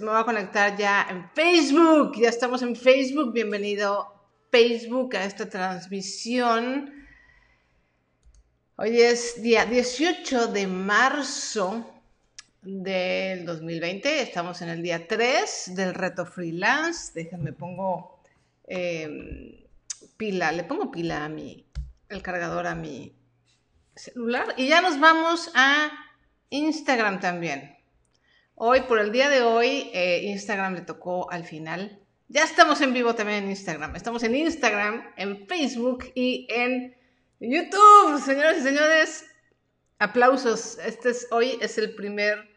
Me 0.00 0.06
voy 0.06 0.20
a 0.20 0.24
conectar 0.24 0.76
ya 0.76 1.06
en 1.08 1.30
Facebook. 1.30 2.12
Ya 2.20 2.28
estamos 2.28 2.60
en 2.60 2.76
Facebook. 2.76 3.32
Bienvenido 3.32 4.12
Facebook 4.50 5.16
a 5.16 5.24
esta 5.24 5.48
transmisión. 5.48 6.92
Hoy 8.76 9.00
es 9.00 9.42
día 9.42 9.64
18 9.64 10.48
de 10.48 10.66
marzo 10.66 12.02
del 12.60 13.46
2020. 13.46 14.20
Estamos 14.20 14.60
en 14.60 14.68
el 14.68 14.82
día 14.82 15.08
3 15.08 15.72
del 15.74 15.94
reto 15.94 16.26
freelance. 16.26 17.12
Déjenme 17.14 17.54
pongo 17.54 18.20
em, 18.66 19.64
pila, 20.18 20.52
le 20.52 20.64
pongo 20.64 20.90
pila 20.90 21.24
a 21.24 21.28
mi, 21.30 21.64
el 22.10 22.20
cargador 22.20 22.66
a 22.66 22.74
mi 22.74 23.14
celular. 23.96 24.54
Y 24.58 24.68
ya 24.68 24.82
nos 24.82 25.00
vamos 25.00 25.50
a 25.54 25.90
Instagram 26.50 27.18
también. 27.18 27.79
Hoy, 28.62 28.82
por 28.82 28.98
el 28.98 29.10
día 29.10 29.30
de 29.30 29.40
hoy, 29.40 29.90
eh, 29.94 30.20
Instagram 30.24 30.74
le 30.74 30.80
tocó 30.82 31.30
al 31.30 31.46
final. 31.46 31.98
Ya 32.28 32.44
estamos 32.44 32.82
en 32.82 32.92
vivo 32.92 33.14
también 33.14 33.44
en 33.44 33.48
Instagram. 33.48 33.96
Estamos 33.96 34.22
en 34.22 34.34
Instagram, 34.34 35.14
en 35.16 35.46
Facebook 35.48 36.12
y 36.14 36.46
en 36.50 36.94
YouTube. 37.40 38.20
Señoras 38.22 38.58
y 38.58 38.60
señores, 38.60 39.24
aplausos. 39.98 40.76
Este 40.84 41.08
es, 41.08 41.26
hoy 41.30 41.56
es 41.62 41.78
el 41.78 41.94
primer, 41.94 42.50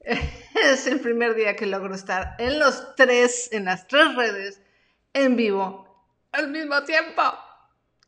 es 0.00 0.88
el 0.88 0.98
primer 0.98 1.36
día 1.36 1.54
que 1.54 1.66
logro 1.66 1.94
estar 1.94 2.34
en 2.40 2.58
los 2.58 2.96
tres, 2.96 3.48
en 3.52 3.66
las 3.66 3.86
tres 3.86 4.16
redes, 4.16 4.60
en 5.12 5.36
vivo, 5.36 6.04
al 6.32 6.50
mismo 6.50 6.82
tiempo. 6.82 7.22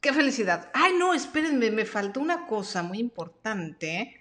¡Qué 0.01 0.13
felicidad! 0.13 0.69
Ay, 0.75 0.95
no, 0.99 1.15
espérenme, 1.15 1.71
me 1.71 1.85
faltó 1.85 2.19
una 2.19 2.49
cosa 2.49 2.83
muy 2.83 2.99
importante. 2.99 4.20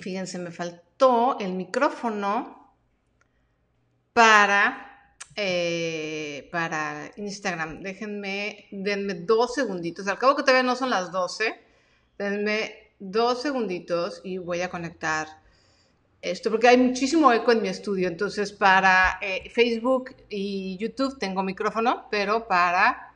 Fíjense, 0.00 0.38
me 0.38 0.50
faltó 0.50 1.38
el 1.38 1.52
micrófono 1.52 2.74
para, 4.12 5.16
eh, 5.36 6.48
para 6.50 7.10
Instagram. 7.16 7.82
Déjenme, 7.82 8.66
denme 8.70 9.14
dos 9.14 9.54
segunditos. 9.54 10.08
Al 10.08 10.18
cabo 10.18 10.36
que 10.36 10.42
todavía 10.42 10.62
no 10.62 10.76
son 10.76 10.90
las 10.90 11.12
12, 11.12 11.60
denme 12.18 12.92
dos 12.98 13.42
segunditos 13.42 14.20
y 14.24 14.38
voy 14.38 14.62
a 14.62 14.70
conectar 14.70 15.28
esto, 16.22 16.50
porque 16.50 16.68
hay 16.68 16.78
muchísimo 16.78 17.32
eco 17.32 17.52
en 17.52 17.62
mi 17.62 17.68
estudio. 17.68 18.08
Entonces, 18.08 18.52
para 18.52 19.18
eh, 19.20 19.50
Facebook 19.50 20.16
y 20.28 20.76
YouTube 20.78 21.18
tengo 21.18 21.42
micrófono, 21.42 22.08
pero 22.10 22.48
para... 22.48 23.12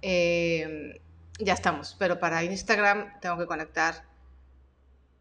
Eh, 0.00 1.00
ya 1.38 1.54
estamos, 1.54 1.96
pero 1.98 2.20
para 2.20 2.44
Instagram 2.44 3.20
tengo 3.20 3.36
que 3.38 3.46
conectar 3.46 4.04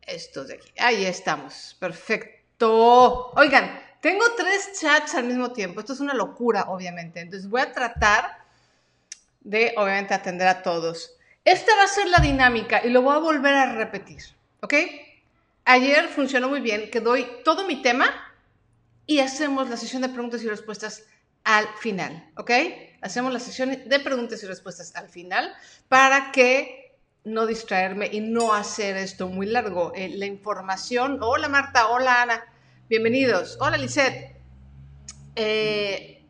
estos 0.07 0.47
de 0.47 0.55
aquí. 0.55 0.71
Ahí 0.79 1.05
estamos. 1.05 1.75
Perfecto. 1.79 3.31
Oigan, 3.35 3.79
tengo 4.01 4.23
tres 4.35 4.79
chats 4.79 5.15
al 5.15 5.25
mismo 5.25 5.53
tiempo. 5.53 5.79
Esto 5.79 5.93
es 5.93 5.99
una 5.99 6.13
locura, 6.13 6.65
obviamente. 6.69 7.21
Entonces 7.21 7.49
voy 7.49 7.61
a 7.61 7.71
tratar 7.71 8.37
de, 9.41 9.73
obviamente, 9.77 10.13
atender 10.13 10.47
a 10.47 10.61
todos. 10.61 11.15
Esta 11.45 11.75
va 11.75 11.83
a 11.83 11.87
ser 11.87 12.07
la 12.07 12.19
dinámica 12.19 12.81
y 12.85 12.89
lo 12.89 13.01
voy 13.01 13.15
a 13.15 13.19
volver 13.19 13.53
a 13.53 13.73
repetir. 13.75 14.21
¿Ok? 14.61 14.73
Ayer 15.65 16.07
funcionó 16.09 16.49
muy 16.49 16.59
bien 16.59 16.89
que 16.91 16.99
doy 16.99 17.27
todo 17.43 17.65
mi 17.65 17.81
tema 17.81 18.13
y 19.05 19.19
hacemos 19.19 19.69
la 19.69 19.77
sesión 19.77 20.01
de 20.01 20.09
preguntas 20.09 20.43
y 20.43 20.49
respuestas 20.49 21.05
al 21.43 21.67
final. 21.77 22.29
¿Ok? 22.37 22.51
Hacemos 23.01 23.33
la 23.33 23.39
sesión 23.39 23.69
de 23.85 23.99
preguntas 23.99 24.43
y 24.43 24.47
respuestas 24.47 24.95
al 24.95 25.09
final 25.09 25.53
para 25.89 26.31
que 26.31 26.82
no 27.25 27.45
distraerme 27.45 28.09
y 28.11 28.19
no 28.19 28.53
hacer 28.53 28.97
esto 28.97 29.27
muy 29.27 29.45
largo. 29.45 29.93
Eh, 29.95 30.09
la 30.09 30.25
información, 30.25 31.19
hola 31.21 31.47
Marta, 31.47 31.87
hola 31.87 32.21
Ana, 32.21 32.43
bienvenidos, 32.89 33.57
hola 33.61 33.77
Lisette. 33.77 34.35
Eh, 35.35 36.21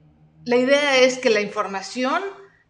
la 0.46 0.56
idea 0.56 0.98
es 1.00 1.18
que 1.18 1.30
la 1.30 1.42
información 1.42 2.22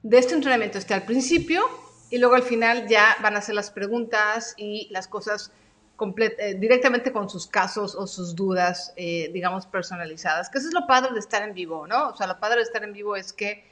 de 0.04 0.18
este 0.18 0.36
entrenamiento 0.36 0.78
esté 0.78 0.94
al 0.94 1.04
principio 1.04 1.66
y 2.10 2.18
luego 2.18 2.36
al 2.36 2.44
final 2.44 2.88
ya 2.88 3.18
van 3.22 3.36
a 3.36 3.40
hacer 3.40 3.56
las 3.56 3.72
preguntas 3.72 4.54
y 4.58 4.88
las 4.92 5.08
cosas 5.08 5.52
eh, 6.00 6.56
directamente 6.58 7.12
con 7.12 7.30
sus 7.30 7.48
casos 7.48 7.94
o 7.96 8.08
sus 8.08 8.36
dudas, 8.36 8.94
digamos, 8.96 9.66
personalizadas. 9.68 10.50
Que 10.50 10.60
eso 10.60 10.68
es 10.68 10.74
lo 10.74 10.86
padre 10.86 11.14
de 11.14 11.20
estar 11.20 11.44
en 11.44 11.54
vivo, 11.54 11.88
¿no? 11.88 12.10
O 12.10 12.16
sea, 12.16 12.28
lo 12.28 12.40
padre 12.40 12.58
de 12.58 12.64
estar 12.64 12.84
en 12.84 12.94
vivo 12.94 13.16
es 13.16 13.34
que... 13.34 13.66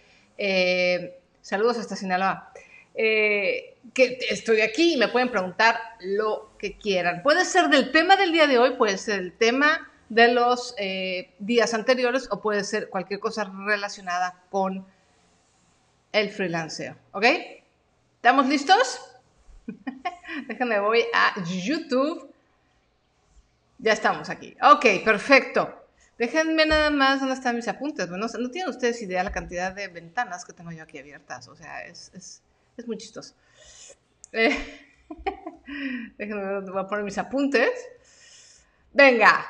saludos 1.42 1.78
hasta 1.78 1.96
Sinaloa. 1.96 2.51
Eh, 2.94 3.78
que 3.94 4.20
estoy 4.30 4.62
aquí 4.62 4.94
y 4.94 4.98
me 4.98 5.08
pueden 5.08 5.30
preguntar 5.30 5.80
lo 6.02 6.52
que 6.58 6.78
quieran. 6.78 7.24
Puede 7.24 7.46
ser 7.46 7.70
del 7.70 7.92
tema 7.92 8.16
del 8.16 8.32
día 8.32 8.48
de 8.48 8.58
hoy, 8.58 8.72
puede 8.72 8.98
ser 8.98 9.20
el 9.20 9.34
tema 9.34 9.90
de 10.10 10.28
los 10.28 10.76
eh, 10.78 11.34
días 11.40 11.74
anteriores 11.74 12.28
o 12.32 12.42
puede 12.42 12.64
ser 12.64 12.90
cualquier 12.90 13.20
cosa 13.20 13.52
relacionada 13.66 14.44
con 14.50 14.86
el 16.12 16.30
freelanceo. 16.30 16.96
¿Ok? 17.14 17.26
¿Estamos 18.18 18.48
listos? 18.48 19.00
Déjenme, 20.48 20.80
voy 20.80 21.04
a 21.14 21.42
YouTube. 21.44 22.30
Ya 23.78 23.94
estamos 23.94 24.30
aquí. 24.30 24.56
Ok, 24.62 24.86
perfecto. 25.04 25.86
Déjenme 26.18 26.66
nada 26.66 26.92
más 26.92 27.20
dónde 27.20 27.34
están 27.34 27.56
mis 27.56 27.68
apuntes. 27.68 28.08
Bueno, 28.10 28.28
no, 28.28 28.52
tienen 28.52 28.70
ustedes 28.70 29.02
idea 29.02 29.24
la 29.24 29.32
cantidad 29.32 29.74
de 29.74 29.88
ventanas 29.88 30.46
que 30.46 30.54
tengo 30.54 30.72
yo 30.72 30.84
aquí 30.84 31.00
abiertas. 31.00 31.48
O 31.48 31.56
sea, 31.56 31.86
es 31.86 32.12
es 32.14 32.42
muy 32.86 32.98
chistoso. 32.98 33.36
Eh, 34.32 34.58
déjenme 36.18 36.62
voy 36.62 36.80
a 36.80 36.88
poner 36.88 37.04
mis 37.04 37.18
apuntes. 37.18 37.72
Venga. 38.94 39.46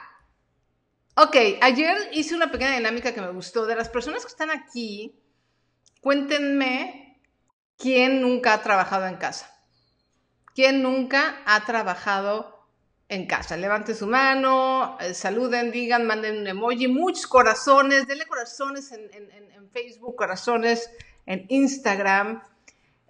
Ok, 1.15 1.35
ayer 1.61 2.09
hice 2.13 2.35
una 2.35 2.51
pequeña 2.51 2.77
dinámica 2.77 3.13
que 3.13 3.21
me 3.21 3.31
gustó. 3.31 3.65
De 3.65 3.75
las 3.75 3.89
personas 3.89 4.23
que 4.23 4.31
están 4.31 4.49
aquí, 4.49 5.15
cuéntenme 6.01 7.19
quién 7.77 8.21
nunca 8.21 8.53
ha 8.53 8.61
trabajado 8.61 9.07
en 9.07 9.17
casa. 9.17 9.47
¿Quién 10.55 10.81
nunca 10.81 11.41
ha 11.45 11.65
trabajado 11.65 12.67
en 13.07 13.25
casa? 13.27 13.57
Levante 13.57 13.93
su 13.93 14.07
mano, 14.07 14.97
eh, 14.99 15.13
saluden, 15.13 15.71
digan, 15.71 16.05
manden 16.05 16.39
un 16.39 16.47
emoji, 16.47 16.87
muchos 16.87 17.27
corazones, 17.27 18.07
denle 18.07 18.25
corazones 18.25 18.91
en, 18.91 19.09
en 19.13 19.69
Facebook, 19.71 20.15
corazones 20.15 20.89
en 21.25 21.45
Instagram. 21.49 22.41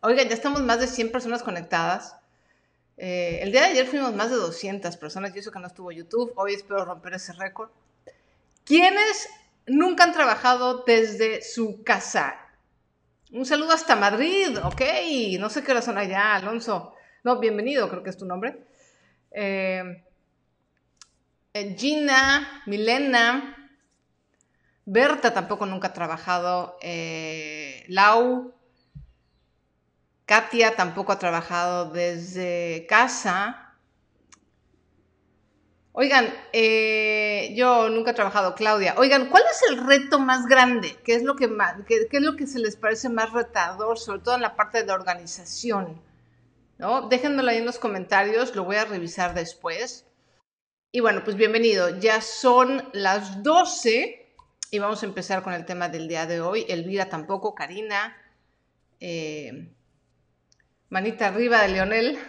Oigan, 0.03 0.27
ya 0.29 0.33
estamos 0.33 0.63
más 0.63 0.79
de 0.79 0.87
100 0.87 1.11
personas 1.11 1.43
conectadas. 1.43 2.15
Eh, 2.97 3.37
el 3.43 3.51
día 3.51 3.61
de 3.61 3.67
ayer 3.67 3.85
fuimos 3.85 4.15
más 4.15 4.31
de 4.31 4.35
200 4.35 4.97
personas 4.97 5.35
y 5.35 5.39
eso 5.39 5.51
que 5.51 5.59
no 5.59 5.67
estuvo 5.67 5.91
YouTube. 5.91 6.33
Hoy 6.37 6.55
espero 6.55 6.83
romper 6.85 7.13
ese 7.13 7.33
récord. 7.33 7.69
¿Quiénes 8.65 9.29
nunca 9.67 10.05
han 10.05 10.13
trabajado 10.13 10.83
desde 10.87 11.43
su 11.43 11.83
casa? 11.83 12.35
Un 13.31 13.45
saludo 13.45 13.73
hasta 13.73 13.95
Madrid, 13.95 14.57
ok. 14.63 14.81
No 15.39 15.51
sé 15.51 15.63
qué 15.63 15.71
hora 15.71 15.83
son 15.83 15.99
allá, 15.99 16.33
Alonso. 16.33 16.95
No, 17.23 17.39
bienvenido, 17.39 17.87
creo 17.87 18.01
que 18.01 18.09
es 18.09 18.17
tu 18.17 18.25
nombre. 18.25 18.65
Eh, 19.29 20.03
eh, 21.53 21.75
Gina, 21.77 22.63
Milena, 22.65 23.69
Berta 24.83 25.31
tampoco 25.31 25.67
nunca 25.67 25.89
ha 25.89 25.93
trabajado. 25.93 26.79
Lau, 27.87 28.51
Katia 30.31 30.77
tampoco 30.77 31.11
ha 31.11 31.19
trabajado 31.19 31.91
desde 31.91 32.85
casa. 32.87 33.75
Oigan, 35.91 36.33
eh, 36.53 37.51
yo 37.53 37.89
nunca 37.89 38.11
he 38.11 38.13
trabajado, 38.13 38.55
Claudia. 38.55 38.95
Oigan, 38.97 39.27
¿cuál 39.27 39.43
es 39.51 39.61
el 39.69 39.85
reto 39.85 40.19
más 40.19 40.45
grande? 40.45 40.95
¿Qué 41.03 41.15
es 41.15 41.23
lo 41.23 41.35
que 41.35 41.49
qué, 41.85 42.07
es 42.09 42.23
lo 42.23 42.37
que 42.37 42.47
se 42.47 42.59
les 42.59 42.77
parece 42.77 43.09
más 43.09 43.33
retador, 43.33 43.99
sobre 43.99 44.21
todo 44.21 44.35
en 44.35 44.41
la 44.41 44.55
parte 44.55 44.85
de 44.85 44.93
organización? 44.93 46.01
¿No? 46.77 47.09
Déjenmelo 47.09 47.49
ahí 47.49 47.57
en 47.57 47.65
los 47.65 47.77
comentarios, 47.77 48.55
lo 48.55 48.63
voy 48.63 48.77
a 48.77 48.85
revisar 48.85 49.33
después. 49.33 50.05
Y 50.93 51.01
bueno, 51.01 51.25
pues 51.25 51.35
bienvenido. 51.35 51.99
Ya 51.99 52.21
son 52.21 52.87
las 52.93 53.43
12 53.43 54.33
y 54.71 54.79
vamos 54.79 55.03
a 55.03 55.07
empezar 55.07 55.43
con 55.43 55.51
el 55.51 55.65
tema 55.65 55.89
del 55.89 56.07
día 56.07 56.25
de 56.25 56.39
hoy. 56.39 56.65
Elvira 56.69 57.09
tampoco, 57.09 57.53
Karina. 57.53 58.15
Eh, 59.01 59.73
Manita 60.91 61.27
arriba 61.27 61.61
de 61.61 61.69
Leonel. 61.69 62.19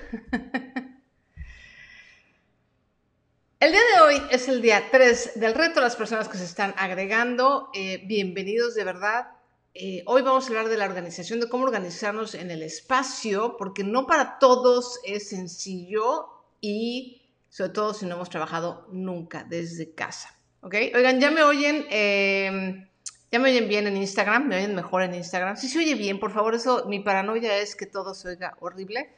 El 3.59 3.73
día 3.73 3.81
de 3.81 4.01
hoy 4.03 4.23
es 4.31 4.47
el 4.47 4.63
día 4.63 4.85
3 4.89 5.33
del 5.35 5.55
reto. 5.55 5.81
Las 5.81 5.97
personas 5.97 6.29
que 6.29 6.39
se 6.39 6.45
están 6.45 6.73
agregando, 6.79 7.71
eh, 7.75 8.05
bienvenidos 8.07 8.77
de 8.77 8.85
verdad. 8.85 9.27
Eh, 9.75 10.05
hoy 10.07 10.23
vamos 10.23 10.45
a 10.45 10.49
hablar 10.51 10.69
de 10.69 10.77
la 10.77 10.85
organización, 10.85 11.41
de 11.41 11.49
cómo 11.49 11.65
organizarnos 11.65 12.37
en 12.37 12.53
el 12.53 12.63
espacio, 12.63 13.57
porque 13.57 13.83
no 13.83 14.07
para 14.07 14.39
todos 14.39 15.01
es 15.05 15.31
sencillo 15.31 16.29
y 16.61 17.21
sobre 17.49 17.73
todo 17.73 17.95
si 17.95 18.07
no 18.07 18.15
hemos 18.15 18.31
trabajado 18.31 18.87
nunca 18.93 19.43
desde 19.43 19.93
casa. 19.93 20.39
¿Ok? 20.61 20.77
Oigan, 20.95 21.19
ya 21.19 21.33
me 21.33 21.43
oyen. 21.43 21.85
Eh, 21.91 22.87
¿Ya 23.33 23.41
me 23.41 23.51
oyen 23.51 23.69
bien 23.69 23.87
en 23.89 23.97
Instagram? 23.97 24.47
¿Me 24.47 24.57
oyen 24.57 24.75
mejor 24.75 25.03
en 25.03 25.15
Instagram? 25.15 25.57
Si 25.57 25.69
se 25.69 25.79
oye 25.81 25.97
bien, 25.97 26.21
por 26.21 26.33
favor, 26.33 26.55
eso, 26.55 26.85
mi 26.87 27.01
paranoia 27.01 27.57
es 27.59 27.75
que 27.75 27.87
todo 27.87 28.15
se 28.15 28.29
oiga 28.29 28.57
horrible. 28.61 29.13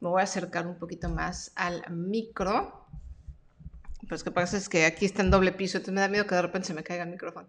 Me 0.00 0.08
voy 0.08 0.20
a 0.20 0.24
acercar 0.24 0.66
un 0.66 0.78
poquito 0.78 1.08
más 1.08 1.52
al 1.54 1.88
micro 1.90 2.82
pero 4.02 4.16
es 4.16 4.24
que 4.24 4.30
pasa 4.30 4.56
es 4.56 4.68
que 4.68 4.84
aquí 4.84 5.06
está 5.06 5.22
en 5.22 5.30
doble 5.30 5.52
piso, 5.52 5.78
entonces 5.78 5.94
me 5.94 6.00
da 6.00 6.08
miedo 6.08 6.26
que 6.26 6.34
de 6.34 6.42
repente 6.42 6.68
se 6.68 6.74
me 6.74 6.82
caiga 6.82 7.04
el 7.04 7.10
micrófono. 7.10 7.48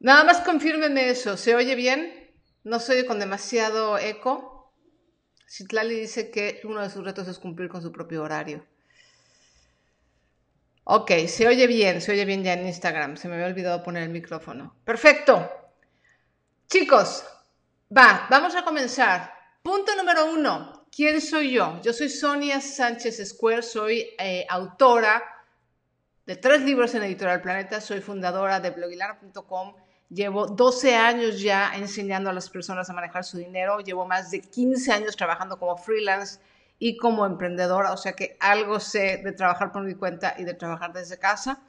Nada 0.00 0.24
más 0.24 0.40
confírmenme 0.40 1.08
eso, 1.08 1.36
¿se 1.36 1.54
oye 1.54 1.74
bien? 1.74 2.30
¿No 2.64 2.78
se 2.78 2.92
oye 2.92 3.06
con 3.06 3.18
demasiado 3.18 3.98
eco? 3.98 4.72
Citlali 5.48 5.98
dice 5.98 6.30
que 6.30 6.60
uno 6.64 6.82
de 6.82 6.90
sus 6.90 7.04
retos 7.04 7.26
es 7.28 7.38
cumplir 7.38 7.68
con 7.68 7.80
su 7.80 7.90
propio 7.90 8.22
horario. 8.22 8.66
Ok, 10.90 11.10
se 11.26 11.46
oye 11.46 11.66
bien, 11.66 12.00
se 12.00 12.12
oye 12.12 12.24
bien 12.24 12.42
ya 12.42 12.54
en 12.54 12.66
Instagram. 12.66 13.18
Se 13.18 13.28
me 13.28 13.34
había 13.34 13.48
olvidado 13.48 13.82
poner 13.82 14.04
el 14.04 14.08
micrófono. 14.08 14.74
Perfecto. 14.86 15.46
Chicos, 16.66 17.26
va, 17.94 18.26
vamos 18.30 18.56
a 18.56 18.64
comenzar. 18.64 19.30
Punto 19.62 19.94
número 19.94 20.32
uno. 20.32 20.86
¿Quién 20.90 21.20
soy 21.20 21.52
yo? 21.52 21.78
Yo 21.82 21.92
soy 21.92 22.08
Sonia 22.08 22.62
Sánchez 22.62 23.22
Square, 23.28 23.62
soy 23.62 24.06
eh, 24.18 24.46
autora 24.48 25.22
de 26.24 26.36
tres 26.36 26.62
libros 26.62 26.94
en 26.94 27.02
Editorial 27.02 27.42
Planeta, 27.42 27.82
soy 27.82 28.00
fundadora 28.00 28.58
de 28.58 28.70
blogilana.com, 28.70 29.74
llevo 30.08 30.46
12 30.46 30.96
años 30.96 31.38
ya 31.38 31.72
enseñando 31.74 32.30
a 32.30 32.32
las 32.32 32.48
personas 32.48 32.88
a 32.88 32.94
manejar 32.94 33.24
su 33.24 33.36
dinero, 33.36 33.80
llevo 33.80 34.06
más 34.06 34.30
de 34.30 34.40
15 34.40 34.90
años 34.90 35.16
trabajando 35.16 35.58
como 35.58 35.76
freelance 35.76 36.40
y 36.78 36.96
como 36.96 37.26
emprendedora, 37.26 37.92
o 37.92 37.96
sea 37.96 38.12
que 38.12 38.36
algo 38.40 38.80
sé 38.80 39.20
de 39.24 39.32
trabajar 39.32 39.72
por 39.72 39.82
mi 39.82 39.94
cuenta 39.94 40.34
y 40.38 40.44
de 40.44 40.54
trabajar 40.54 40.92
desde 40.92 41.18
casa. 41.18 41.60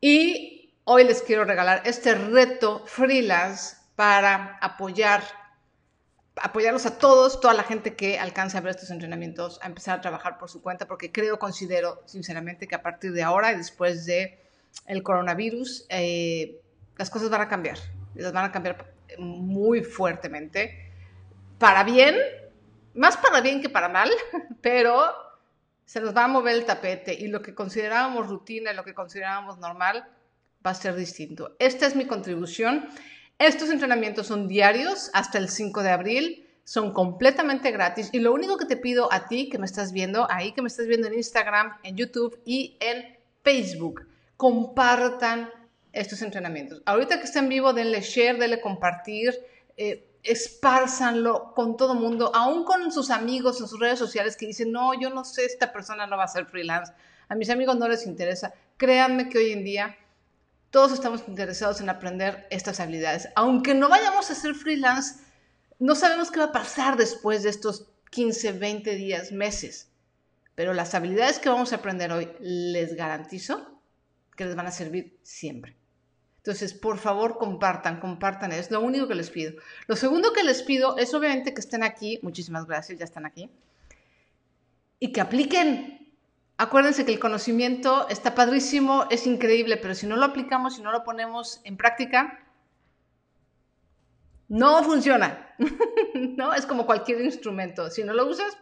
Y 0.00 0.74
hoy 0.84 1.04
les 1.04 1.22
quiero 1.22 1.44
regalar 1.44 1.82
este 1.84 2.14
reto 2.14 2.82
freelance 2.86 3.76
para 3.94 4.58
apoyar 4.60 5.22
apoyarlos 6.42 6.86
a 6.86 6.98
todos, 6.98 7.40
toda 7.40 7.54
la 7.54 7.64
gente 7.64 7.94
que 7.94 8.18
alcance 8.18 8.56
a 8.56 8.60
ver 8.60 8.70
estos 8.70 8.90
entrenamientos, 8.90 9.58
a 9.62 9.66
empezar 9.66 9.98
a 9.98 10.00
trabajar 10.00 10.38
por 10.38 10.48
su 10.48 10.62
cuenta, 10.62 10.86
porque 10.86 11.12
creo, 11.12 11.38
considero 11.38 12.02
sinceramente 12.06 12.66
que 12.66 12.74
a 12.74 12.82
partir 12.82 13.12
de 13.12 13.22
ahora 13.22 13.52
y 13.52 13.56
después 13.56 14.06
de 14.06 14.38
el 14.86 15.02
coronavirus, 15.02 15.86
eh, 15.90 16.60
las 16.96 17.10
cosas 17.10 17.30
van 17.30 17.42
a 17.42 17.48
cambiar, 17.48 17.78
las 18.14 18.32
van 18.32 18.46
a 18.46 18.52
cambiar 18.52 18.92
muy 19.18 19.82
fuertemente, 19.82 20.92
para 21.58 21.84
bien 21.84 22.16
más 22.94 23.16
para 23.16 23.40
bien 23.40 23.60
que 23.62 23.68
para 23.68 23.88
mal, 23.88 24.10
pero 24.60 25.12
se 25.84 26.00
nos 26.00 26.16
va 26.16 26.24
a 26.24 26.28
mover 26.28 26.54
el 26.54 26.64
tapete 26.64 27.14
y 27.14 27.28
lo 27.28 27.42
que 27.42 27.54
considerábamos 27.54 28.28
rutina 28.28 28.72
y 28.72 28.76
lo 28.76 28.84
que 28.84 28.94
considerábamos 28.94 29.58
normal 29.58 30.08
va 30.64 30.70
a 30.70 30.74
ser 30.74 30.94
distinto. 30.94 31.56
Esta 31.58 31.86
es 31.86 31.96
mi 31.96 32.06
contribución. 32.06 32.88
Estos 33.38 33.70
entrenamientos 33.70 34.26
son 34.26 34.46
diarios 34.46 35.10
hasta 35.14 35.38
el 35.38 35.48
5 35.48 35.82
de 35.82 35.90
abril, 35.90 36.46
son 36.64 36.92
completamente 36.92 37.70
gratis 37.70 38.10
y 38.12 38.20
lo 38.20 38.32
único 38.32 38.56
que 38.58 38.66
te 38.66 38.76
pido 38.76 39.12
a 39.12 39.26
ti 39.26 39.48
que 39.48 39.58
me 39.58 39.66
estás 39.66 39.92
viendo, 39.92 40.30
ahí 40.30 40.52
que 40.52 40.62
me 40.62 40.68
estás 40.68 40.86
viendo 40.86 41.08
en 41.08 41.14
Instagram, 41.14 41.78
en 41.82 41.96
YouTube 41.96 42.40
y 42.44 42.76
en 42.80 43.16
Facebook, 43.42 44.06
compartan 44.36 45.50
estos 45.92 46.22
entrenamientos. 46.22 46.82
Ahorita 46.84 47.18
que 47.18 47.24
está 47.24 47.40
en 47.40 47.48
vivo, 47.48 47.72
denle 47.72 48.00
share, 48.00 48.38
denle 48.38 48.60
compartir. 48.60 49.34
Eh, 49.76 50.09
espárzanlo 50.22 51.52
con 51.54 51.76
todo 51.76 51.94
mundo, 51.94 52.30
aún 52.34 52.64
con 52.64 52.92
sus 52.92 53.10
amigos 53.10 53.60
en 53.60 53.68
sus 53.68 53.80
redes 53.80 53.98
sociales 53.98 54.36
que 54.36 54.46
dicen, 54.46 54.72
no, 54.72 54.98
yo 54.98 55.10
no 55.10 55.24
sé, 55.24 55.44
esta 55.44 55.72
persona 55.72 56.06
no 56.06 56.16
va 56.16 56.24
a 56.24 56.28
ser 56.28 56.46
freelance, 56.46 56.92
a 57.28 57.34
mis 57.34 57.50
amigos 57.50 57.76
no 57.76 57.88
les 57.88 58.06
interesa. 58.06 58.52
Créanme 58.76 59.28
que 59.28 59.38
hoy 59.38 59.52
en 59.52 59.64
día 59.64 59.96
todos 60.70 60.92
estamos 60.92 61.24
interesados 61.26 61.80
en 61.80 61.88
aprender 61.88 62.46
estas 62.50 62.80
habilidades. 62.80 63.28
Aunque 63.34 63.74
no 63.74 63.88
vayamos 63.88 64.30
a 64.30 64.34
ser 64.34 64.54
freelance, 64.54 65.20
no 65.78 65.94
sabemos 65.94 66.30
qué 66.30 66.40
va 66.40 66.46
a 66.46 66.52
pasar 66.52 66.96
después 66.96 67.42
de 67.42 67.50
estos 67.50 67.88
15, 68.10 68.52
20 68.52 68.94
días, 68.96 69.32
meses. 69.32 69.88
Pero 70.54 70.74
las 70.74 70.94
habilidades 70.94 71.38
que 71.38 71.48
vamos 71.48 71.72
a 71.72 71.76
aprender 71.76 72.12
hoy, 72.12 72.28
les 72.40 72.94
garantizo 72.94 73.80
que 74.36 74.44
les 74.44 74.56
van 74.56 74.66
a 74.66 74.72
servir 74.72 75.18
siempre. 75.22 75.79
Entonces, 76.40 76.72
por 76.72 76.96
favor, 76.96 77.36
compartan, 77.36 78.00
compartan. 78.00 78.52
Es 78.52 78.70
lo 78.70 78.80
único 78.80 79.06
que 79.06 79.14
les 79.14 79.28
pido. 79.28 79.52
Lo 79.86 79.94
segundo 79.94 80.32
que 80.32 80.42
les 80.42 80.62
pido 80.62 80.96
es 80.96 81.12
obviamente 81.12 81.52
que 81.52 81.60
estén 81.60 81.82
aquí. 81.82 82.18
Muchísimas 82.22 82.64
gracias, 82.64 82.98
ya 82.98 83.04
están 83.04 83.26
aquí. 83.26 83.50
Y 84.98 85.12
que 85.12 85.20
apliquen. 85.20 86.16
Acuérdense 86.56 87.04
que 87.04 87.12
el 87.12 87.20
conocimiento 87.20 88.08
está 88.08 88.34
padrísimo, 88.34 89.06
es 89.10 89.26
increíble, 89.26 89.76
pero 89.76 89.94
si 89.94 90.06
no 90.06 90.16
lo 90.16 90.24
aplicamos, 90.24 90.76
si 90.76 90.82
no 90.82 90.92
lo 90.92 91.04
ponemos 91.04 91.60
en 91.64 91.76
práctica, 91.76 92.42
no 94.48 94.82
funciona. 94.82 95.54
¿No? 96.14 96.54
Es 96.54 96.64
como 96.64 96.86
cualquier 96.86 97.20
instrumento. 97.20 97.90
Si 97.90 98.02
no 98.02 98.14
lo 98.14 98.26
usas, 98.26 98.56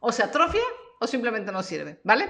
o 0.00 0.12
se 0.12 0.22
atrofia 0.22 0.62
o 1.00 1.06
simplemente 1.06 1.50
no 1.50 1.62
sirve, 1.62 2.00
¿vale? 2.04 2.28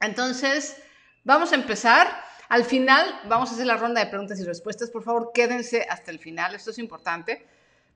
Entonces, 0.00 0.82
vamos 1.24 1.52
a 1.52 1.56
empezar. 1.56 2.31
Al 2.52 2.66
final 2.66 3.18
vamos 3.30 3.48
a 3.48 3.54
hacer 3.54 3.64
la 3.64 3.78
ronda 3.78 4.04
de 4.04 4.10
preguntas 4.10 4.38
y 4.38 4.44
respuestas. 4.44 4.90
Por 4.90 5.02
favor, 5.02 5.30
quédense 5.32 5.86
hasta 5.88 6.10
el 6.10 6.18
final. 6.18 6.54
Esto 6.54 6.70
es 6.70 6.78
importante 6.78 7.46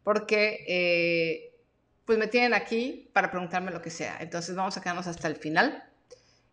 porque 0.02 0.64
eh, 0.66 1.54
pues 2.06 2.18
me 2.18 2.26
tienen 2.26 2.54
aquí 2.54 3.10
para 3.12 3.30
preguntarme 3.30 3.70
lo 3.70 3.82
que 3.82 3.90
sea. 3.90 4.16
Entonces 4.18 4.56
vamos 4.56 4.74
a 4.74 4.80
quedarnos 4.80 5.06
hasta 5.08 5.28
el 5.28 5.36
final 5.36 5.84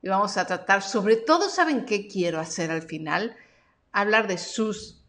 y 0.02 0.10
vamos 0.10 0.36
a 0.36 0.46
tratar, 0.46 0.82
sobre 0.82 1.16
todo, 1.16 1.48
¿saben 1.48 1.86
qué 1.86 2.10
quiero 2.10 2.42
hacer 2.42 2.72
al 2.72 2.82
final? 2.82 3.38
Hablar 3.94 4.28
de 4.28 4.38
sus 4.38 5.02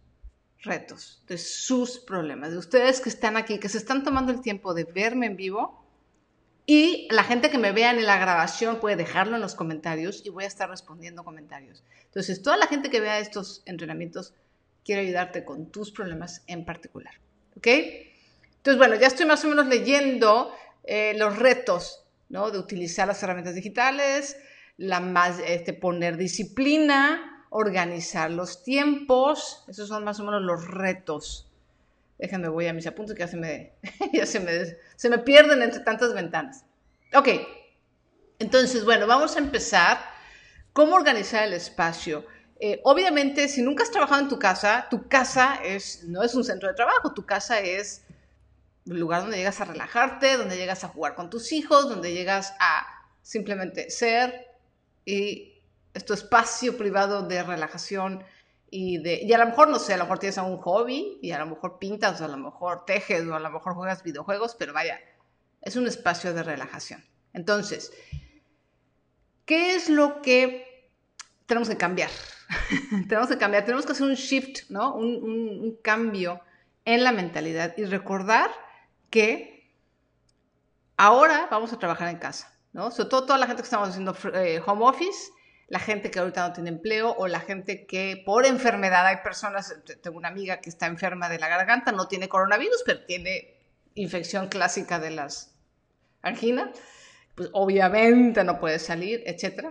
retos, 0.61 1.25
de 1.27 1.39
sus 1.39 1.99
problemas, 1.99 2.53
de 2.53 2.59
ustedes 2.59 3.01
que 3.01 3.09
están 3.09 3.37
aquí, 3.37 3.59
que 3.59 3.69
se 3.69 3.79
están 3.79 4.05
tomando 4.05 4.31
el 4.31 4.41
tiempo 4.41 4.73
de 4.73 4.85
verme 4.85 5.27
en 5.27 5.35
vivo 5.35 5.84
y 6.67 7.09
la 7.11 7.25
gente 7.25 7.51
que 7.51 7.59
me 7.59 7.73
vea 7.73 7.91
en 7.91 8.05
la 8.07 8.19
grabación 8.19 8.81
puede 8.81 8.97
dejarlo 8.97 9.37
en 9.37 9.43
los 9.43 9.55
comentarios 9.55 10.23
y 10.25 10.31
voy 10.31 10.45
a 10.45 10.47
estar 10.47 10.71
respondiendo 10.71 11.23
comentarios. 11.23 11.85
Entonces, 12.07 12.43
toda 12.43 12.57
la 12.57 12.67
gente 12.67 12.89
que 12.89 13.01
vea 13.01 13.19
estos 13.19 13.63
entrenamientos, 13.67 14.33
quiero 14.85 15.03
ayudarte 15.03 15.45
con 15.45 15.71
tus 15.71 15.91
problemas 15.91 16.43
en 16.47 16.65
particular. 16.65 17.15
¿Ok? 17.57 17.67
Entonces, 17.67 18.79
bueno, 18.79 18.95
ya 18.95 19.09
estoy 19.09 19.27
más 19.27 19.45
o 19.45 19.49
menos 19.49 19.67
leyendo 19.67 20.55
eh, 20.85 21.13
los 21.17 21.37
retos, 21.39 22.07
¿no? 22.31 22.51
De 22.51 22.59
utilizar 22.59 23.07
las 23.07 23.23
herramientas 23.23 23.55
digitales, 23.55 24.39
la 24.79 25.01
más, 25.01 25.39
este, 25.47 25.75
poner 25.75 26.17
disciplina, 26.17 27.47
organizar 27.51 28.31
los 28.31 28.63
tiempos. 28.63 29.65
Esos 29.69 29.89
son 29.89 30.03
más 30.03 30.19
o 30.19 30.25
menos 30.25 30.41
los 30.41 30.67
retos 30.67 31.51
Déjenme, 32.19 32.49
voy 32.49 32.67
a 32.67 32.73
mis 32.73 32.87
apuntes 32.87 33.15
que 33.15 33.23
ya 33.23 33.29
se 33.29 33.37
me, 33.37 33.75
se 34.97 35.09
me, 35.11 35.19
pierden 35.19 35.63
entre 35.63 35.81
tantas 35.81 36.15
ventanas. 36.15 36.65
Ok, 37.15 37.29
entonces, 38.39 38.85
bueno, 38.85 39.07
vamos 39.07 39.37
a 39.37 39.39
empezar. 39.39 39.99
¿Cómo 40.73 40.97
organizar 40.97 41.45
el 41.45 41.53
espacio? 41.53 42.27
Eh, 42.59 42.81
obviamente, 42.85 43.49
si 43.49 43.63
nunca 43.63 43.85
has 43.85 43.91
trabajado 43.91 44.23
en 44.23 44.29
tu 44.29 44.39
casa, 44.39 44.87
tu 44.91 45.09
casa 45.09 45.61
es, 45.63 46.05
no 46.05 46.23
es 46.23 46.35
un 46.35 46.45
centro 46.45 46.69
de 46.69 46.75
trabajo, 46.75 47.15
tu 47.15 47.25
casa 47.25 47.61
es 47.61 48.03
un 48.87 48.99
lugar 48.99 49.23
donde 49.23 49.37
llegas 49.37 49.61
a 49.61 49.65
relajarte, 49.65 50.37
donde 50.37 50.57
llegas 50.57 50.85
a 50.85 50.89
jugar 50.89 51.15
con 51.15 51.31
tus 51.31 51.53
hijos, 51.53 51.89
donde 51.89 52.13
llegas 52.13 52.55
a 52.59 52.87
simplemente 53.23 53.91
ser 53.91 54.49
y 55.05 55.55
es 55.95 56.11
espacio 56.11 56.77
privado 56.77 57.23
de 57.23 57.43
relajación 57.43 58.25
y, 58.77 58.99
de, 58.99 59.23
y 59.23 59.33
a 59.33 59.39
lo 59.39 59.47
mejor, 59.47 59.69
no 59.69 59.79
sé, 59.79 59.95
a 59.95 59.97
lo 59.97 60.03
mejor 60.03 60.19
tienes 60.19 60.37
algún 60.37 60.59
hobby 60.59 61.21
y 61.23 61.31
a 61.31 61.39
lo 61.39 61.47
mejor 61.47 61.79
pintas 61.79 62.21
o 62.21 62.25
a 62.25 62.29
lo 62.29 62.37
mejor 62.37 62.85
tejes 62.85 63.25
o 63.25 63.33
a 63.37 63.39
lo 63.39 63.49
mejor 63.49 63.75
juegas 63.75 64.03
videojuegos, 64.03 64.57
pero 64.59 64.73
vaya, 64.73 64.99
es 65.63 65.77
un 65.77 65.87
espacio 65.87 66.35
de 66.35 66.43
relajación. 66.43 67.05
Entonces, 67.33 67.93
¿qué 69.45 69.77
es 69.77 69.89
lo 69.89 70.21
que 70.23 70.91
tenemos 71.47 71.69
que 71.69 71.77
cambiar? 71.77 72.11
tenemos 73.09 73.29
que 73.29 73.39
cambiar, 73.39 73.65
tenemos 73.65 73.87
que 73.87 73.93
hacer 73.93 74.09
un 74.09 74.15
shift, 74.15 74.69
¿no? 74.71 74.97
Un, 74.97 75.79
cambio 75.81 76.41
en 76.85 77.05
la 77.05 77.13
mentalidad 77.13 77.75
y 77.77 77.85
recordar 77.85 78.51
que 79.09 79.73
ahora 80.97 81.47
vamos 81.49 81.73
a 81.73 81.79
trabajar 81.79 82.09
en 82.09 82.19
casa, 82.19 82.53
¿no? 82.73 82.91
Sobre 82.91 83.09
todo 83.09 83.27
toda 83.27 83.39
la 83.39 83.47
gente 83.47 83.63
que 83.63 83.67
estamos 83.67 83.91
haciendo 83.91 84.17
eh, 84.35 84.61
home 84.67 84.85
office, 84.85 85.31
la 85.69 85.79
gente 85.79 86.11
que 86.11 86.19
ahorita 86.19 86.49
no 86.49 86.53
tiene 86.53 86.71
empleo 86.71 87.15
o 87.17 87.27
la 87.27 87.41
gente 87.41 87.87
que 87.87 88.23
por 88.25 88.47
enfermedad, 88.47 89.07
hay 89.07 89.19
personas, 89.19 89.75
tengo 90.03 90.19
una 90.19 90.29
amiga 90.29 90.61
que 90.61 90.69
está 90.69 90.87
enferma 90.87 91.29
de 91.29 91.39
la 91.39 91.49
garganta, 91.49 91.93
no 91.93 92.07
tiene 92.07 92.29
coronavirus, 92.29 92.83
pero 92.85 93.05
tiene 93.05 93.57
infección 93.95 94.49
clásica 94.49 94.99
de 94.99 95.11
las 95.11 95.55
anginas, 96.23 96.71
pues 97.35 97.49
obviamente 97.53 98.45
no 98.45 98.59
puede 98.59 98.79
salir, 98.79 99.23
etc. 99.27 99.71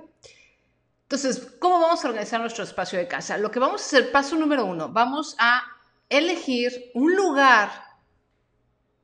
Entonces, 1.04 1.40
¿cómo 1.60 1.80
vamos 1.80 2.04
a 2.04 2.08
organizar 2.08 2.40
nuestro 2.40 2.64
espacio 2.64 2.98
de 2.98 3.08
casa? 3.08 3.38
Lo 3.38 3.52
que 3.52 3.60
vamos 3.60 3.82
a 3.82 3.86
hacer, 3.86 4.12
paso 4.12 4.36
número 4.36 4.66
uno, 4.66 4.90
vamos 4.90 5.36
a 5.40 5.64
elegir 6.10 6.92
un 6.94 7.16
lugar 7.16 7.70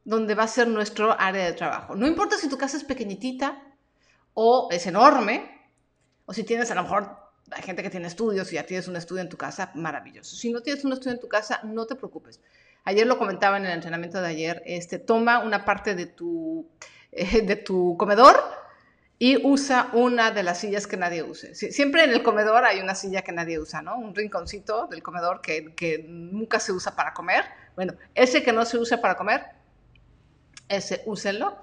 donde 0.03 0.33
va 0.33 0.43
a 0.43 0.47
ser 0.47 0.67
nuestro 0.67 1.19
área 1.19 1.45
de 1.45 1.53
trabajo. 1.53 1.95
No 1.95 2.07
importa 2.07 2.37
si 2.37 2.49
tu 2.49 2.57
casa 2.57 2.77
es 2.77 2.83
pequeñitita 2.83 3.61
o 4.33 4.69
es 4.71 4.87
enorme, 4.87 5.58
o 6.29 6.33
si 6.33 6.43
tienes 6.43 6.69
a 6.69 6.75
lo 6.75 6.83
mejor, 6.83 7.09
hay 7.49 7.63
gente 7.63 7.81
que 7.81 7.89
tiene 7.89 8.05
estudios 8.05 8.51
y 8.51 8.55
ya 8.55 8.63
tienes 8.63 8.87
un 8.87 8.95
estudio 8.95 9.23
en 9.23 9.29
tu 9.29 9.35
casa, 9.35 9.71
maravilloso. 9.73 10.35
Si 10.35 10.53
no 10.53 10.61
tienes 10.61 10.85
un 10.85 10.93
estudio 10.93 11.13
en 11.13 11.19
tu 11.19 11.27
casa, 11.27 11.59
no 11.63 11.87
te 11.87 11.95
preocupes. 11.95 12.39
Ayer 12.85 13.07
lo 13.07 13.17
comentaba 13.17 13.57
en 13.57 13.65
el 13.65 13.71
entrenamiento 13.71 14.21
de 14.21 14.27
ayer, 14.27 14.61
este, 14.67 14.99
toma 14.99 15.39
una 15.39 15.65
parte 15.65 15.95
de 15.95 16.05
tu, 16.05 16.69
eh, 17.11 17.41
de 17.41 17.55
tu 17.55 17.97
comedor 17.97 18.39
y 19.17 19.43
usa 19.43 19.89
una 19.93 20.29
de 20.29 20.43
las 20.43 20.59
sillas 20.59 20.85
que 20.85 20.97
nadie 20.97 21.23
use. 21.23 21.55
siempre 21.55 22.03
en 22.03 22.11
el 22.11 22.21
comedor 22.21 22.63
hay 22.63 22.79
una 22.79 22.93
silla 22.93 23.23
que 23.23 23.31
nadie 23.31 23.57
usa, 23.57 23.81
¿no? 23.81 23.97
Un 23.97 24.13
rinconcito 24.13 24.85
del 24.85 25.01
comedor 25.01 25.41
que, 25.41 25.73
que, 25.73 26.05
nunca 26.07 26.59
se 26.59 26.73
usa 26.73 26.95
para 26.95 27.15
comer. 27.15 27.43
Bueno, 27.75 27.95
ese 28.13 28.43
que 28.43 28.53
no 28.53 28.65
se 28.65 28.77
usa 28.77 29.01
para 29.01 29.15
comer, 29.15 29.45
ese 30.67 31.01
úsenlo. 31.07 31.57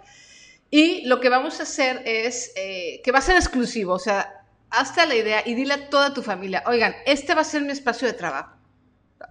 Y 0.71 1.07
lo 1.07 1.21
que 1.21 1.29
vamos 1.29 1.61
a 1.61 1.63
hacer 1.63 2.03
es 2.05 2.53
eh, 2.57 3.01
que 3.05 3.13
va 3.13 3.21
a 3.21 3.23
ser 3.23 3.37
exclusivo, 3.37 3.95
o 3.95 3.99
sea, 3.99 4.36
hazte 4.77 5.07
la 5.07 5.15
idea 5.15 5.43
y 5.45 5.55
dile 5.55 5.75
a 5.75 5.91
toda 5.91 6.13
tu 6.15 6.23
familia, 6.23 6.63
oigan, 6.67 6.95
este 7.07 7.35
va 7.35 7.41
a 7.41 7.45
ser 7.45 7.63
mi 7.63 7.73
espacio 7.73 8.07
de 8.07 8.15
trabajo. 8.15 8.57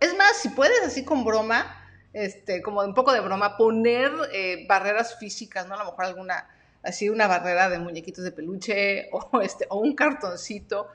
Es 0.02 0.16
más, 0.18 0.38
si 0.38 0.50
puedes 0.50 0.82
así 0.84 1.06
con 1.06 1.24
broma, 1.24 1.82
este, 2.14 2.62
como 2.62 2.82
un 2.82 2.94
poco 2.94 3.14
de 3.14 3.20
broma, 3.20 3.58
poner 3.58 4.12
eh, 4.34 4.66
barreras 4.68 5.18
físicas, 5.20 5.68
¿no? 5.68 5.76
A 5.76 5.80
lo 5.80 5.86
mejor 5.86 6.06
alguna 6.06 6.48
así 6.86 7.10
una 7.10 7.28
barrera 7.28 7.70
de 7.70 7.80
muñequitos 7.80 8.24
de 8.24 8.32
peluche 8.32 9.10
o, 9.12 9.42
este, 9.42 9.66
o 9.70 9.80
un 9.80 9.96
cartoncito, 9.96 10.88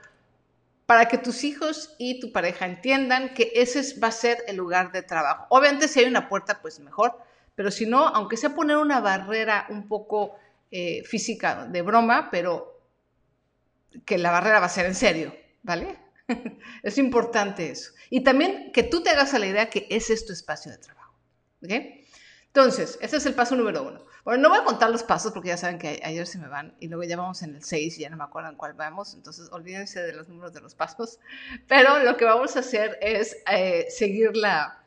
para 0.86 1.06
que 1.06 1.18
tus 1.18 1.44
hijos 1.44 1.94
y 1.98 2.18
tu 2.18 2.32
pareja 2.32 2.66
entiendan 2.66 3.32
que 3.34 3.52
ese 3.54 4.00
va 4.00 4.08
a 4.08 4.12
ser 4.12 4.38
el 4.48 4.56
lugar 4.56 4.90
de 4.90 5.02
trabajo. 5.02 5.46
Obviamente 5.50 5.86
si 5.86 6.00
hay 6.00 6.06
una 6.06 6.28
puerta, 6.28 6.60
pues 6.60 6.80
mejor, 6.80 7.16
pero 7.54 7.70
si 7.70 7.86
no, 7.86 8.08
aunque 8.08 8.36
sea 8.36 8.54
poner 8.56 8.76
una 8.76 9.00
barrera 9.00 9.66
un 9.68 9.86
poco 9.86 10.34
eh, 10.72 11.04
física 11.04 11.66
de 11.66 11.82
broma, 11.82 12.28
pero 12.32 12.69
que 14.04 14.18
la 14.18 14.30
barrera 14.30 14.60
va 14.60 14.66
a 14.66 14.70
ser 14.70 14.86
en 14.86 14.94
serio, 14.94 15.34
¿vale? 15.62 15.98
es 16.82 16.98
importante 16.98 17.70
eso. 17.70 17.92
Y 18.08 18.22
también 18.22 18.72
que 18.72 18.82
tú 18.82 19.02
te 19.02 19.10
hagas 19.10 19.34
a 19.34 19.38
la 19.38 19.46
idea 19.46 19.70
que 19.70 19.86
es 19.90 20.26
tu 20.26 20.32
espacio 20.32 20.70
de 20.70 20.78
trabajo, 20.78 21.14
¿ok? 21.62 21.72
Entonces, 22.46 22.98
ese 23.00 23.16
es 23.18 23.26
el 23.26 23.34
paso 23.34 23.54
número 23.54 23.82
uno. 23.82 24.04
Bueno, 24.24 24.42
no 24.42 24.48
voy 24.50 24.58
a 24.58 24.64
contar 24.64 24.90
los 24.90 25.02
pasos 25.02 25.32
porque 25.32 25.48
ya 25.48 25.56
saben 25.56 25.78
que 25.78 26.00
ayer 26.04 26.26
se 26.26 26.38
me 26.38 26.48
van 26.48 26.74
y 26.78 26.88
luego 26.88 27.04
ya 27.04 27.16
vamos 27.16 27.42
en 27.42 27.54
el 27.54 27.64
6 27.64 27.96
y 27.96 28.00
ya 28.02 28.10
no 28.10 28.16
me 28.16 28.24
acuerdo 28.24 28.50
en 28.50 28.56
cuál 28.56 28.74
vamos, 28.74 29.14
entonces 29.14 29.48
olvídense 29.50 30.02
de 30.02 30.12
los 30.12 30.28
números 30.28 30.52
de 30.52 30.60
los 30.60 30.74
pasos. 30.74 31.20
Pero 31.68 32.00
lo 32.00 32.16
que 32.16 32.24
vamos 32.24 32.56
a 32.56 32.60
hacer 32.60 32.98
es 33.00 33.36
eh, 33.50 33.86
seguir 33.88 34.36
la, 34.36 34.84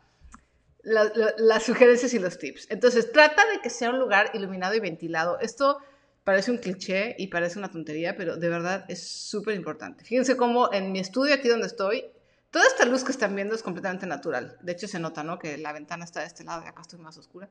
las 0.83 1.63
sugerencias 1.63 2.13
y 2.13 2.19
los 2.19 2.37
tips. 2.37 2.67
Entonces, 2.69 3.11
trata 3.11 3.45
de 3.47 3.61
que 3.61 3.69
sea 3.69 3.89
un 3.89 3.99
lugar 3.99 4.31
iluminado 4.33 4.75
y 4.75 4.79
ventilado. 4.79 5.39
Esto 5.39 5.79
parece 6.23 6.51
un 6.51 6.57
cliché 6.57 7.15
y 7.17 7.27
parece 7.27 7.59
una 7.59 7.71
tontería, 7.71 8.15
pero 8.15 8.37
de 8.37 8.49
verdad 8.49 8.85
es 8.87 9.07
súper 9.07 9.55
importante. 9.55 10.03
Fíjense 10.03 10.37
cómo 10.37 10.71
en 10.73 10.91
mi 10.91 10.99
estudio 10.99 11.33
aquí 11.33 11.47
donde 11.47 11.67
estoy, 11.67 12.05
toda 12.51 12.65
esta 12.65 12.85
luz 12.85 13.03
que 13.03 13.11
están 13.11 13.35
viendo 13.35 13.55
es 13.55 13.63
completamente 13.63 14.05
natural. 14.07 14.57
De 14.61 14.71
hecho, 14.71 14.87
se 14.87 14.99
nota, 14.99 15.23
¿no? 15.23 15.39
Que 15.39 15.57
la 15.57 15.73
ventana 15.73 16.05
está 16.05 16.21
de 16.21 16.27
este 16.27 16.43
lado 16.43 16.63
y 16.65 16.67
acá 16.67 16.81
estoy 16.81 16.99
más 16.99 17.17
oscura 17.17 17.49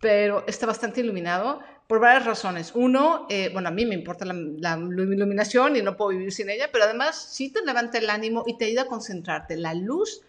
pero 0.00 0.44
está 0.46 0.66
bastante 0.66 1.00
iluminado 1.00 1.60
por 1.86 2.00
varias 2.00 2.24
razones. 2.24 2.72
Uno, 2.74 3.26
eh, 3.28 3.50
bueno, 3.52 3.68
a 3.68 3.72
mí 3.72 3.84
me 3.84 3.94
importa 3.94 4.24
la, 4.24 4.34
iluminación 4.78 5.76
y 5.76 5.82
no 5.82 5.96
puedo 5.96 6.10
vivir 6.10 6.32
sin 6.32 6.50
ella, 6.50 6.68
pero 6.72 6.84
además 6.84 7.20
sí 7.32 7.50
te 7.50 7.64
levanta 7.64 7.98
el 7.98 8.10
ánimo 8.10 8.44
y 8.46 8.56
te 8.56 8.66
ayuda 8.66 8.82
a 8.82 8.86
concentrarte. 8.86 9.56
La 9.56 9.74
luz, 9.74 10.22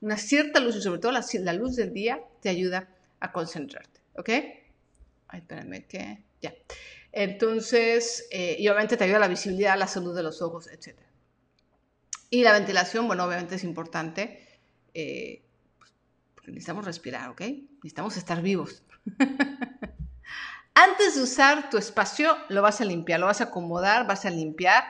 una 0.00 0.16
cierta 0.16 0.60
luz 0.60 0.76
y 0.76 0.82
sobre 0.82 1.00
todo 1.00 1.12
la, 1.12 1.24
la 1.40 1.52
luz 1.52 1.76
del 1.76 1.92
día 1.92 2.20
te 2.40 2.48
ayuda 2.48 2.88
a 3.20 3.32
concentrarte, 3.32 4.00
¿ok? 4.16 4.28
Ay, 5.28 5.40
espérame, 5.40 5.86
que 5.86 6.18
ya. 6.40 6.52
Entonces, 7.12 8.26
eh, 8.30 8.56
y 8.58 8.66
obviamente 8.68 8.96
te 8.96 9.04
ayuda 9.04 9.18
la 9.18 9.28
visibilidad, 9.28 9.78
la 9.78 9.86
salud 9.86 10.16
de 10.16 10.22
los 10.22 10.40
ojos, 10.40 10.66
etc. 10.68 10.98
Y 12.30 12.42
la 12.42 12.52
ventilación, 12.52 13.06
bueno, 13.06 13.24
obviamente 13.24 13.56
es 13.56 13.64
importante, 13.64 14.48
eh, 14.94 15.42
porque 16.34 16.50
necesitamos 16.50 16.86
respirar, 16.86 17.28
¿ok? 17.28 17.42
Necesitamos 17.76 18.16
estar 18.16 18.40
vivos. 18.40 18.82
Antes 20.74 21.16
de 21.16 21.22
usar 21.22 21.68
tu 21.68 21.76
espacio, 21.76 22.34
lo 22.48 22.62
vas 22.62 22.80
a 22.80 22.86
limpiar, 22.86 23.20
lo 23.20 23.26
vas 23.26 23.42
a 23.42 23.44
acomodar, 23.44 24.06
vas 24.06 24.24
a 24.24 24.30
limpiar, 24.30 24.82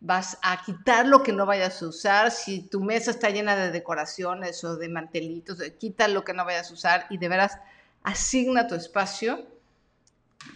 vas 0.00 0.36
a 0.42 0.60
quitar 0.64 1.06
lo 1.06 1.22
que 1.22 1.32
no 1.32 1.46
vayas 1.46 1.80
a 1.80 1.86
usar. 1.86 2.32
Si 2.32 2.62
tu 2.68 2.80
mesa 2.82 3.12
está 3.12 3.30
llena 3.30 3.54
de 3.54 3.70
decoraciones 3.70 4.64
o 4.64 4.76
de 4.76 4.88
mantelitos, 4.88 5.62
quita 5.78 6.08
lo 6.08 6.24
que 6.24 6.34
no 6.34 6.44
vayas 6.44 6.70
a 6.70 6.74
usar 6.74 7.06
y 7.08 7.18
de 7.18 7.28
veras 7.28 7.56
asigna 8.02 8.66
tu 8.66 8.74
espacio 8.74 9.46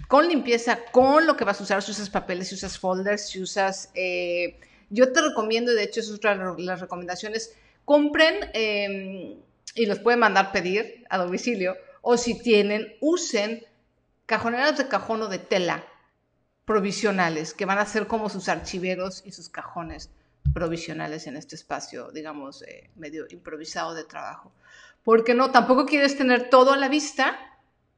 con 0.08 0.28
limpieza, 0.28 0.80
con 0.92 1.26
lo 1.26 1.36
que 1.36 1.44
vas 1.44 1.60
a 1.60 1.64
usar, 1.64 1.82
si 1.82 1.92
usas 1.92 2.10
papeles, 2.10 2.48
si 2.48 2.54
usas 2.54 2.78
folders, 2.78 3.28
si 3.28 3.42
usas... 3.42 3.90
Eh, 3.94 4.60
yo 4.90 5.12
te 5.12 5.22
recomiendo, 5.22 5.72
de 5.72 5.84
hecho, 5.84 6.00
es 6.00 6.10
otra 6.10 6.36
de 6.36 6.62
las 6.62 6.80
recomendaciones, 6.80 7.54
compren 7.84 8.50
em, 8.52 9.38
y 9.74 9.86
los 9.86 10.00
pueden 10.00 10.20
mandar 10.20 10.52
pedir 10.52 11.04
a 11.08 11.16
domicilio 11.16 11.76
o 12.02 12.18
si 12.18 12.38
tienen, 12.38 12.94
usen 13.00 13.64
cajoneras 14.26 14.76
de 14.76 14.88
cajón 14.88 15.22
o 15.22 15.28
de 15.28 15.38
tela 15.38 15.86
provisionales, 16.64 17.54
que 17.54 17.64
van 17.64 17.78
a 17.78 17.86
ser 17.86 18.06
como 18.06 18.28
sus 18.28 18.48
archiveros 18.48 19.22
y 19.24 19.32
sus 19.32 19.48
cajones 19.48 20.10
provisionales 20.52 21.26
en 21.26 21.36
este 21.36 21.54
espacio, 21.54 22.10
digamos, 22.12 22.62
eh, 22.62 22.90
medio 22.96 23.26
improvisado 23.30 23.94
de 23.94 24.04
trabajo. 24.04 24.52
Porque 25.04 25.34
no, 25.34 25.50
tampoco 25.50 25.86
quieres 25.86 26.16
tener 26.16 26.50
todo 26.50 26.72
a 26.72 26.76
la 26.76 26.88
vista 26.88 27.38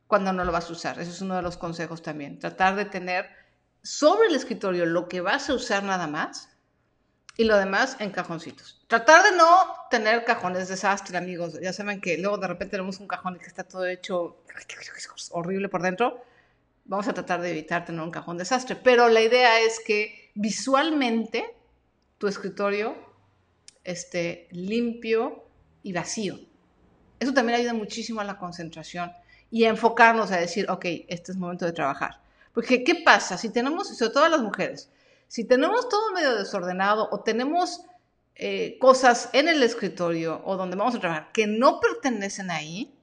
cuando 0.06 0.32
no 0.32 0.44
lo 0.44 0.52
vas 0.52 0.68
a 0.68 0.73
usar. 0.73 0.99
Eso 0.99 1.11
es 1.11 1.20
uno 1.20 1.37
de 1.37 1.42
los 1.42 1.56
consejos 1.56 2.02
también. 2.02 2.38
Tratar 2.38 2.76
de 2.76 2.84
tener 2.84 3.28
sobre 3.82 4.28
el 4.28 4.34
escritorio 4.34 4.87
lo 4.87 5.08
que 5.08 5.20
vas 5.20 5.50
a 5.50 5.54
usar 5.54 5.82
nada 5.82 6.06
más 6.06 6.49
y 7.37 7.44
lo 7.44 7.56
demás 7.56 7.96
en 7.99 8.11
cajoncitos. 8.11 8.82
Tratar 8.87 9.25
de 9.25 9.37
no 9.37 9.46
tener 9.90 10.25
cajones 10.25 10.68
desastre, 10.68 11.18
amigos. 11.18 11.58
Ya 11.61 11.73
saben 11.73 12.00
que 12.00 12.16
luego 12.18 12.38
de 12.38 12.46
repente 12.46 12.73
tenemos 12.73 13.00
un 13.00 13.08
cajón 13.08 13.38
que 13.38 13.46
está 13.46 13.64
todo 13.64 13.87
hecho 13.87 14.42
horrible 15.30 15.68
por 15.68 15.82
dentro. 15.82 16.23
Vamos 16.84 17.08
a 17.08 17.14
tratar 17.14 17.40
de 17.40 17.50
evitar 17.50 17.84
tener 17.84 18.00
un 18.00 18.11
cajón 18.11 18.38
desastre. 18.38 18.76
Pero 18.76 19.08
la 19.08 19.20
idea 19.20 19.61
es 19.61 19.80
que 19.84 20.30
visualmente 20.34 21.56
tu 22.18 22.28
escritorio 22.28 22.96
esté 23.82 24.49
limpio 24.52 25.44
y 25.82 25.92
vacío. 25.92 26.38
Eso 27.18 27.32
también 27.32 27.58
ayuda 27.58 27.75
muchísimo 27.75 28.20
a 28.20 28.25
la 28.25 28.38
concentración 28.38 29.12
y 29.54 29.66
enfocarnos 29.66 30.32
a 30.32 30.37
decir, 30.38 30.68
ok, 30.68 30.84
este 31.06 31.30
es 31.30 31.38
momento 31.38 31.64
de 31.64 31.70
trabajar. 31.70 32.20
Porque, 32.52 32.82
¿qué 32.82 32.96
pasa? 32.96 33.38
Si 33.38 33.50
tenemos, 33.50 33.87
sobre 33.96 34.12
todo 34.12 34.28
las 34.28 34.42
mujeres, 34.42 34.90
si 35.28 35.44
tenemos 35.44 35.88
todo 35.88 36.12
medio 36.12 36.34
desordenado 36.34 37.08
o 37.12 37.20
tenemos 37.20 37.82
eh, 38.34 38.76
cosas 38.80 39.30
en 39.32 39.46
el 39.46 39.62
escritorio 39.62 40.42
o 40.44 40.56
donde 40.56 40.75
vamos 40.75 40.96
a 40.96 40.99
trabajar 40.99 41.30
que 41.30 41.46
no 41.46 41.78
pertenecen 41.78 42.50
ahí, 42.50 42.99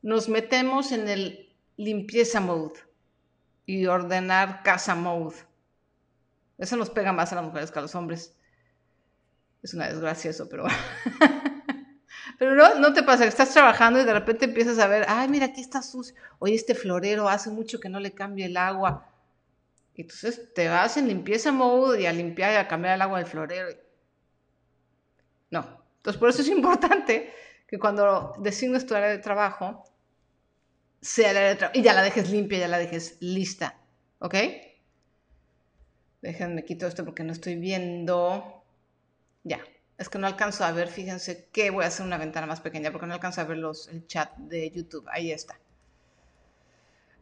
nos 0.00 0.30
metemos 0.30 0.90
en 0.90 1.06
el 1.06 1.54
limpieza 1.76 2.40
mode 2.40 2.80
y 3.66 3.84
ordenar 3.84 4.62
casa 4.62 4.94
mode. 4.94 5.36
Eso 6.56 6.78
nos 6.78 6.88
pega 6.88 7.12
más 7.12 7.30
a 7.32 7.34
las 7.34 7.44
mujeres 7.44 7.70
que 7.70 7.78
a 7.78 7.82
los 7.82 7.94
hombres. 7.94 8.34
Es 9.62 9.74
una 9.74 9.88
desgracia 9.88 10.30
eso, 10.30 10.48
pero... 10.48 10.64
pero 12.38 12.54
no, 12.54 12.76
no 12.76 12.92
te 12.92 13.02
pasa 13.02 13.24
que 13.24 13.28
estás 13.28 13.52
trabajando 13.52 14.00
y 14.00 14.04
de 14.04 14.12
repente 14.12 14.46
empiezas 14.46 14.78
a 14.78 14.86
ver, 14.86 15.04
ay, 15.08 15.28
mira, 15.28 15.46
aquí 15.46 15.60
está 15.60 15.82
sucio. 15.82 16.14
Oye, 16.38 16.54
este 16.54 16.74
florero 16.74 17.28
hace 17.28 17.50
mucho 17.50 17.80
que 17.80 17.88
no 17.88 18.00
le 18.00 18.12
cambie 18.12 18.46
el 18.46 18.56
agua. 18.56 19.10
Entonces 19.94 20.52
te 20.54 20.68
vas 20.68 20.96
en 20.96 21.08
limpieza 21.08 21.52
mode 21.52 22.02
y 22.02 22.06
a 22.06 22.12
limpiar 22.12 22.52
y 22.52 22.56
a 22.56 22.68
cambiar 22.68 22.96
el 22.96 23.02
agua 23.02 23.18
del 23.18 23.28
florero. 23.28 23.68
No. 25.50 25.84
Entonces 25.96 26.18
por 26.18 26.28
eso 26.28 26.42
es 26.42 26.48
importante 26.48 27.32
que 27.68 27.78
cuando 27.78 28.34
designes 28.38 28.86
tu 28.86 28.94
área 28.94 29.08
de 29.08 29.18
trabajo, 29.18 29.84
sea 31.00 31.30
el 31.30 31.36
área 31.36 31.48
de 31.50 31.56
trabajo 31.56 31.78
y 31.78 31.82
ya 31.82 31.92
la 31.92 32.02
dejes 32.02 32.30
limpia, 32.30 32.58
ya 32.58 32.68
la 32.68 32.78
dejes 32.78 33.18
lista. 33.20 33.78
¿Ok? 34.18 34.34
Déjenme 36.22 36.64
quito 36.64 36.86
esto 36.86 37.04
porque 37.04 37.22
no 37.22 37.32
estoy 37.32 37.56
viendo. 37.56 38.64
Ya. 39.44 39.60
Es 39.96 40.08
que 40.08 40.18
no 40.18 40.26
alcanzo 40.26 40.64
a 40.64 40.72
ver, 40.72 40.88
fíjense 40.88 41.48
que 41.52 41.70
voy 41.70 41.84
a 41.84 41.88
hacer 41.88 42.04
una 42.04 42.18
ventana 42.18 42.46
más 42.46 42.60
pequeña 42.60 42.90
porque 42.90 43.06
no 43.06 43.14
alcanzo 43.14 43.40
a 43.40 43.44
ver 43.44 43.58
los, 43.58 43.88
el 43.88 44.06
chat 44.06 44.36
de 44.36 44.70
YouTube. 44.70 45.06
Ahí 45.10 45.30
está. 45.30 45.58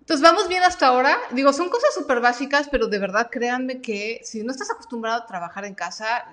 Entonces 0.00 0.22
vamos 0.22 0.48
bien 0.48 0.62
hasta 0.62 0.88
ahora. 0.88 1.16
Digo, 1.30 1.52
son 1.52 1.68
cosas 1.68 1.94
súper 1.94 2.20
básicas, 2.20 2.68
pero 2.68 2.88
de 2.88 2.98
verdad 2.98 3.28
créanme 3.30 3.80
que 3.80 4.20
si 4.24 4.42
no 4.42 4.50
estás 4.50 4.70
acostumbrado 4.70 5.22
a 5.22 5.26
trabajar 5.26 5.64
en 5.64 5.74
casa, 5.74 6.26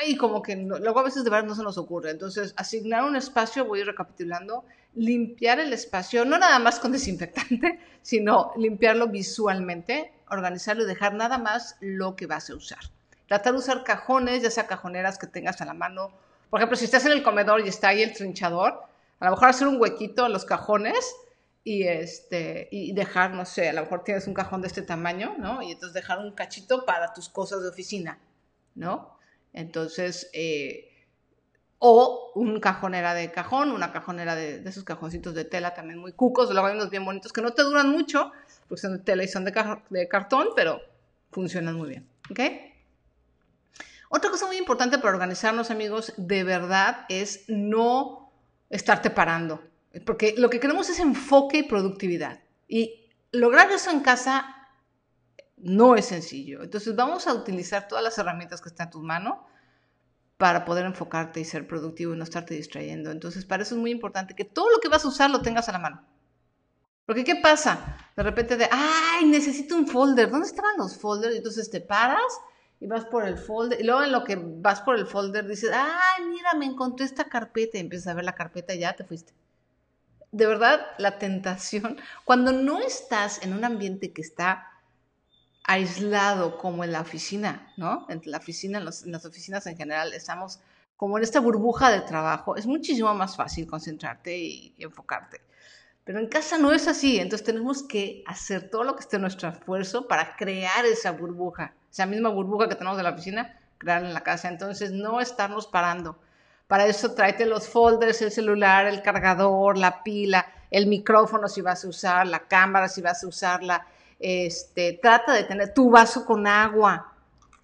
ay, 0.00 0.16
como 0.16 0.42
que 0.42 0.54
luego 0.56 1.00
a 1.00 1.02
veces 1.02 1.24
de 1.24 1.30
verdad 1.30 1.48
no 1.48 1.54
se 1.54 1.62
nos 1.62 1.78
ocurre. 1.78 2.10
Entonces, 2.10 2.54
asignar 2.56 3.04
un 3.04 3.16
espacio, 3.16 3.64
voy 3.64 3.82
recapitulando, 3.82 4.64
limpiar 4.94 5.60
el 5.60 5.72
espacio, 5.72 6.24
no 6.24 6.38
nada 6.38 6.58
más 6.58 6.78
con 6.78 6.92
desinfectante, 6.92 7.80
sino 8.02 8.52
limpiarlo 8.56 9.08
visualmente, 9.08 10.12
organizarlo 10.28 10.84
y 10.84 10.86
dejar 10.86 11.14
nada 11.14 11.38
más 11.38 11.76
lo 11.80 12.16
que 12.16 12.26
vas 12.26 12.50
a 12.50 12.54
usar. 12.54 12.80
Tratar 13.30 13.52
de 13.52 13.60
usar 13.60 13.84
cajones, 13.84 14.42
ya 14.42 14.50
sea 14.50 14.66
cajoneras 14.66 15.16
que 15.16 15.28
tengas 15.28 15.60
a 15.60 15.64
la 15.64 15.72
mano. 15.72 16.10
Por 16.50 16.58
ejemplo, 16.58 16.76
si 16.76 16.86
estás 16.86 17.06
en 17.06 17.12
el 17.12 17.22
comedor 17.22 17.60
y 17.60 17.68
está 17.68 17.90
ahí 17.90 18.02
el 18.02 18.12
trinchador, 18.12 18.82
a 19.20 19.24
lo 19.24 19.30
mejor 19.30 19.50
hacer 19.50 19.68
un 19.68 19.80
huequito 19.80 20.26
en 20.26 20.32
los 20.32 20.44
cajones 20.44 21.14
y, 21.62 21.84
este, 21.84 22.66
y 22.72 22.92
dejar, 22.92 23.30
no 23.30 23.44
sé, 23.44 23.68
a 23.68 23.72
lo 23.72 23.82
mejor 23.82 24.02
tienes 24.02 24.26
un 24.26 24.34
cajón 24.34 24.62
de 24.62 24.66
este 24.66 24.82
tamaño, 24.82 25.36
¿no? 25.38 25.62
Y 25.62 25.70
entonces 25.70 25.94
dejar 25.94 26.18
un 26.18 26.32
cachito 26.32 26.84
para 26.84 27.12
tus 27.12 27.28
cosas 27.28 27.62
de 27.62 27.68
oficina, 27.68 28.18
¿no? 28.74 29.16
Entonces, 29.52 30.28
eh, 30.32 30.90
o 31.78 32.32
un 32.34 32.58
cajonera 32.58 33.14
de 33.14 33.30
cajón, 33.30 33.70
una 33.70 33.92
cajonera 33.92 34.34
de, 34.34 34.68
esos 34.68 34.82
cajoncitos 34.82 35.34
de 35.34 35.44
tela 35.44 35.72
también 35.72 36.00
muy 36.00 36.14
cucos, 36.14 36.50
luego 36.50 36.66
hay 36.66 36.74
unos 36.74 36.90
bien 36.90 37.04
bonitos 37.04 37.32
que 37.32 37.42
no 37.42 37.52
te 37.52 37.62
duran 37.62 37.90
mucho, 37.90 38.32
porque 38.68 38.80
son 38.80 38.94
de 38.94 39.04
tela 39.04 39.22
y 39.22 39.28
son 39.28 39.44
de, 39.44 39.52
de 39.90 40.08
cartón, 40.08 40.48
pero 40.56 40.80
funcionan 41.30 41.76
muy 41.76 41.90
bien. 41.90 42.08
¿Ok? 42.28 42.40
Otra 44.12 44.28
cosa 44.28 44.46
muy 44.46 44.56
importante 44.56 44.98
para 44.98 45.14
organizarnos, 45.14 45.70
amigos, 45.70 46.12
de 46.16 46.42
verdad, 46.42 47.06
es 47.08 47.44
no 47.46 48.32
estarte 48.68 49.08
parando. 49.08 49.62
Porque 50.04 50.34
lo 50.36 50.50
que 50.50 50.58
queremos 50.58 50.90
es 50.90 50.98
enfoque 50.98 51.58
y 51.58 51.62
productividad. 51.62 52.40
Y 52.66 53.08
lograr 53.30 53.70
eso 53.70 53.92
en 53.92 54.00
casa 54.00 54.52
no 55.58 55.94
es 55.94 56.06
sencillo. 56.06 56.64
Entonces 56.64 56.96
vamos 56.96 57.28
a 57.28 57.34
utilizar 57.34 57.86
todas 57.86 58.02
las 58.02 58.18
herramientas 58.18 58.60
que 58.60 58.70
están 58.70 58.88
en 58.88 58.90
tu 58.90 59.00
mano 59.00 59.46
para 60.38 60.64
poder 60.64 60.86
enfocarte 60.86 61.38
y 61.38 61.44
ser 61.44 61.68
productivo 61.68 62.12
y 62.12 62.16
no 62.16 62.24
estarte 62.24 62.54
distrayendo. 62.54 63.12
Entonces 63.12 63.44
para 63.44 63.62
eso 63.62 63.76
es 63.76 63.80
muy 63.80 63.92
importante 63.92 64.34
que 64.34 64.44
todo 64.44 64.72
lo 64.72 64.80
que 64.80 64.88
vas 64.88 65.04
a 65.04 65.08
usar 65.08 65.30
lo 65.30 65.40
tengas 65.40 65.68
a 65.68 65.72
la 65.72 65.78
mano. 65.78 66.04
Porque 67.06 67.22
¿qué 67.22 67.36
pasa? 67.36 67.96
De 68.16 68.24
repente 68.24 68.56
de, 68.56 68.68
ay, 68.72 69.26
necesito 69.26 69.76
un 69.76 69.86
folder. 69.86 70.32
¿Dónde 70.32 70.48
estaban 70.48 70.76
los 70.78 70.96
folders? 70.96 71.36
Entonces 71.36 71.70
te 71.70 71.80
paras 71.80 72.40
y 72.80 72.86
vas 72.86 73.04
por 73.04 73.26
el 73.26 73.38
folder. 73.38 73.80
Y 73.80 73.84
luego 73.84 74.02
en 74.02 74.12
lo 74.12 74.24
que 74.24 74.36
vas 74.36 74.80
por 74.80 74.98
el 74.98 75.06
folder 75.06 75.46
dices, 75.46 75.70
ay, 75.72 76.24
mira, 76.24 76.54
me 76.54 76.66
encontré 76.66 77.06
esta 77.06 77.24
carpeta. 77.24 77.78
Y 77.78 77.82
empiezas 77.82 78.08
a 78.08 78.14
ver 78.14 78.24
la 78.24 78.34
carpeta 78.34 78.74
y 78.74 78.80
ya 78.80 78.94
te 78.94 79.04
fuiste 79.04 79.32
de 80.32 80.46
verdad, 80.46 80.86
la 80.98 81.18
tentación, 81.18 81.98
cuando 82.24 82.52
no 82.52 82.80
estás 82.80 83.42
en 83.42 83.52
un 83.52 83.64
ambiente 83.64 84.12
que 84.12 84.22
está 84.22 84.66
aislado 85.64 86.58
como 86.58 86.84
en 86.84 86.92
la 86.92 87.00
oficina, 87.00 87.72
¿no? 87.76 88.06
En 88.08 88.22
la 88.24 88.38
oficina, 88.38 88.78
en, 88.78 88.84
las 88.84 89.24
oficinas 89.24 89.66
en 89.66 89.76
general, 89.76 90.12
estamos 90.14 90.60
como 90.96 91.16
en 91.16 91.24
esta 91.24 91.40
burbuja 91.40 91.90
de 91.90 92.00
trabajo, 92.02 92.56
es 92.56 92.66
muchísimo 92.66 93.12
más 93.14 93.36
fácil 93.36 93.66
concentrarte 93.66 94.36
y, 94.36 94.74
enfocarte. 94.78 95.40
Pero 96.04 96.18
en 96.18 96.28
casa 96.28 96.58
no 96.58 96.72
es 96.72 96.88
así, 96.88 97.18
entonces 97.18 97.46
tenemos 97.46 97.82
que 97.82 98.24
hacer 98.26 98.68
todo 98.70 98.84
lo 98.84 98.96
que 98.96 99.00
esté 99.00 99.16
en 99.16 99.22
nuestro 99.22 99.48
esfuerzo 99.48 100.08
para 100.08 100.34
crear 100.36 100.84
esa 100.86 101.12
burbuja, 101.12 101.74
esa 101.90 102.06
misma 102.06 102.28
burbuja 102.28 102.68
que 102.68 102.74
tenemos 102.74 102.98
en 102.98 103.04
la 103.04 103.10
oficina, 103.10 103.58
crearla 103.78 104.08
en 104.08 104.14
la 104.14 104.22
casa. 104.22 104.48
Entonces, 104.48 104.92
no 104.92 105.20
estarnos 105.20 105.66
parando 105.66 106.16
para 106.70 106.86
eso 106.86 107.14
tráete 107.14 107.46
los 107.46 107.68
folders, 107.68 108.22
el 108.22 108.30
celular, 108.30 108.86
el 108.86 109.02
cargador, 109.02 109.76
la 109.76 110.04
pila, 110.04 110.46
el 110.70 110.86
micrófono 110.86 111.48
si 111.48 111.62
vas 111.62 111.84
a 111.84 111.88
usar, 111.88 112.28
la 112.28 112.46
cámara 112.46 112.86
si 112.86 113.02
vas 113.02 113.24
a 113.24 113.26
usarla. 113.26 113.88
Este, 114.20 114.96
trata 115.02 115.32
de 115.32 115.42
tener 115.42 115.74
tu 115.74 115.90
vaso 115.90 116.24
con 116.24 116.46
agua. 116.46 117.12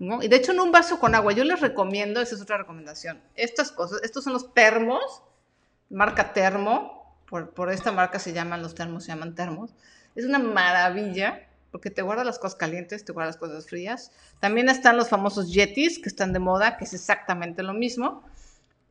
¿no? 0.01 0.25
Y 0.25 0.27
de 0.27 0.35
hecho, 0.35 0.51
en 0.51 0.59
un 0.59 0.73
vaso 0.73 0.99
con 0.99 1.15
agua, 1.15 1.33
yo 1.33 1.45
les 1.45 1.61
recomiendo, 1.61 2.21
esa 2.21 2.35
es 2.35 2.41
otra 2.41 2.59
recomendación, 2.59 3.23
estas 3.37 3.71
cosas, 3.71 4.03
estos 4.03 4.25
son 4.25 4.33
los 4.33 4.53
termos, 4.53 5.23
marca 5.89 6.33
termo, 6.33 7.17
por, 7.29 7.51
por 7.51 7.71
esta 7.71 7.93
marca 7.93 8.19
se 8.19 8.33
llaman 8.33 8.61
los 8.61 8.75
termos, 8.75 9.05
se 9.05 9.13
llaman 9.13 9.37
termos. 9.37 9.71
Es 10.17 10.25
una 10.25 10.41
maravilla 10.41 11.47
porque 11.71 11.91
te 11.91 12.03
guarda 12.03 12.25
las 12.25 12.39
cosas 12.39 12.57
calientes, 12.57 13.05
te 13.05 13.13
guarda 13.13 13.29
las 13.29 13.37
cosas 13.37 13.67
frías. 13.67 14.13
También 14.41 14.69
están 14.69 14.97
los 14.97 15.09
famosos 15.09 15.53
yetis 15.53 15.99
que 15.99 16.09
están 16.09 16.33
de 16.33 16.39
moda, 16.39 16.77
que 16.77 16.85
es 16.85 16.95
exactamente 16.95 17.63
lo 17.63 17.75
mismo. 17.75 18.25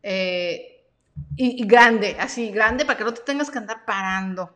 Eh, 0.03 0.84
y, 1.38 1.65
grande, 1.65 2.17
así 2.20 2.50
grande, 2.51 2.86
para 2.86 2.98
que 2.98 3.03
no 3.03 3.13
te 3.13 3.22
tengas 3.22 3.50
que 3.50 3.58
andar 3.58 3.86
parando 3.86 4.53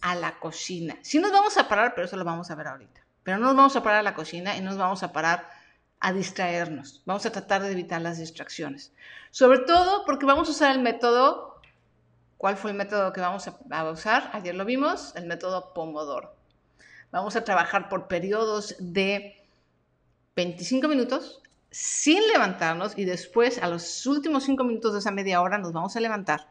a 0.00 0.14
la 0.14 0.38
cocina. 0.38 0.96
Sí 1.02 1.18
nos 1.18 1.32
vamos 1.32 1.56
a 1.56 1.68
parar, 1.68 1.94
pero 1.94 2.06
eso 2.06 2.16
lo 2.16 2.24
vamos 2.24 2.50
a 2.50 2.54
ver 2.54 2.66
ahorita. 2.66 3.00
Pero 3.22 3.38
no 3.38 3.46
nos 3.46 3.56
vamos 3.56 3.76
a 3.76 3.82
parar 3.82 4.00
a 4.00 4.02
la 4.02 4.14
cocina 4.14 4.56
y 4.56 4.60
no 4.60 4.70
nos 4.70 4.78
vamos 4.78 5.02
a 5.02 5.12
parar 5.12 5.48
a 6.00 6.12
distraernos. 6.12 7.02
Vamos 7.06 7.24
a 7.24 7.32
tratar 7.32 7.62
de 7.62 7.72
evitar 7.72 8.02
las 8.02 8.18
distracciones. 8.18 8.92
Sobre 9.30 9.60
todo 9.60 10.04
porque 10.04 10.26
vamos 10.26 10.48
a 10.48 10.50
usar 10.50 10.72
el 10.72 10.82
método, 10.82 11.60
¿cuál 12.36 12.56
fue 12.56 12.72
el 12.72 12.76
método 12.76 13.12
que 13.12 13.20
vamos 13.20 13.48
a 13.48 13.90
usar? 13.90 14.30
Ayer 14.34 14.54
lo 14.54 14.64
vimos, 14.64 15.16
el 15.16 15.26
método 15.26 15.72
Pomodoro. 15.72 16.34
Vamos 17.14 17.36
a 17.36 17.44
trabajar 17.44 17.88
por 17.88 18.08
periodos 18.08 18.74
de 18.80 19.40
25 20.34 20.88
minutos 20.88 21.40
sin 21.70 22.26
levantarnos 22.26 22.98
y 22.98 23.04
después 23.04 23.62
a 23.62 23.68
los 23.68 24.04
últimos 24.06 24.42
cinco 24.42 24.64
minutos 24.64 24.94
de 24.94 24.98
esa 24.98 25.12
media 25.12 25.40
hora 25.40 25.56
nos 25.56 25.72
vamos 25.72 25.94
a 25.94 26.00
levantar 26.00 26.48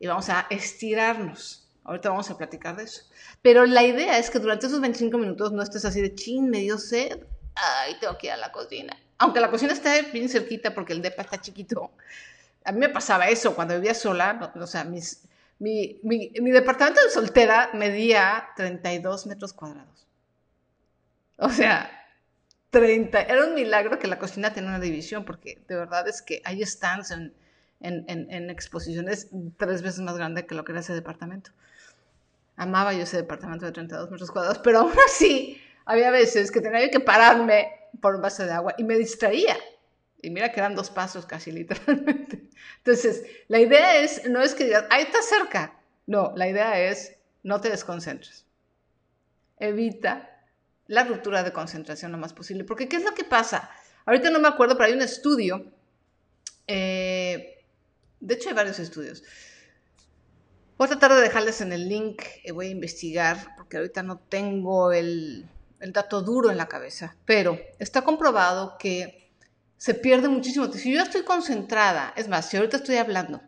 y 0.00 0.08
vamos 0.08 0.28
a 0.30 0.48
estirarnos. 0.50 1.68
Ahorita 1.84 2.10
vamos 2.10 2.28
a 2.28 2.36
platicar 2.36 2.74
de 2.74 2.82
eso. 2.82 3.02
Pero 3.40 3.66
la 3.66 3.84
idea 3.84 4.18
es 4.18 4.30
que 4.30 4.40
durante 4.40 4.66
esos 4.66 4.80
25 4.80 5.16
minutos 5.16 5.52
no 5.52 5.62
estés 5.62 5.84
así 5.84 6.00
de 6.00 6.12
chin, 6.12 6.50
medio 6.50 6.76
sed. 6.76 7.20
Ay, 7.54 7.94
tengo 8.00 8.18
que 8.18 8.26
ir 8.26 8.32
a 8.32 8.36
la 8.36 8.50
cocina. 8.50 8.96
Aunque 9.18 9.38
la 9.38 9.48
cocina 9.48 9.74
esté 9.74 10.02
bien 10.10 10.28
cerquita 10.28 10.74
porque 10.74 10.92
el 10.92 11.02
depa 11.02 11.22
está 11.22 11.40
chiquito. 11.40 11.92
A 12.64 12.72
mí 12.72 12.80
me 12.80 12.88
pasaba 12.88 13.28
eso 13.28 13.54
cuando 13.54 13.74
vivía 13.76 13.94
sola. 13.94 14.52
O 14.56 14.66
sea, 14.66 14.82
mis, 14.82 15.22
mi, 15.58 16.00
mi, 16.02 16.50
departamento 16.50 17.02
de 17.02 17.10
soltera 17.10 17.70
medía 17.74 18.48
32 18.56 19.26
metros 19.26 19.52
cuadrados. 19.52 20.06
O 21.38 21.48
sea, 21.48 21.90
30. 22.70 23.22
Era 23.22 23.46
un 23.46 23.54
milagro 23.54 23.98
que 23.98 24.08
la 24.08 24.18
cocina 24.18 24.52
tenga 24.52 24.68
una 24.68 24.80
división, 24.80 25.24
porque 25.24 25.62
de 25.68 25.76
verdad 25.76 26.08
es 26.08 26.22
que 26.22 26.42
hay 26.44 26.64
stands 26.64 27.10
en, 27.12 27.34
en, 27.80 28.04
en, 28.08 28.50
exposiciones 28.50 29.28
tres 29.56 29.82
veces 29.82 30.00
más 30.00 30.16
grande 30.16 30.46
que 30.46 30.54
lo 30.54 30.64
que 30.64 30.72
era 30.72 30.80
ese 30.80 30.94
departamento. 30.94 31.50
Amaba 32.56 32.92
yo 32.92 33.02
ese 33.02 33.18
departamento 33.18 33.66
de 33.66 33.72
32 33.72 34.10
metros 34.10 34.30
cuadrados, 34.30 34.58
pero 34.58 34.80
aún 34.80 34.92
así 35.06 35.60
había 35.84 36.10
veces 36.10 36.50
que 36.50 36.60
tenía 36.60 36.90
que 36.90 37.00
pararme 37.00 37.68
por 38.00 38.16
un 38.16 38.22
vaso 38.22 38.44
de 38.44 38.52
agua 38.52 38.74
y 38.78 38.84
me 38.84 38.96
distraía. 38.96 39.56
Y 40.24 40.30
mira 40.30 40.50
que 40.50 40.60
eran 40.60 40.74
dos 40.74 40.90
pasos 40.90 41.26
casi 41.26 41.52
literalmente. 41.52 42.48
Entonces, 42.78 43.24
la 43.48 43.60
idea 43.60 43.98
es, 43.98 44.28
no 44.28 44.42
es 44.42 44.54
que 44.54 44.64
digas, 44.64 44.86
ahí 44.90 45.02
está 45.02 45.20
cerca. 45.22 45.78
No, 46.06 46.32
la 46.34 46.48
idea 46.48 46.80
es, 46.80 47.16
no 47.42 47.60
te 47.60 47.68
desconcentres. 47.68 48.46
Evita 49.58 50.30
la 50.86 51.04
ruptura 51.04 51.42
de 51.42 51.52
concentración 51.52 52.12
lo 52.12 52.18
más 52.18 52.32
posible. 52.32 52.64
Porque, 52.64 52.88
¿qué 52.88 52.96
es 52.96 53.04
lo 53.04 53.12
que 53.12 53.24
pasa? 53.24 53.70
Ahorita 54.06 54.30
no 54.30 54.40
me 54.40 54.48
acuerdo, 54.48 54.76
pero 54.76 54.88
hay 54.88 54.94
un 54.94 55.02
estudio, 55.02 55.72
eh, 56.66 57.64
de 58.20 58.34
hecho 58.34 58.48
hay 58.48 58.54
varios 58.54 58.78
estudios. 58.78 59.22
Voy 60.76 60.86
a 60.86 60.88
tratar 60.88 61.14
de 61.14 61.20
dejarles 61.20 61.60
en 61.60 61.72
el 61.72 61.88
link, 61.88 62.22
y 62.42 62.50
voy 62.50 62.66
a 62.66 62.70
investigar, 62.70 63.54
porque 63.56 63.76
ahorita 63.78 64.02
no 64.02 64.18
tengo 64.18 64.92
el, 64.92 65.48
el 65.80 65.92
dato 65.92 66.20
duro 66.20 66.50
en 66.50 66.56
la 66.58 66.68
cabeza, 66.68 67.16
pero 67.24 67.58
está 67.78 68.02
comprobado 68.02 68.76
que 68.78 69.23
se 69.84 69.92
pierde 69.92 70.30
muchísimo. 70.30 70.72
Si 70.72 70.94
yo 70.94 71.02
estoy 71.02 71.24
concentrada, 71.24 72.14
es 72.16 72.26
más, 72.26 72.48
si 72.48 72.56
ahorita 72.56 72.78
estoy 72.78 72.96
hablando 72.96 73.42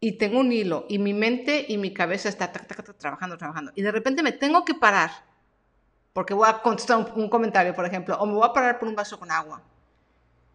y 0.00 0.18
tengo 0.18 0.40
un 0.40 0.50
hilo 0.50 0.86
y 0.88 0.98
mi 0.98 1.14
mente 1.14 1.66
y 1.68 1.78
mi 1.78 1.94
cabeza 1.94 2.28
está 2.28 2.50
trabajando, 2.50 3.38
trabajando, 3.38 3.70
y 3.76 3.82
de 3.82 3.92
repente 3.92 4.24
me 4.24 4.32
tengo 4.32 4.64
que 4.64 4.74
parar 4.74 5.12
porque 6.12 6.34
voy 6.34 6.48
a 6.48 6.60
contestar 6.62 7.12
un, 7.14 7.28
comentario, 7.28 7.76
por 7.76 7.86
ejemplo, 7.86 8.18
o 8.18 8.26
me 8.26 8.34
voy 8.34 8.44
a 8.44 8.52
parar 8.52 8.80
por 8.80 8.88
un 8.88 8.96
vaso 8.96 9.16
con 9.16 9.30
agua. 9.30 9.62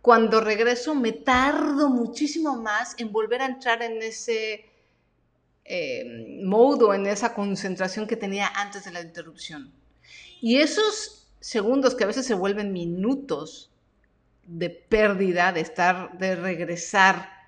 Cuando 0.02 0.42
regreso 0.42 0.94
me 0.94 1.14
tardo 1.14 1.88
muchísimo 1.88 2.62
más 2.62 2.96
en 2.98 3.14
volver 3.14 3.42
a 3.42 3.46
entrar 3.46 3.82
en 3.82 4.02
ese 4.02 4.66
eh, 5.64 6.42
modo, 6.44 6.94
en 6.94 7.08
esa 7.08 7.34
concentración 7.34 8.08
que 8.08 8.18
tenía 8.18 8.50
antes 8.56 8.84
de 8.84 8.92
la 8.92 9.00
interrupción. 9.00 9.72
Y 10.42 10.58
esos 10.58 11.30
segundos 11.40 11.96
que 11.96 12.04
a 12.04 12.08
veces 12.08 12.26
se 12.26 12.34
vuelven 12.34 12.74
minutos 12.74 13.69
de 14.58 14.70
pérdida, 14.70 15.54
de 15.54 15.62
estar, 15.62 16.18
de 16.18 16.36
regresar 16.36 17.40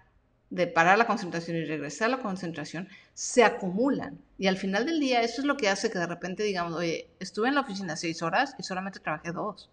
de 0.52 0.68
parar 0.68 0.98
la 0.98 1.08
concentración 1.08 1.56
y 1.58 1.64
regresar 1.64 2.10
a 2.10 2.18
la 2.18 2.22
concentración, 2.22 2.90
se 3.14 3.44
acumulan. 3.44 4.22
Y 4.38 4.48
al 4.48 4.58
final 4.58 4.86
del 4.86 5.00
día 5.00 5.22
eso 5.22 5.42
es 5.42 5.48
lo 5.48 5.56
que 5.56 5.70
hace 5.70 5.90
que 5.90 5.98
de 5.98 6.06
repente 6.06 6.44
digamos, 6.44 6.74
oye, 6.74 7.10
estuve 7.20 7.48
en 7.48 7.56
la 7.56 7.62
oficina 7.62 7.96
seis 7.96 8.22
horas 8.22 8.54
y 8.60 8.64
solamente 8.64 9.00
trabajé 9.00 9.32
dos. 9.32 9.70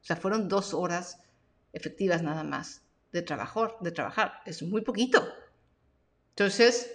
O 0.00 0.04
sea, 0.04 0.16
fueron 0.16 0.48
dos 0.48 0.72
horas 0.72 1.18
efectivas 1.72 2.22
nada 2.22 2.44
más 2.44 2.82
de 3.12 3.22
trabajar, 3.22 3.76
de 3.80 3.90
trabajar. 3.90 4.34
Es 4.46 4.62
muy 4.62 4.82
poquito. 4.82 5.26
Entonces, 6.30 6.92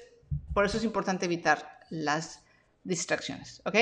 por 0.54 0.66
eso 0.66 0.78
es 0.78 0.86
importante 0.86 1.26
evitar 1.26 1.80
las 1.90 2.42
distracciones, 2.86 3.62
¿ok? 3.66 3.76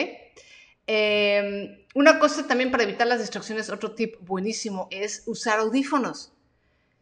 Em, 0.86 1.78
una 1.96 2.20
cosa 2.20 2.46
también 2.46 2.72
para 2.72 2.84
evitar 2.84 3.08
las 3.08 3.20
distracciones, 3.20 3.70
otro 3.70 3.94
tip 3.94 4.16
buenísimo 4.22 4.88
es 4.92 5.24
usar 5.26 5.60
audífonos. 5.60 6.34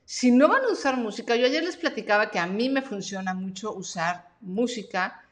Si 0.05 0.31
no 0.31 0.47
van 0.49 0.65
a 0.65 0.71
usar 0.71 0.97
música, 0.97 1.35
yo 1.35 1.45
ayer 1.45 1.63
les 1.63 1.77
platicaba 1.77 2.29
que 2.31 2.39
a 2.39 2.45
mí 2.45 2.69
me 2.69 2.81
funciona 2.81 3.33
mucho 3.33 3.73
usar 3.73 4.29
música. 4.41 5.23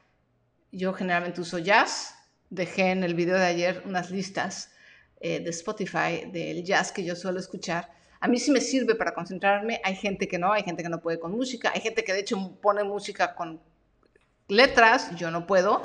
Yo 0.72 0.94
generalmente 0.94 1.42
uso 1.42 1.60
jazz. 1.60 2.16
Dejé 2.50 2.92
en 2.92 3.04
el 3.04 3.14
video 3.14 3.38
de 3.38 3.46
ayer 3.46 3.84
unas 3.86 4.10
listas 4.10 4.72
eh, 5.20 5.42
de 5.42 5.50
Spotify 5.50 6.30
del 6.32 6.64
jazz 6.64 6.92
que 6.92 7.04
yo 7.04 7.16
suelo 7.16 7.40
escuchar. 7.40 7.92
A 8.22 8.28
mí 8.28 8.40
sí 8.40 8.52
me 8.52 8.62
sirve 8.62 8.96
para 8.96 9.14
concentrarme. 9.14 9.82
Hay 9.84 9.96
gente 9.96 10.28
que 10.28 10.40
no, 10.40 10.54
hay 10.54 10.64
gente 10.64 10.82
que 10.82 10.90
no 10.90 11.02
puede 11.02 11.20
con 11.20 11.32
música. 11.32 11.72
Hay 11.76 11.82
gente 11.82 12.04
que 12.04 12.14
de 12.14 12.20
hecho 12.20 12.58
pone 12.62 12.84
música 12.84 13.36
con 13.36 13.62
letras. 14.48 15.16
Yo 15.16 15.30
no 15.30 15.46
puedo. 15.46 15.82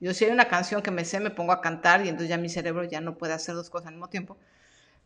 Yo 0.00 0.12
si 0.12 0.26
hay 0.26 0.30
una 0.30 0.48
canción 0.48 0.82
que 0.82 0.90
me 0.90 1.04
sé, 1.04 1.20
me 1.20 1.30
pongo 1.30 1.52
a 1.52 1.60
cantar 1.60 2.04
y 2.04 2.08
entonces 2.08 2.28
ya 2.28 2.36
mi 2.36 2.48
cerebro 2.48 2.84
ya 2.84 3.00
no 3.00 3.16
puede 3.16 3.32
hacer 3.32 3.54
dos 3.54 3.70
cosas 3.70 3.88
al 3.88 3.94
mismo 3.94 4.08
tiempo. 4.08 4.36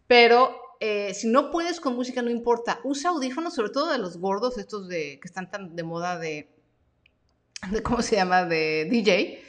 Pero 0.06 0.56
eh, 0.80 1.14
si 1.14 1.28
no 1.28 1.50
puedes 1.50 1.78
con 1.78 1.94
música, 1.94 2.22
no 2.22 2.30
importa. 2.30 2.80
Usa 2.82 3.10
audífonos, 3.10 3.54
sobre 3.54 3.70
todo 3.70 3.92
de 3.92 3.98
los 3.98 4.16
gordos, 4.16 4.58
estos 4.58 4.88
de 4.88 5.20
que 5.20 5.28
están 5.28 5.50
tan 5.50 5.76
de 5.76 5.82
moda 5.84 6.18
de, 6.18 6.50
¿cómo 7.84 8.02
se 8.02 8.16
llama? 8.16 8.44
De 8.44 8.88
DJ. 8.90 9.44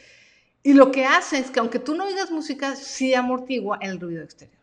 Y 0.63 0.73
lo 0.73 0.91
que 0.91 1.06
hace 1.06 1.39
es 1.39 1.49
que 1.49 1.60
aunque 1.60 1.80
tú 1.80 1.95
no 1.95 2.06
oigas 2.06 2.30
música, 2.30 2.75
sí 2.75 3.15
amortigua 3.15 3.80
el 3.82 3.99
ruido 3.99 4.23
exterior. 4.23 4.62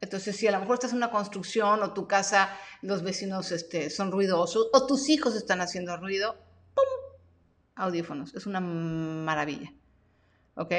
Entonces, 0.00 0.36
si 0.36 0.46
a 0.46 0.52
lo 0.52 0.60
mejor 0.60 0.74
estás 0.74 0.92
en 0.92 0.98
una 0.98 1.10
construcción 1.10 1.82
o 1.82 1.92
tu 1.92 2.06
casa, 2.06 2.50
los 2.80 3.02
vecinos 3.02 3.50
este, 3.52 3.88
son 3.90 4.12
ruidosos 4.12 4.68
o 4.72 4.86
tus 4.86 5.08
hijos 5.08 5.34
están 5.34 5.60
haciendo 5.60 5.96
ruido, 5.96 6.36
¡pum! 6.74 6.84
Audífonos. 7.76 8.34
Es 8.34 8.46
una 8.46 8.60
maravilla. 8.60 9.72
¿Ok? 10.54 10.72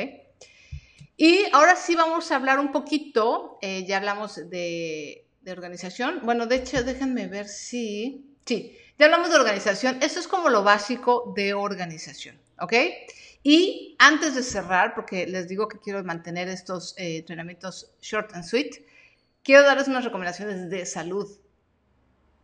Y 1.17 1.45
ahora 1.53 1.75
sí 1.75 1.95
vamos 1.95 2.31
a 2.31 2.35
hablar 2.35 2.59
un 2.59 2.71
poquito, 2.71 3.57
eh, 3.61 3.85
ya 3.85 3.97
hablamos 3.97 4.49
de, 4.49 5.27
organización. 5.47 6.21
Bueno, 6.23 6.47
de 6.47 6.55
hecho, 6.55 6.83
déjenme 6.83 7.27
ver 7.27 7.47
si... 7.47 8.25
Sí, 8.45 8.77
ya 8.97 9.05
hablamos 9.05 9.29
de 9.29 9.35
organización. 9.35 9.97
Esto 10.01 10.19
es 10.19 10.27
como 10.27 10.49
lo 10.49 10.63
básico 10.63 11.33
de 11.35 11.53
organización. 11.53 12.39
¿Ok? 12.59 12.73
Y 13.43 13.95
antes 13.99 14.35
de 14.35 14.43
cerrar, 14.43 14.95
porque 14.95 15.27
les 15.27 15.49
digo 15.49 15.67
que 15.67 15.79
quiero 15.79 16.03
mantener 16.03 16.47
estos 16.47 16.95
eh, 16.97 17.17
entrenamientos 17.17 17.91
short 18.01 18.33
and 18.33 18.45
sweet, 18.45 18.85
quiero 19.43 19.63
darles 19.63 19.87
unas 19.89 20.05
recomendaciones 20.05 20.69
de 20.69 20.85
salud, 20.85 21.29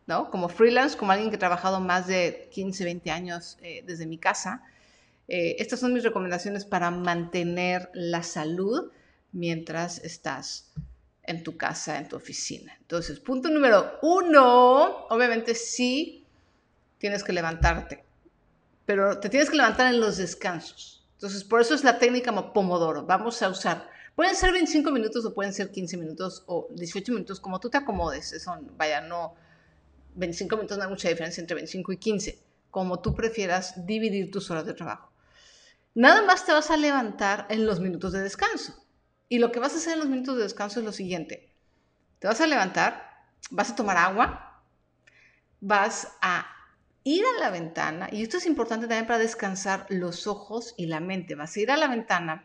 ¿no? 0.06 0.30
Como 0.30 0.48
freelance, 0.48 0.98
como 0.98 1.12
alguien 1.12 1.30
que 1.30 1.36
ha 1.36 1.38
trabajado 1.38 1.80
más 1.80 2.06
de 2.06 2.48
15, 2.52 2.84
20 2.84 3.10
años 3.10 3.58
eh, 3.62 3.82
desde 3.86 4.06
mi 4.06 4.18
casa. 4.18 4.62
Eh, 5.30 5.56
estas 5.58 5.80
son 5.80 5.94
mis 5.94 6.02
recomendaciones 6.02 6.66
para 6.66 6.90
mantener 6.90 7.90
la 7.94 8.22
salud 8.22 8.90
mientras 9.32 9.98
estás 10.04 10.72
en 11.22 11.42
tu 11.42 11.56
casa, 11.56 11.98
en 11.98 12.08
tu 12.08 12.16
oficina. 12.16 12.76
Entonces, 12.80 13.20
punto 13.20 13.48
número 13.48 13.98
uno, 14.02 15.06
obviamente 15.08 15.54
sí 15.54 16.26
tienes 16.98 17.24
que 17.24 17.32
levantarte 17.32 18.04
pero 18.90 19.20
te 19.20 19.28
tienes 19.28 19.48
que 19.48 19.56
levantar 19.56 19.94
en 19.94 20.00
los 20.00 20.16
descansos. 20.16 21.06
Entonces, 21.12 21.44
por 21.44 21.60
eso 21.60 21.76
es 21.76 21.84
la 21.84 22.00
técnica 22.00 22.32
Pomodoro. 22.52 23.06
Vamos 23.06 23.40
a 23.40 23.48
usar. 23.48 23.88
Pueden 24.16 24.34
ser 24.34 24.50
25 24.50 24.90
minutos 24.90 25.24
o 25.24 25.32
pueden 25.32 25.52
ser 25.52 25.70
15 25.70 25.96
minutos 25.96 26.42
o 26.46 26.66
18 26.72 27.12
minutos, 27.12 27.38
como 27.38 27.60
tú 27.60 27.70
te 27.70 27.78
acomodes. 27.78 28.32
Eso, 28.32 28.52
vaya, 28.76 29.00
no. 29.00 29.36
25 30.16 30.56
minutos 30.56 30.76
no 30.76 30.82
hay 30.82 30.90
mucha 30.90 31.08
diferencia 31.08 31.40
entre 31.40 31.54
25 31.54 31.92
y 31.92 31.96
15. 31.98 32.38
Como 32.72 32.98
tú 32.98 33.14
prefieras 33.14 33.86
dividir 33.86 34.32
tus 34.32 34.50
horas 34.50 34.66
de 34.66 34.74
trabajo. 34.74 35.09
Nada 35.94 36.22
más 36.22 36.46
te 36.46 36.52
vas 36.52 36.70
a 36.70 36.76
levantar 36.76 37.46
en 37.50 37.66
los 37.66 37.80
minutos 37.80 38.12
de 38.12 38.20
descanso. 38.20 38.86
Y 39.28 39.38
lo 39.38 39.52
que 39.52 39.60
vas 39.60 39.74
a 39.74 39.76
hacer 39.76 39.94
en 39.94 40.00
los 40.00 40.08
minutos 40.08 40.36
de 40.36 40.44
descanso 40.44 40.80
es 40.80 40.86
lo 40.86 40.92
siguiente. 40.92 41.54
Te 42.18 42.28
vas 42.28 42.40
a 42.40 42.46
levantar, 42.46 43.10
vas 43.50 43.70
a 43.70 43.76
tomar 43.76 43.96
agua, 43.96 44.62
vas 45.60 46.08
a 46.20 46.46
ir 47.04 47.24
a 47.24 47.40
la 47.40 47.50
ventana, 47.50 48.08
y 48.12 48.22
esto 48.22 48.36
es 48.36 48.46
importante 48.46 48.86
también 48.86 49.06
para 49.06 49.18
descansar 49.18 49.86
los 49.88 50.26
ojos 50.26 50.74
y 50.76 50.86
la 50.86 51.00
mente, 51.00 51.34
vas 51.34 51.56
a 51.56 51.60
ir 51.60 51.70
a 51.70 51.76
la 51.76 51.88
ventana 51.88 52.44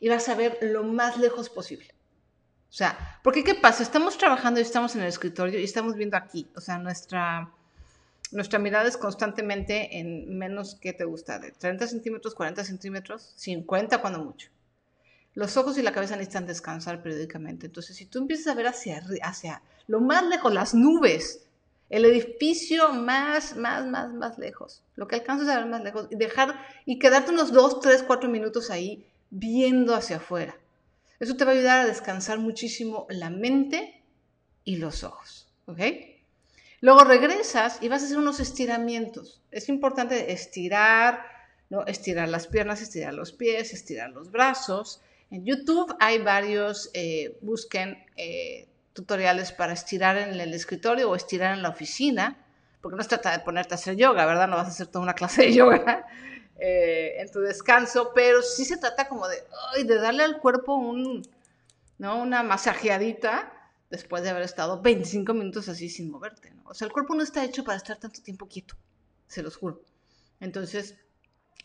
y 0.00 0.08
vas 0.08 0.28
a 0.28 0.34
ver 0.34 0.58
lo 0.60 0.82
más 0.82 1.18
lejos 1.18 1.48
posible. 1.48 1.94
O 2.68 2.72
sea, 2.72 3.20
porque 3.22 3.44
¿qué 3.44 3.54
pasa? 3.54 3.82
Estamos 3.82 4.18
trabajando 4.18 4.60
y 4.60 4.62
estamos 4.62 4.94
en 4.94 5.02
el 5.02 5.08
escritorio 5.08 5.58
y 5.58 5.64
estamos 5.64 5.94
viendo 5.94 6.16
aquí, 6.16 6.50
o 6.54 6.60
sea, 6.60 6.78
nuestra, 6.78 7.50
nuestra 8.32 8.58
mirada 8.58 8.88
es 8.88 8.96
constantemente 8.96 9.98
en 9.98 10.36
menos 10.36 10.74
que 10.74 10.92
te 10.92 11.04
gusta, 11.04 11.38
de 11.38 11.52
30 11.52 11.86
centímetros, 11.86 12.34
40 12.34 12.64
centímetros, 12.64 13.32
50 13.36 14.00
cuando 14.00 14.24
mucho. 14.24 14.50
Los 15.34 15.56
ojos 15.56 15.78
y 15.78 15.82
la 15.82 15.92
cabeza 15.92 16.16
necesitan 16.16 16.46
descansar 16.46 17.02
periódicamente. 17.02 17.66
Entonces, 17.66 17.96
si 17.96 18.06
tú 18.06 18.18
empiezas 18.18 18.48
a 18.48 18.54
ver 18.54 18.66
hacia, 18.66 19.02
hacia 19.22 19.62
lo 19.86 20.00
más 20.00 20.26
lejos, 20.26 20.52
las 20.52 20.74
nubes, 20.74 21.44
el 21.90 22.04
edificio 22.04 22.92
más, 22.92 23.56
más, 23.56 23.86
más, 23.86 24.12
más 24.12 24.38
lejos, 24.38 24.82
lo 24.96 25.06
que 25.06 25.16
alcanzas 25.16 25.48
a 25.48 25.58
ver 25.58 25.66
más 25.66 25.82
lejos, 25.82 26.08
y 26.10 26.16
dejar 26.16 26.54
y 26.86 26.98
quedarte 26.98 27.30
unos 27.30 27.52
dos, 27.52 27.80
tres, 27.80 28.02
cuatro 28.02 28.28
minutos 28.28 28.70
ahí 28.70 29.06
viendo 29.30 29.94
hacia 29.94 30.16
afuera. 30.16 30.56
Eso 31.20 31.36
te 31.36 31.44
va 31.44 31.52
a 31.52 31.54
ayudar 31.54 31.80
a 31.80 31.86
descansar 31.86 32.38
muchísimo 32.38 33.06
la 33.08 33.30
mente 33.30 34.02
y 34.64 34.76
los 34.76 35.04
ojos, 35.04 35.48
¿ok? 35.66 35.80
Luego 36.80 37.02
regresas 37.04 37.78
y 37.80 37.88
vas 37.88 38.02
a 38.02 38.06
hacer 38.06 38.18
unos 38.18 38.38
estiramientos. 38.40 39.42
Es 39.50 39.68
importante 39.68 40.32
estirar, 40.32 41.24
¿no? 41.70 41.84
Estirar 41.86 42.28
las 42.28 42.46
piernas, 42.46 42.80
estirar 42.80 43.14
los 43.14 43.32
pies, 43.32 43.74
estirar 43.74 44.10
los 44.10 44.30
brazos. 44.30 45.00
En 45.30 45.44
YouTube 45.44 45.94
hay 45.98 46.18
varios, 46.18 46.90
eh, 46.94 47.36
busquen 47.40 47.98
eh, 48.16 48.68
tutoriales 48.92 49.52
para 49.52 49.72
estirar 49.72 50.16
en 50.16 50.40
el 50.40 50.54
escritorio 50.54 51.10
o 51.10 51.16
estirar 51.16 51.54
en 51.54 51.62
la 51.62 51.70
oficina, 51.70 52.36
porque 52.80 52.96
no 52.96 53.02
se 53.02 53.10
trata 53.10 53.32
de 53.32 53.40
ponerte 53.40 53.74
a 53.74 53.76
hacer 53.76 53.96
yoga, 53.96 54.24
¿verdad? 54.24 54.46
No 54.46 54.56
vas 54.56 54.66
a 54.66 54.70
hacer 54.70 54.86
toda 54.86 55.02
una 55.02 55.14
clase 55.14 55.42
de 55.42 55.54
yoga 55.54 56.06
eh, 56.60 57.16
en 57.18 57.30
tu 57.30 57.40
descanso, 57.40 58.12
pero 58.14 58.40
sí 58.40 58.64
se 58.64 58.76
trata 58.76 59.08
como 59.08 59.26
de, 59.26 59.36
de 59.84 59.98
darle 59.98 60.22
al 60.22 60.38
cuerpo 60.38 60.74
un, 60.76 61.22
¿no? 61.98 62.22
una 62.22 62.44
masajeadita 62.44 63.52
después 63.90 64.22
de 64.22 64.30
haber 64.30 64.42
estado 64.42 64.80
25 64.80 65.34
minutos 65.34 65.68
así 65.68 65.88
sin 65.88 66.10
moverte. 66.10 66.52
O 66.68 66.74
sea, 66.74 66.86
el 66.86 66.92
cuerpo 66.92 67.14
no 67.14 67.22
está 67.22 67.44
hecho 67.44 67.64
para 67.64 67.76
estar 67.76 67.98
tanto 67.98 68.22
tiempo 68.22 68.48
quieto, 68.48 68.76
se 69.26 69.42
los 69.42 69.56
juro. 69.56 69.82
Entonces, 70.40 70.96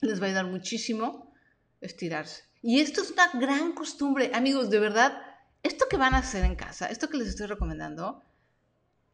les 0.01 0.19
va 0.19 0.25
a 0.25 0.27
ayudar 0.29 0.45
muchísimo 0.45 1.33
estirarse. 1.81 2.43
Y 2.61 2.79
esto 2.79 3.01
es 3.01 3.11
una 3.11 3.29
gran 3.33 3.73
costumbre, 3.73 4.31
amigos, 4.33 4.69
de 4.69 4.79
verdad 4.79 5.21
esto 5.63 5.85
que 5.89 5.97
van 5.97 6.13
a 6.13 6.19
hacer 6.19 6.43
en 6.43 6.55
casa, 6.55 6.87
esto 6.87 7.09
que 7.09 7.17
les 7.17 7.29
estoy 7.29 7.47
recomendando, 7.47 8.21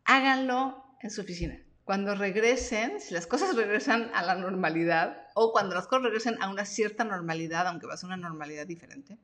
háganlo 0.03 0.83
en 1.01 1.11
su 1.11 1.21
oficina. 1.21 1.59
Cuando 1.83 2.15
regresen, 2.15 2.99
si 2.99 3.13
las 3.13 3.27
cosas 3.27 3.55
regresan 3.55 4.11
a 4.13 4.23
la 4.23 4.35
normalidad 4.35 5.27
o 5.35 5.51
cuando 5.51 5.75
las 5.75 5.87
cosas 5.87 6.05
regresen 6.05 6.41
a 6.41 6.49
una 6.49 6.65
cierta 6.65 7.03
normalidad, 7.03 7.67
aunque 7.67 7.87
va 7.87 7.93
a 7.93 7.97
ser 7.97 8.07
una 8.07 8.17
normalidad 8.17 8.65
diferente, 8.65 9.17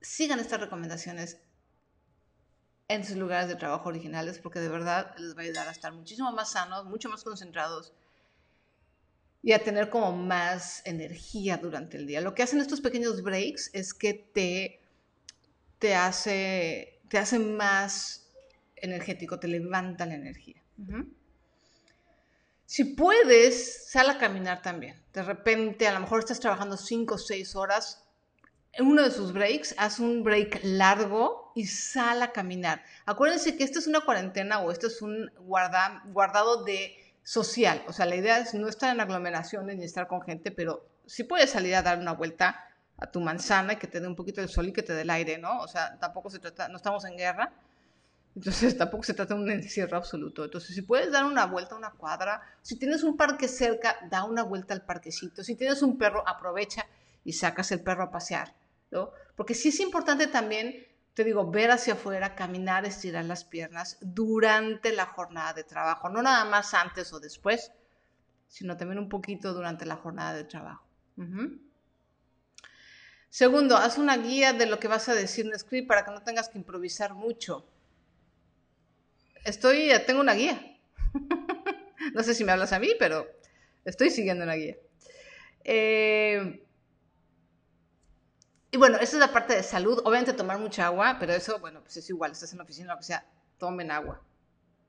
sigan 0.00 0.40
estas 0.40 0.60
recomendaciones 0.60 1.40
en 2.88 3.04
sus 3.04 3.16
lugares 3.16 3.48
de 3.48 3.56
trabajo 3.56 3.88
originales 3.88 4.38
porque 4.38 4.60
de 4.60 4.68
verdad 4.68 5.14
les 5.18 5.36
va 5.36 5.40
a 5.40 5.44
ayudar 5.44 5.68
a 5.68 5.72
estar 5.72 5.92
muchísimo 5.92 6.32
más 6.32 6.52
sanos, 6.52 6.84
mucho 6.84 7.08
más 7.08 7.24
concentrados 7.24 7.92
y 9.42 9.52
a 9.52 9.62
tener 9.62 9.90
como 9.90 10.12
más 10.12 10.82
energía 10.84 11.58
durante 11.58 11.96
el 11.96 12.06
día. 12.06 12.20
Lo 12.20 12.34
que 12.34 12.42
hacen 12.42 12.60
estos 12.60 12.80
pequeños 12.80 13.22
breaks 13.22 13.70
es 13.72 13.92
que 13.92 14.14
te 14.14 14.80
te 15.78 15.94
hace, 15.94 17.00
te 17.10 17.18
hace 17.18 17.38
más 17.38 18.32
energético, 18.76 19.38
te 19.38 19.48
levanta 19.48 20.06
la 20.06 20.14
energía. 20.14 20.62
Si 22.64 22.84
puedes, 22.84 23.90
sal 23.90 24.08
a 24.08 24.16
caminar 24.16 24.62
también. 24.62 25.02
De 25.12 25.22
repente, 25.22 25.86
a 25.86 25.92
lo 25.92 26.00
mejor 26.00 26.20
estás 26.20 26.40
trabajando 26.40 26.78
5 26.78 27.14
o 27.14 27.18
6 27.18 27.54
horas. 27.54 28.03
En 28.76 28.86
uno 28.86 29.02
de 29.02 29.10
sus 29.10 29.32
breaks, 29.32 29.74
haz 29.78 30.00
un 30.00 30.24
break 30.24 30.60
largo 30.64 31.52
y 31.54 31.66
sal 31.66 32.22
a 32.22 32.32
caminar. 32.32 32.82
Acuérdense 33.06 33.56
que 33.56 33.64
esto 33.64 33.78
es 33.78 33.86
una 33.86 34.00
cuarentena 34.00 34.60
o 34.60 34.72
esto 34.72 34.88
es 34.88 35.00
un 35.00 35.30
guardado 35.38 36.64
de 36.64 36.96
social. 37.22 37.84
O 37.86 37.92
sea, 37.92 38.06
la 38.06 38.16
idea 38.16 38.38
es 38.38 38.52
no 38.54 38.68
estar 38.68 38.92
en 38.92 39.00
aglomeraciones 39.00 39.76
ni 39.76 39.84
estar 39.84 40.08
con 40.08 40.22
gente, 40.22 40.50
pero 40.50 40.84
si 41.06 41.24
puedes 41.24 41.50
salir 41.50 41.74
a 41.76 41.82
dar 41.82 41.98
una 41.98 42.12
vuelta, 42.12 42.64
a 42.98 43.06
tu 43.10 43.20
manzana 43.20 43.74
y 43.74 43.76
que 43.76 43.86
te 43.86 44.00
dé 44.00 44.06
un 44.06 44.16
poquito 44.16 44.40
de 44.40 44.48
sol 44.48 44.68
y 44.68 44.72
que 44.72 44.82
te 44.82 44.92
dé 44.92 45.02
el 45.02 45.10
aire, 45.10 45.38
¿no? 45.38 45.58
O 45.60 45.68
sea, 45.68 45.98
tampoco 45.98 46.30
se 46.30 46.38
trata, 46.38 46.68
no 46.68 46.76
estamos 46.76 47.04
en 47.04 47.16
guerra, 47.16 47.52
entonces 48.36 48.76
tampoco 48.78 49.02
se 49.04 49.14
trata 49.14 49.34
de 49.34 49.40
un 49.40 49.50
encierro 49.50 49.96
absoluto. 49.96 50.44
Entonces, 50.44 50.74
si 50.74 50.82
puedes 50.82 51.10
dar 51.10 51.24
una 51.24 51.46
vuelta 51.46 51.74
a 51.74 51.78
una 51.78 51.90
cuadra, 51.90 52.42
si 52.62 52.76
tienes 52.78 53.02
un 53.02 53.16
parque 53.16 53.48
cerca, 53.48 53.96
da 54.10 54.24
una 54.24 54.42
vuelta 54.42 54.74
al 54.74 54.82
parquecito. 54.82 55.42
Si 55.42 55.56
tienes 55.56 55.82
un 55.82 55.98
perro, 55.98 56.26
aprovecha 56.26 56.86
y 57.24 57.32
sacas 57.32 57.72
el 57.72 57.80
perro 57.80 58.04
a 58.04 58.10
pasear, 58.10 58.54
Porque 59.36 59.54
sí 59.54 59.68
es 59.68 59.80
importante 59.80 60.26
también, 60.26 60.86
te 61.14 61.24
digo, 61.24 61.50
ver 61.50 61.70
hacia 61.70 61.94
afuera, 61.94 62.34
caminar, 62.34 62.84
estirar 62.84 63.24
las 63.24 63.44
piernas 63.44 63.98
durante 64.00 64.92
la 64.92 65.06
jornada 65.06 65.52
de 65.52 65.64
trabajo, 65.64 66.08
no 66.08 66.22
nada 66.22 66.44
más 66.44 66.74
antes 66.74 67.12
o 67.12 67.20
después, 67.20 67.72
sino 68.48 68.76
también 68.76 68.98
un 68.98 69.08
poquito 69.08 69.52
durante 69.52 69.86
la 69.86 69.96
jornada 69.96 70.34
de 70.34 70.44
trabajo. 70.44 70.86
Segundo, 73.30 73.76
haz 73.76 73.98
una 73.98 74.16
guía 74.16 74.52
de 74.52 74.66
lo 74.66 74.78
que 74.78 74.88
vas 74.88 75.08
a 75.08 75.14
decir 75.14 75.46
en 75.46 75.58
script 75.58 75.88
para 75.88 76.04
que 76.04 76.12
no 76.12 76.22
tengas 76.22 76.48
que 76.48 76.58
improvisar 76.58 77.14
mucho. 77.14 77.66
Estoy, 79.44 79.90
tengo 80.06 80.20
una 80.20 80.34
guía. 80.34 80.78
no 82.14 82.22
sé 82.22 82.34
si 82.34 82.44
me 82.44 82.52
hablas 82.52 82.72
a 82.72 82.78
mí, 82.78 82.90
pero 82.98 83.26
estoy 83.84 84.10
siguiendo 84.10 84.44
una 84.44 84.54
guía. 84.54 84.76
Eh, 85.64 86.63
y 88.74 88.76
bueno, 88.76 88.96
esa 88.96 89.16
es 89.16 89.20
la 89.20 89.32
parte 89.32 89.54
de 89.54 89.62
salud. 89.62 90.02
Obviamente 90.04 90.32
tomar 90.32 90.58
mucha 90.58 90.86
agua, 90.86 91.16
pero 91.20 91.32
eso, 91.32 91.60
bueno, 91.60 91.80
pues 91.80 91.96
es 91.96 92.10
igual, 92.10 92.32
estás 92.32 92.50
en 92.50 92.58
la 92.58 92.64
oficina, 92.64 92.96
o 92.96 93.02
sea, 93.02 93.24
tomen 93.56 93.92
agua. 93.92 94.20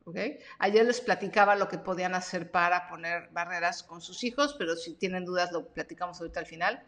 ¿Okay? 0.05 0.39
Ayer 0.57 0.83
les 0.83 1.01
platicaba 1.01 1.55
lo 1.55 1.67
que 1.67 1.77
podían 1.77 2.15
hacer 2.15 2.49
para 2.49 2.87
poner 2.87 3.29
barreras 3.31 3.83
con 3.83 4.01
sus 4.01 4.23
hijos, 4.23 4.55
pero 4.57 4.75
si 4.75 4.95
tienen 4.95 5.23
dudas 5.23 5.51
lo 5.51 5.67
platicamos 5.67 6.19
ahorita 6.19 6.39
al 6.39 6.47
final. 6.47 6.83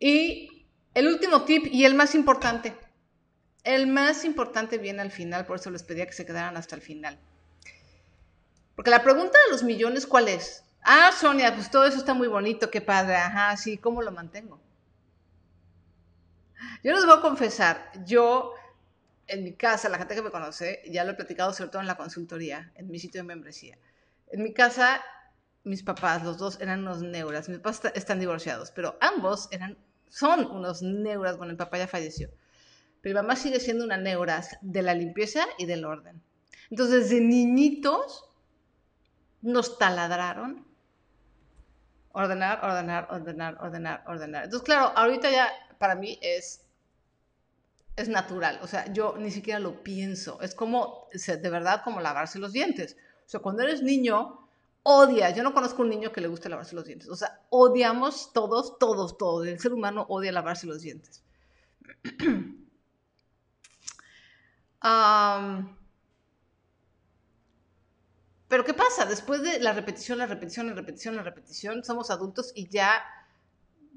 Y 0.00 0.66
el 0.94 1.06
último 1.06 1.44
tip 1.44 1.66
y 1.66 1.84
el 1.84 1.94
más 1.94 2.16
importante. 2.16 2.76
El 3.62 3.86
más 3.86 4.24
importante 4.24 4.78
viene 4.78 5.02
al 5.02 5.12
final, 5.12 5.46
por 5.46 5.60
eso 5.60 5.70
les 5.70 5.84
pedía 5.84 6.06
que 6.06 6.12
se 6.12 6.26
quedaran 6.26 6.56
hasta 6.56 6.74
el 6.74 6.82
final. 6.82 7.20
Porque 8.74 8.90
la 8.90 9.04
pregunta 9.04 9.38
de 9.46 9.52
los 9.52 9.62
millones, 9.62 10.08
¿cuál 10.08 10.26
es? 10.26 10.64
Ah, 10.82 11.12
Sonia, 11.12 11.54
pues 11.54 11.70
todo 11.70 11.84
eso 11.84 11.98
está 11.98 12.14
muy 12.14 12.26
bonito, 12.26 12.68
qué 12.68 12.80
padre. 12.80 13.14
Ajá, 13.14 13.56
sí, 13.56 13.78
¿cómo 13.78 14.02
lo 14.02 14.10
mantengo? 14.10 14.60
Yo 16.82 16.92
les 16.92 17.04
voy 17.04 17.18
a 17.18 17.20
confesar, 17.20 17.90
yo 18.04 18.54
en 19.30 19.44
mi 19.44 19.52
casa, 19.52 19.88
la 19.88 19.98
gente 19.98 20.14
que 20.14 20.22
me 20.22 20.30
conoce, 20.30 20.82
ya 20.90 21.04
lo 21.04 21.12
he 21.12 21.14
platicado 21.14 21.52
sobre 21.52 21.70
todo 21.70 21.80
en 21.80 21.86
la 21.86 21.96
consultoría, 21.96 22.72
en 22.74 22.90
mi 22.90 22.98
sitio 22.98 23.20
de 23.20 23.28
membresía. 23.28 23.78
En 24.28 24.42
mi 24.42 24.52
casa, 24.52 25.00
mis 25.64 25.82
papás, 25.82 26.24
los 26.24 26.36
dos, 26.36 26.60
eran 26.60 26.80
unos 26.80 27.02
neuras. 27.02 27.48
Mis 27.48 27.58
papás 27.58 27.80
están 27.94 28.18
divorciados, 28.18 28.72
pero 28.72 28.96
ambos 29.00 29.48
eran, 29.52 29.78
son 30.08 30.46
unos 30.50 30.82
neuras. 30.82 31.36
Bueno, 31.36 31.52
el 31.52 31.56
papá 31.56 31.78
ya 31.78 31.86
falleció. 31.86 32.28
Pero 33.00 33.14
mi 33.14 33.22
mamá 33.22 33.36
sigue 33.36 33.60
siendo 33.60 33.84
una 33.84 33.96
neuras 33.96 34.58
de 34.62 34.82
la 34.82 34.94
limpieza 34.94 35.44
y 35.58 35.66
del 35.66 35.84
orden. 35.84 36.20
Entonces, 36.70 37.10
de 37.10 37.20
niñitos, 37.20 38.30
nos 39.42 39.78
taladraron. 39.78 40.66
Ordenar, 42.12 42.64
ordenar, 42.64 43.06
ordenar, 43.10 43.58
ordenar, 43.60 44.04
ordenar. 44.06 44.44
Entonces, 44.44 44.66
claro, 44.66 44.92
ahorita 44.96 45.30
ya 45.30 45.48
para 45.80 45.94
mí 45.94 46.18
es 46.20 46.60
es 47.96 48.08
natural, 48.08 48.60
o 48.62 48.66
sea, 48.66 48.92
yo 48.92 49.16
ni 49.18 49.30
siquiera 49.30 49.58
lo 49.58 49.82
pienso, 49.82 50.40
es 50.40 50.54
como, 50.54 51.08
de 51.12 51.50
verdad, 51.50 51.82
como 51.84 52.00
lavarse 52.00 52.38
los 52.38 52.52
dientes. 52.52 52.96
O 53.26 53.28
sea, 53.28 53.40
cuando 53.40 53.62
eres 53.62 53.82
niño, 53.82 54.48
odias, 54.82 55.34
yo 55.36 55.42
no 55.42 55.52
conozco 55.52 55.82
un 55.82 55.90
niño 55.90 56.12
que 56.12 56.20
le 56.20 56.28
guste 56.28 56.48
lavarse 56.48 56.74
los 56.74 56.86
dientes, 56.86 57.08
o 57.08 57.16
sea, 57.16 57.42
odiamos 57.50 58.32
todos, 58.32 58.78
todos, 58.78 59.18
todos, 59.18 59.46
el 59.46 59.58
ser 59.60 59.72
humano 59.72 60.06
odia 60.08 60.32
lavarse 60.32 60.66
los 60.66 60.80
dientes. 60.82 61.22
pero 68.48 68.64
¿qué 68.64 68.72
pasa? 68.72 69.04
Después 69.04 69.42
de 69.42 69.60
la 69.60 69.74
repetición, 69.74 70.16
la 70.18 70.26
repetición, 70.26 70.68
la 70.68 70.74
repetición, 70.74 71.16
la 71.16 71.22
repetición, 71.22 71.84
somos 71.84 72.10
adultos 72.10 72.52
y 72.54 72.68
ya 72.68 73.02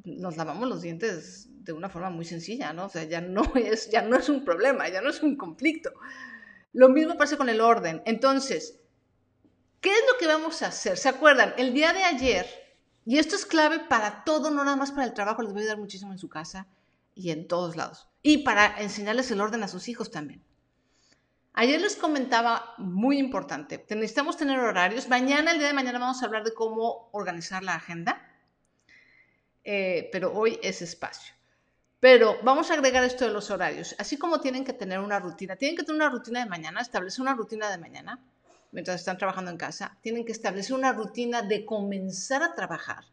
nos 0.04 0.36
lavamos 0.36 0.68
los 0.68 0.82
dientes 0.82 1.48
de 1.64 1.74
una 1.74 1.90
forma 1.90 2.10
muy 2.10 2.26
sencilla, 2.26 2.74
¿no? 2.74 2.86
O 2.86 2.90
sea, 2.90 3.04
ya 3.04 3.22
no 3.22 3.44
es, 3.56 3.90
ya 3.90 4.02
no 4.02 4.18
es 4.18 4.30
un 4.30 4.44
problema, 4.44 4.88
ya 4.90 5.02
no 5.02 5.10
es 5.10 5.22
un 5.22 5.36
conflicto. 5.38 5.92
Lo 6.74 6.90
mismo 6.90 7.18
pasa 7.18 7.38
con 7.38 7.50
el 7.50 7.62
orden. 7.62 8.02
Entonces, 8.06 8.80
¿qué 9.80 9.92
es 9.92 10.04
lo 10.12 10.18
que 10.18 10.28
vamos 10.28 10.62
a 10.62 10.68
hacer? 10.68 10.98
¿Se 10.98 11.10
acuerdan? 11.10 11.54
El 11.58 11.74
día 11.74 11.94
de 11.94 12.04
ayer, 12.04 12.48
y 13.06 13.18
esto 13.18 13.36
es 13.36 13.46
clave 13.46 13.80
para 13.80 14.24
todo, 14.24 14.50
no 14.50 14.64
nada 14.64 14.76
más 14.76 14.92
para 14.92 15.06
el 15.06 15.14
trabajo, 15.14 15.42
les 15.42 15.54
voy 15.54 15.62
a 15.62 15.64
ayudar 15.64 15.78
muchísimo 15.78 16.12
en 16.12 16.20
su 16.20 16.30
casa 16.30 16.68
y 17.16 17.32
en 17.32 17.48
todos 17.48 17.76
lados. 17.76 18.08
Y 18.22 18.40
para 18.40 18.82
enseñarles 18.82 19.30
el 19.32 19.42
orden 19.42 19.64
a 19.64 19.68
sus 19.68 19.88
hijos 19.88 20.12
también. 20.12 20.44
Ayer 21.56 21.80
les 21.80 21.96
comentaba, 21.96 22.74
muy 22.80 23.20
importante, 23.20 23.86
necesitamos 23.90 24.38
tener 24.38 24.58
horarios. 24.58 25.08
Mañana, 25.08 25.52
el 25.52 25.60
día 25.60 25.68
de 25.68 25.74
mañana, 25.74 26.00
vamos 26.00 26.24
a 26.24 26.26
hablar 26.26 26.44
de 26.44 26.54
cómo 26.54 27.10
organizar 27.12 27.64
la 27.64 27.76
agenda 27.76 28.28
eh, 29.64 30.10
pero 30.12 30.34
hoy 30.34 30.60
es 30.62 30.82
espacio. 30.82 31.34
Pero 32.04 32.38
vamos 32.44 32.70
a 32.70 32.74
agregar 32.74 33.02
esto 33.06 33.24
de 33.24 33.32
los 33.32 33.50
horarios. 33.50 33.96
Así 33.98 34.18
como 34.18 34.42
tienen 34.42 34.66
que 34.66 34.74
tener 34.74 35.00
una 35.00 35.22
rutina, 35.22 35.56
tienen 35.56 35.78
que 35.78 35.84
tener 35.84 36.02
una 36.02 36.10
rutina 36.10 36.42
de 36.42 36.50
mañana, 36.50 36.82
establecer 36.82 37.22
una 37.22 37.34
rutina 37.34 37.70
de 37.72 37.78
mañana 37.78 38.20
mientras 38.74 39.00
están 39.00 39.18
trabajando 39.18 39.52
en 39.52 39.56
casa. 39.56 39.98
Tienen 40.02 40.26
que 40.26 40.34
establecer 40.34 40.76
una 40.76 40.92
rutina 40.92 41.44
de 41.44 41.64
comenzar 41.64 42.44
a 42.44 42.56
trabajar. 42.56 43.06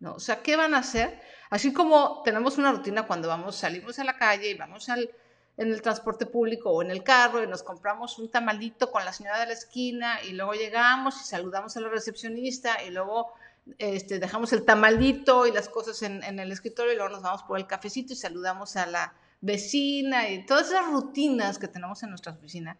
¿no? 0.00 0.14
O 0.14 0.20
sea, 0.20 0.40
¿qué 0.40 0.56
van 0.56 0.72
a 0.72 0.78
hacer? 0.78 1.20
Así 1.50 1.74
como 1.74 2.22
tenemos 2.24 2.56
una 2.56 2.72
rutina 2.72 3.06
cuando 3.06 3.28
vamos, 3.28 3.56
salimos 3.56 3.98
a 3.98 4.04
la 4.04 4.16
calle 4.16 4.48
y 4.48 4.54
vamos 4.54 4.88
al, 4.88 5.10
en 5.58 5.70
el 5.70 5.82
transporte 5.82 6.24
público 6.24 6.70
o 6.70 6.80
en 6.80 6.92
el 6.92 7.02
carro 7.02 7.44
y 7.44 7.46
nos 7.46 7.62
compramos 7.62 8.18
un 8.18 8.30
tamalito 8.30 8.90
con 8.90 9.04
la 9.04 9.12
señora 9.12 9.40
de 9.40 9.48
la 9.48 9.52
esquina 9.52 10.22
y 10.22 10.32
luego 10.32 10.54
llegamos 10.54 11.20
y 11.20 11.24
saludamos 11.26 11.76
a 11.76 11.80
la 11.80 11.90
recepcionista 11.90 12.82
y 12.84 12.90
luego 12.90 13.34
este, 13.78 14.18
dejamos 14.18 14.52
el 14.52 14.64
tamalito 14.64 15.46
y 15.46 15.52
las 15.52 15.68
cosas 15.68 16.02
en, 16.02 16.22
el 16.22 16.52
escritorio 16.52 16.92
y 16.92 16.96
luego 16.96 17.12
nos 17.12 17.22
vamos 17.22 17.42
por 17.44 17.58
el 17.58 17.66
cafecito 17.66 18.12
y 18.12 18.16
saludamos 18.16 18.76
a 18.76 18.86
la 18.86 19.14
vecina 19.40 20.28
y 20.28 20.44
todas 20.44 20.68
esas 20.68 20.86
rutinas 20.86 21.58
que 21.58 21.68
tenemos 21.68 22.02
en 22.02 22.10
nuestra 22.10 22.32
oficina, 22.32 22.78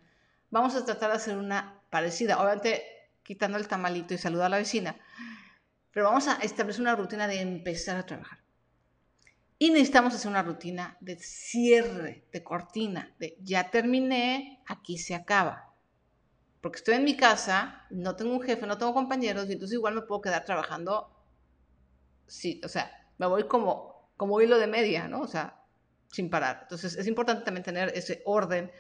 vamos 0.51 0.75
a 0.75 0.85
tratar 0.85 1.11
de 1.11 1.17
hacer 1.17 1.37
una 1.37 1.81
parecida, 1.91 2.41
obviamente 2.41 2.85
quitando 3.23 3.59
el 3.59 3.69
tamalito 3.69 4.15
y 4.15 4.19
saludar 4.19 4.47
a 4.47 4.51
la 4.51 4.59
vecina, 4.59 4.97
pero 5.91 6.07
vamos 6.07 6.29
a 6.29 6.35
establecer 6.37 6.83
una 6.83 6.97
rutina 6.97 7.27
de 7.27 7.41
empezar 7.41 7.97
a 7.97 8.07
trabajar. 8.07 8.39
Y 9.59 9.71
necesitamos 9.71 10.15
hacer 10.15 10.31
una 10.31 10.43
rutina 10.43 10.97
de 11.01 11.17
cierre, 11.17 12.27
de 12.33 12.43
cortina, 12.43 13.15
de 13.19 13.37
ya 13.41 13.71
terminé, 13.71 14.63
aquí 14.67 14.99
se 14.99 15.15
acaba 15.15 15.74
porque 16.65 16.79
estoy 16.79 16.95
en 16.95 17.05
mi 17.05 17.15
casa, 17.15 17.85
no 17.91 18.17
tengo 18.17 18.33
un 18.33 18.41
jefe, 18.41 18.67
no 18.67 18.79
tengo 18.79 18.95
compañeros, 18.95 19.51
y 19.51 19.53
entonces 19.53 19.75
igual 19.75 19.97
me 19.97 20.01
puedo 20.01 20.23
quedar 20.23 20.47
trabajando, 20.47 21.15
sí, 22.27 22.59
o 22.65 22.69
sea, 22.69 22.91
me 23.19 23.27
voy 23.27 23.47
como, 23.47 24.11
como 24.17 24.41
hilo 24.41 24.59
de 24.59 24.67
media, 24.67 25.07
¿no? 25.07 25.21
O 25.21 25.27
sea, 25.27 25.61
sin 26.11 26.31
parar. 26.31 26.61
Entonces 26.63 26.97
es 26.97 27.07
importante 27.07 27.45
también 27.45 27.65
tener 27.65 27.93
ese 27.95 28.23
orden 28.25 28.73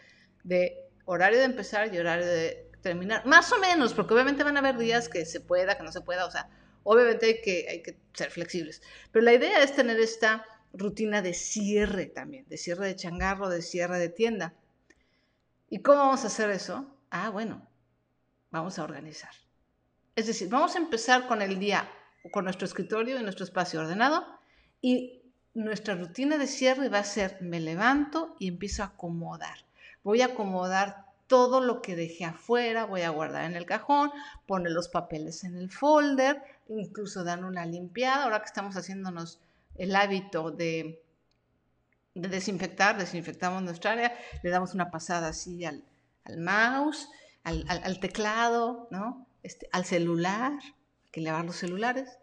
de 0.44 0.88
horario 1.04 1.38
de 1.38 1.44
empezar 1.44 1.94
y 1.94 1.98
horario 1.98 2.24
de 2.24 2.70
terminar, 2.80 3.26
más 3.26 3.52
o 3.52 3.58
menos, 3.58 3.92
porque 3.92 4.14
obviamente 4.14 4.44
van 4.44 4.56
a 4.56 4.60
haber 4.60 4.78
días 4.78 5.10
que 5.10 5.26
se 5.26 5.42
pueda, 5.42 5.76
que 5.76 5.82
no 5.82 5.92
se 5.92 6.00
pueda, 6.00 6.24
o 6.24 6.30
sea, 6.30 6.48
obviamente 6.84 7.26
hay 7.26 7.42
que, 7.42 7.66
hay 7.68 7.82
que 7.82 7.98
ser 8.14 8.30
flexibles. 8.30 8.80
Pero 9.12 9.26
la 9.26 9.34
idea 9.34 9.62
es 9.62 9.76
tener 9.76 10.00
esta 10.00 10.46
rutina 10.72 11.20
de 11.20 11.34
cierre 11.34 12.06
también, 12.06 12.48
de 12.48 12.56
cierre 12.56 12.86
de 12.86 12.96
changarro, 12.96 13.50
de 13.50 13.60
cierre 13.60 13.98
de 13.98 14.08
tienda. 14.08 14.54
¿Y 15.68 15.82
cómo 15.82 15.98
vamos 15.98 16.24
a 16.24 16.28
hacer 16.28 16.48
eso? 16.48 16.90
Ah, 17.10 17.28
bueno, 17.28 17.68
vamos 18.54 18.78
a 18.78 18.84
organizar. 18.84 19.32
Es 20.14 20.28
decir, 20.28 20.48
vamos 20.48 20.76
a 20.76 20.78
empezar 20.78 21.26
con 21.26 21.42
el 21.42 21.58
día, 21.58 21.90
con 22.30 22.44
nuestro 22.44 22.66
escritorio 22.66 23.18
y 23.18 23.22
nuestro 23.22 23.44
espacio 23.44 23.80
ordenado 23.80 24.24
y 24.80 25.22
nuestra 25.54 25.96
rutina 25.96 26.38
de 26.38 26.46
cierre 26.46 26.88
va 26.88 27.00
a 27.00 27.04
ser 27.04 27.38
me 27.40 27.58
levanto 27.58 28.36
y 28.38 28.46
empiezo 28.46 28.84
a 28.84 28.86
acomodar. 28.86 29.58
Voy 30.04 30.22
a 30.22 30.26
acomodar 30.26 31.04
todo 31.26 31.60
lo 31.60 31.82
que 31.82 31.96
dejé 31.96 32.26
afuera, 32.26 32.84
voy 32.84 33.02
a 33.02 33.10
guardar 33.10 33.44
en 33.44 33.56
el 33.56 33.66
cajón, 33.66 34.12
poner 34.46 34.70
los 34.70 34.88
papeles 34.88 35.42
en 35.42 35.56
el 35.56 35.70
folder, 35.70 36.40
incluso 36.68 37.24
dar 37.24 37.44
una 37.44 37.66
limpiada. 37.66 38.24
Ahora 38.24 38.38
que 38.38 38.46
estamos 38.46 38.76
haciéndonos 38.76 39.40
el 39.74 39.96
hábito 39.96 40.52
de, 40.52 41.02
desinfectar, 42.14 42.98
desinfectamos 42.98 43.62
nuestra 43.62 43.92
área, 43.92 44.16
le 44.44 44.50
damos 44.50 44.74
una 44.74 44.92
pasada 44.92 45.28
así 45.28 45.64
al 45.64 45.82
mouse 46.38 47.08
al, 47.44 48.00
teclado, 48.00 48.88
¿no? 48.90 49.28
Este, 49.42 49.68
al 49.72 49.84
celular, 49.84 50.52
hay 50.62 51.10
que 51.12 51.20
lavar 51.20 51.44
los 51.44 51.56
celulares, 51.56 52.18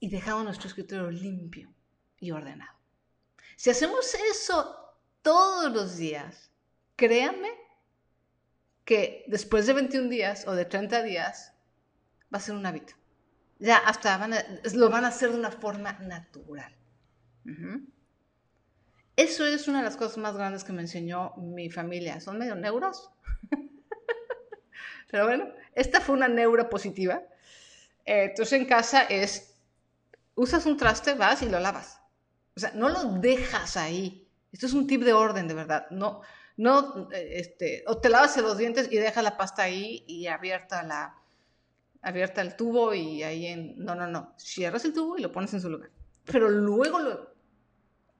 y 0.00 0.10
dejamos 0.10 0.44
nuestro 0.44 0.68
escritorio 0.68 1.10
limpio 1.10 1.72
y 2.18 2.30
ordenado. 2.30 2.76
Si 3.56 3.70
hacemos 3.70 4.14
eso 4.30 4.76
todos 5.22 5.72
los 5.72 5.96
días, 5.96 6.50
créanme 6.96 7.48
que 8.84 9.24
después 9.28 9.66
de 9.66 9.72
21 9.72 10.08
días 10.10 10.46
o 10.46 10.52
de 10.52 10.66
30 10.66 11.02
días 11.02 11.54
va 12.32 12.38
a 12.38 12.40
ser 12.40 12.54
un 12.54 12.66
hábito. 12.66 12.94
Ya 13.58 13.78
hasta 13.78 14.28
lo 14.74 14.90
van 14.90 15.04
a 15.04 15.08
hacer 15.08 15.30
de 15.30 15.38
una 15.38 15.50
forma 15.50 15.92
natural. 16.00 16.76
Eso 19.16 19.46
es 19.46 19.68
una 19.68 19.78
de 19.78 19.84
las 19.84 19.96
cosas 19.96 20.18
más 20.18 20.34
grandes 20.34 20.64
que 20.64 20.72
me 20.72 20.82
enseñó 20.82 21.34
mi 21.36 21.70
familia. 21.70 22.20
Son 22.20 22.36
medio 22.36 22.56
neuros, 22.56 23.10
pero 25.14 25.26
bueno, 25.26 25.46
esta 25.76 26.00
fue 26.00 26.16
una 26.16 26.26
neuropositiva. 26.26 27.22
Eh, 28.04 28.30
entonces 28.30 28.58
en 28.58 28.66
casa 28.66 29.04
es, 29.04 29.54
usas 30.34 30.66
un 30.66 30.76
traste, 30.76 31.14
vas 31.14 31.40
y 31.42 31.48
lo 31.48 31.60
lavas. 31.60 32.00
O 32.56 32.58
sea, 32.58 32.72
no 32.74 32.88
lo 32.88 33.04
dejas 33.20 33.76
ahí. 33.76 34.28
Esto 34.50 34.66
es 34.66 34.72
un 34.72 34.88
tip 34.88 35.04
de 35.04 35.12
orden, 35.12 35.46
de 35.46 35.54
verdad. 35.54 35.86
No, 35.90 36.22
no, 36.56 37.08
eh, 37.12 37.34
este, 37.34 37.84
o 37.86 37.98
te 37.98 38.08
lavas 38.08 38.36
los 38.38 38.58
dientes 38.58 38.88
y 38.90 38.96
dejas 38.96 39.22
la 39.22 39.36
pasta 39.36 39.62
ahí 39.62 40.04
y 40.08 40.26
abierta 40.26 40.82
la, 40.82 41.14
abierta 42.02 42.40
el 42.40 42.56
tubo 42.56 42.92
y 42.92 43.22
ahí 43.22 43.46
en, 43.46 43.78
no, 43.78 43.94
no, 43.94 44.08
no. 44.08 44.34
Cierras 44.36 44.84
el 44.84 44.94
tubo 44.94 45.16
y 45.16 45.22
lo 45.22 45.30
pones 45.30 45.54
en 45.54 45.60
su 45.60 45.70
lugar. 45.70 45.90
Pero 46.24 46.48
luego, 46.48 46.98
luego, 46.98 47.28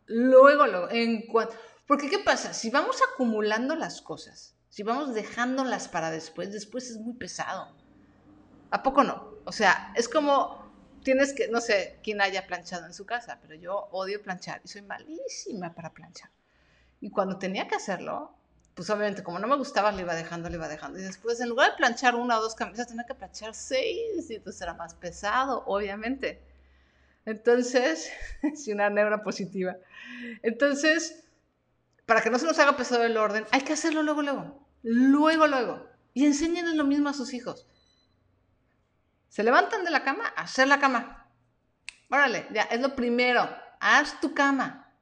luego, 0.07 0.67
luego, 0.69 0.91
en 0.93 1.27
cuanto, 1.27 1.57
porque 1.89 2.09
¿qué 2.09 2.21
pasa? 2.21 2.55
Si 2.55 2.71
vamos 2.71 3.01
acumulando 3.03 3.75
las 3.75 4.01
cosas, 4.01 4.54
si 4.75 4.83
vamos 4.83 5.15
dejándolas 5.15 5.87
para 5.87 6.11
después, 6.11 6.51
después 6.51 6.91
es 6.91 6.97
muy 6.97 7.15
pesado. 7.15 7.69
¿A 8.73 8.83
poco 8.83 9.05
no? 9.05 9.35
O 9.45 9.53
sea, 9.53 9.93
es 9.95 10.09
como 10.09 10.69
tienes 11.05 11.33
que, 11.33 11.47
no 11.47 11.61
sé 11.61 12.01
quién 12.03 12.21
haya 12.21 12.49
planchado 12.49 12.85
en 12.85 12.93
su 12.93 13.07
casa, 13.07 13.39
pero 13.41 13.55
yo 13.55 13.89
odio 13.93 14.21
planchar 14.21 14.61
y 14.65 14.67
soy 14.67 14.83
malísima 14.83 15.73
para 15.77 15.93
planchar. 15.93 16.29
Y 17.01 17.11
cuando 17.11 17.39
tenía 17.39 17.69
que 17.69 17.77
hacerlo, 17.77 18.35
pues 18.75 18.91
obviamente 18.91 19.23
como 19.23 19.39
no 19.39 19.47
me 19.47 19.57
gustaba, 19.57 19.93
le 19.93 20.03
iba 20.03 20.17
dejando, 20.17 20.49
le 20.49 20.57
iba 20.57 20.67
dejando. 20.67 20.99
Y 20.99 21.03
después, 21.03 21.39
en 21.39 21.51
lugar 21.51 21.71
de 21.71 21.77
planchar 21.77 22.17
una 22.17 22.37
o 22.41 22.43
dos 22.43 22.57
camisas, 22.57 22.89
tenía 22.89 23.07
que 23.07 23.15
planchar 23.15 23.55
seis 23.55 24.29
y 24.29 24.35
entonces 24.35 24.61
era 24.61 24.75
más 24.75 24.95
pesado, 24.95 25.63
obviamente. 25.67 26.43
Entonces, 27.27 28.11
si 28.57 28.73
una 28.73 28.91
neura 28.91 29.23
positiva. 29.23 29.77
Entonces, 30.43 31.23
para 32.07 32.23
que 32.23 32.31
no 32.31 32.41
se 32.41 32.47
nos 32.47 32.59
haga 32.59 32.77
pesado 32.77 33.05
el 33.05 33.17
orden, 33.17 33.47
hay 33.53 33.61
que 33.61 33.73
hacerlo 33.73 34.03
luego, 34.03 34.21
luego 34.21 34.64
luego, 34.85 35.49
luego. 35.49 35.89
Y 36.13 36.27
enséñenles 36.27 36.77
lo 36.77 36.85
mismo 36.85 37.09
a 37.09 37.15
sus 37.15 37.35
hijos. 37.35 37.67
Se 39.29 39.43
levantan 39.43 39.85
de 39.85 39.91
la 39.91 40.05
cama, 40.05 40.33
a 40.37 40.43
hacer 40.43 40.69
la 40.69 40.79
cama. 40.79 41.29
Órale, 42.09 42.47
ya, 42.53 42.63
es 42.63 42.81
lo 42.81 42.95
primero. 42.95 43.49
Haz 43.81 44.21
tu 44.21 44.33
cama. 44.33 44.93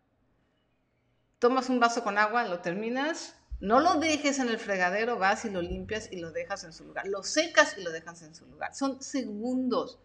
tomas 1.38 1.68
un 1.68 1.80
vaso 1.80 2.02
con 2.02 2.18
agua, 2.18 2.44
lo 2.44 2.60
terminas, 2.60 3.34
no 3.60 3.80
lo 3.80 3.98
dejes 3.98 4.38
en 4.38 4.48
el 4.48 4.58
fregadero, 4.58 5.18
vas 5.18 5.44
y 5.44 5.50
lo 5.50 5.60
limpias 5.60 6.08
y 6.10 6.20
lo 6.20 6.30
dejas 6.30 6.64
en 6.64 6.72
su 6.72 6.84
lugar. 6.84 7.06
Lo 7.08 7.22
secas 7.22 7.76
y 7.76 7.82
lo 7.82 7.90
dejas 7.90 8.22
en 8.22 8.34
su 8.34 8.46
lugar. 8.46 8.74
Son 8.74 9.02
segundos. 9.02 9.98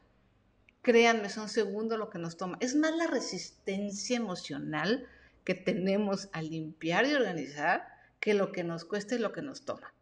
Créanme, 0.81 1.29
son 1.29 1.47
segundos 1.47 1.97
lo 1.97 2.09
que 2.09 2.17
nos 2.19 2.37
toma. 2.37 2.57
Es 2.59 2.75
más 2.75 2.95
la 2.95 3.07
resistencia 3.07 4.17
emocional 4.17 5.07
que 5.43 5.55
tenemos 5.55 6.29
al 6.33 6.49
limpiar 6.49 7.05
y 7.05 7.13
organizar 7.13 7.87
que 8.19 8.33
lo 8.33 8.51
que 8.51 8.63
nos 8.63 8.85
cuesta 8.85 9.15
y 9.15 9.19
lo 9.19 9.31
que 9.31 9.41
nos 9.41 9.65
toma. 9.65 9.93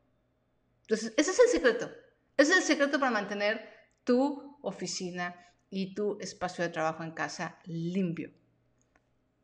Entonces, 0.82 1.14
ese 1.18 1.32
es 1.32 1.40
el 1.40 1.48
secreto. 1.48 1.92
Ese 2.38 2.52
es 2.52 2.58
el 2.58 2.64
secreto 2.64 3.00
para 3.00 3.12
mantener 3.12 3.70
tu 4.04 4.58
oficina 4.62 5.36
y 5.70 5.96
tu 5.96 6.18
espacio 6.20 6.64
de 6.64 6.70
trabajo 6.70 7.04
en 7.04 7.12
casa 7.12 7.58
limpio. 7.66 8.32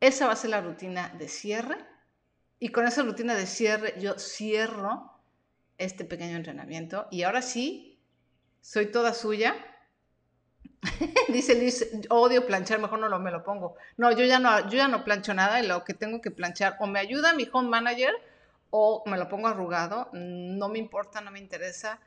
Esa 0.00 0.26
va 0.26 0.32
a 0.32 0.36
ser 0.36 0.50
la 0.50 0.60
rutina 0.60 1.14
de 1.18 1.28
cierre. 1.28 1.76
Y 2.58 2.68
con 2.68 2.86
esa 2.86 3.02
rutina 3.02 3.34
de 3.34 3.46
cierre 3.46 3.94
yo 4.00 4.18
cierro 4.18 5.12
este 5.78 6.04
pequeño 6.04 6.36
entrenamiento. 6.36 7.08
Y 7.10 7.22
ahora 7.22 7.42
sí, 7.42 8.00
soy 8.60 8.86
toda 8.86 9.14
suya. 9.14 9.54
Dice 11.28 11.54
Liz, 11.54 11.88
odio 12.08 12.46
planchar, 12.46 12.80
mejor 12.80 12.98
no 12.98 13.08
lo, 13.08 13.18
me 13.18 13.30
lo 13.30 13.42
pongo. 13.42 13.76
No, 13.96 14.10
yo 14.12 14.24
ya 14.24 14.38
no, 14.38 14.60
yo 14.68 14.76
ya 14.76 14.88
no 14.88 15.04
plancho 15.04 15.34
nada 15.34 15.62
y 15.62 15.66
lo 15.66 15.84
que 15.84 15.94
tengo 15.94 16.20
que 16.20 16.30
planchar 16.30 16.76
o 16.80 16.86
me 16.86 17.00
ayuda 17.00 17.34
mi 17.34 17.48
home 17.52 17.68
manager 17.68 18.14
o 18.74 19.04
me 19.06 19.18
lo 19.18 19.28
pongo 19.28 19.48
arrugado. 19.48 20.08
No 20.12 20.68
me 20.70 20.78
importa, 20.78 21.20
no 21.20 21.30
me 21.30 21.38
interesa. 21.38 22.00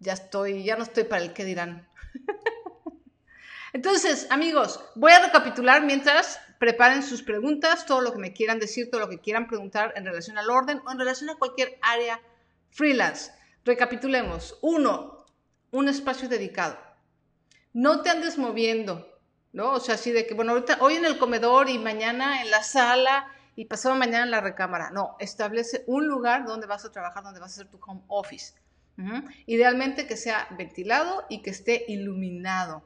Ya 0.00 0.14
estoy, 0.14 0.64
ya 0.64 0.76
no 0.76 0.82
estoy 0.82 1.04
para 1.04 1.22
el 1.22 1.34
que 1.34 1.44
dirán. 1.44 1.86
Entonces, 3.74 4.26
amigos, 4.30 4.82
voy 4.94 5.12
a 5.12 5.20
recapitular 5.20 5.82
mientras 5.84 6.40
preparen 6.58 7.02
sus 7.02 7.22
preguntas, 7.22 7.84
todo 7.84 8.00
lo 8.00 8.12
que 8.12 8.18
me 8.18 8.32
quieran 8.32 8.58
decir, 8.58 8.90
todo 8.90 9.02
lo 9.02 9.10
que 9.10 9.20
quieran 9.20 9.46
preguntar 9.46 9.92
en 9.96 10.06
relación 10.06 10.38
al 10.38 10.50
orden 10.50 10.80
o 10.86 10.90
en 10.90 10.98
relación 10.98 11.28
a 11.28 11.36
cualquier 11.36 11.78
área 11.82 12.22
freelance. 12.70 13.30
Recapitulemos. 13.66 14.58
Uno, 14.62 15.26
un 15.72 15.88
espacio 15.88 16.26
dedicado. 16.26 16.78
No 17.74 18.00
te 18.00 18.08
andes 18.08 18.38
moviendo, 18.38 19.06
¿no? 19.52 19.72
O 19.72 19.80
sea, 19.80 19.96
así 19.96 20.10
de 20.10 20.26
que, 20.26 20.32
bueno, 20.32 20.52
ahorita, 20.52 20.78
hoy 20.80 20.94
en 20.94 21.04
el 21.04 21.18
comedor 21.18 21.68
y 21.68 21.78
mañana 21.78 22.40
en 22.40 22.50
la 22.50 22.62
sala 22.62 23.30
y 23.58 23.64
pasado 23.64 23.96
mañana 23.96 24.22
en 24.22 24.30
la 24.30 24.40
recámara. 24.40 24.90
No, 24.90 25.16
establece 25.18 25.82
un 25.88 26.06
lugar 26.06 26.46
donde 26.46 26.68
vas 26.68 26.84
a 26.84 26.92
trabajar, 26.92 27.24
donde 27.24 27.40
vas 27.40 27.50
a 27.50 27.54
hacer 27.62 27.66
tu 27.66 27.80
home 27.84 28.02
office. 28.06 28.54
Idealmente 29.46 30.06
que 30.06 30.16
sea 30.16 30.46
ventilado 30.56 31.24
y 31.28 31.42
que 31.42 31.50
esté 31.50 31.84
iluminado. 31.88 32.84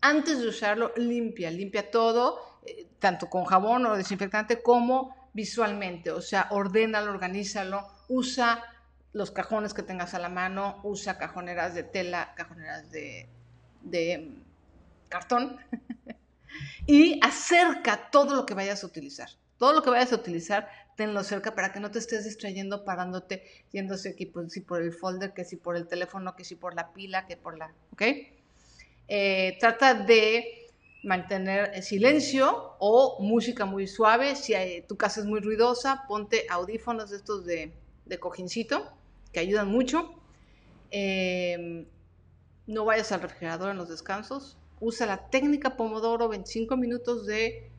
Antes 0.00 0.38
de 0.38 0.48
usarlo, 0.48 0.90
limpia, 0.96 1.50
limpia 1.50 1.90
todo, 1.90 2.40
eh, 2.64 2.86
tanto 2.98 3.28
con 3.28 3.44
jabón 3.44 3.84
o 3.84 3.94
desinfectante 3.94 4.62
como 4.62 5.14
visualmente. 5.34 6.10
O 6.12 6.22
sea, 6.22 6.46
ordénalo, 6.50 7.10
organízalo, 7.10 7.86
usa 8.08 8.64
los 9.12 9.32
cajones 9.32 9.74
que 9.74 9.82
tengas 9.82 10.14
a 10.14 10.18
la 10.18 10.30
mano, 10.30 10.80
usa 10.82 11.18
cajoneras 11.18 11.74
de 11.74 11.82
tela, 11.82 12.32
cajoneras 12.36 12.90
de, 12.90 13.28
mm, 13.82 15.08
cartón 15.10 15.58
y 16.86 17.18
acerca 17.22 18.10
todo 18.10 18.34
lo 18.34 18.46
que 18.46 18.54
vayas 18.54 18.82
a 18.82 18.86
utilizar. 18.86 19.28
Todo 19.58 19.72
lo 19.72 19.82
que 19.82 19.90
vayas 19.90 20.12
a 20.12 20.16
utilizar, 20.16 20.68
tenlo 20.96 21.24
cerca 21.24 21.54
para 21.54 21.72
que 21.72 21.80
no 21.80 21.90
te 21.90 21.98
estés 21.98 22.24
distrayendo, 22.24 22.84
parándote, 22.84 23.42
yéndose 23.72 24.10
aquí, 24.10 24.26
pues, 24.26 24.60
por 24.66 24.82
el 24.82 24.92
folder, 24.92 25.32
que 25.32 25.44
si 25.44 25.56
por 25.56 25.76
el 25.76 25.88
teléfono, 25.88 26.36
que 26.36 26.44
si 26.44 26.56
por 26.56 26.74
la 26.74 26.92
pila, 26.92 27.26
que 27.26 27.36
por 27.36 27.56
la, 27.56 27.72
¿ok? 27.92 28.02
Eh, 29.08 29.56
trata 29.60 29.94
de 29.94 30.66
mantener 31.04 31.82
silencio 31.82 32.74
o 32.80 33.22
música 33.22 33.64
muy 33.64 33.86
suave. 33.86 34.34
Si 34.34 34.54
tu 34.88 34.96
casa 34.96 35.20
es 35.20 35.26
muy 35.26 35.40
ruidosa, 35.40 36.04
ponte 36.08 36.46
audífonos 36.50 37.12
estos 37.12 37.46
de, 37.46 37.72
cojincito, 38.18 38.92
que 39.32 39.40
ayudan 39.40 39.68
mucho. 39.68 40.12
Em, 40.90 41.86
no 42.66 42.84
vayas 42.84 43.12
al 43.12 43.22
refrigerador 43.22 43.70
en 43.70 43.76
los 43.76 43.88
descansos. 43.88 44.58
Usa 44.80 45.06
la 45.06 45.28
técnica 45.28 45.76
Pomodoro, 45.76 46.28
25 46.28 46.76
minutos 46.76 47.26
de 47.26 47.70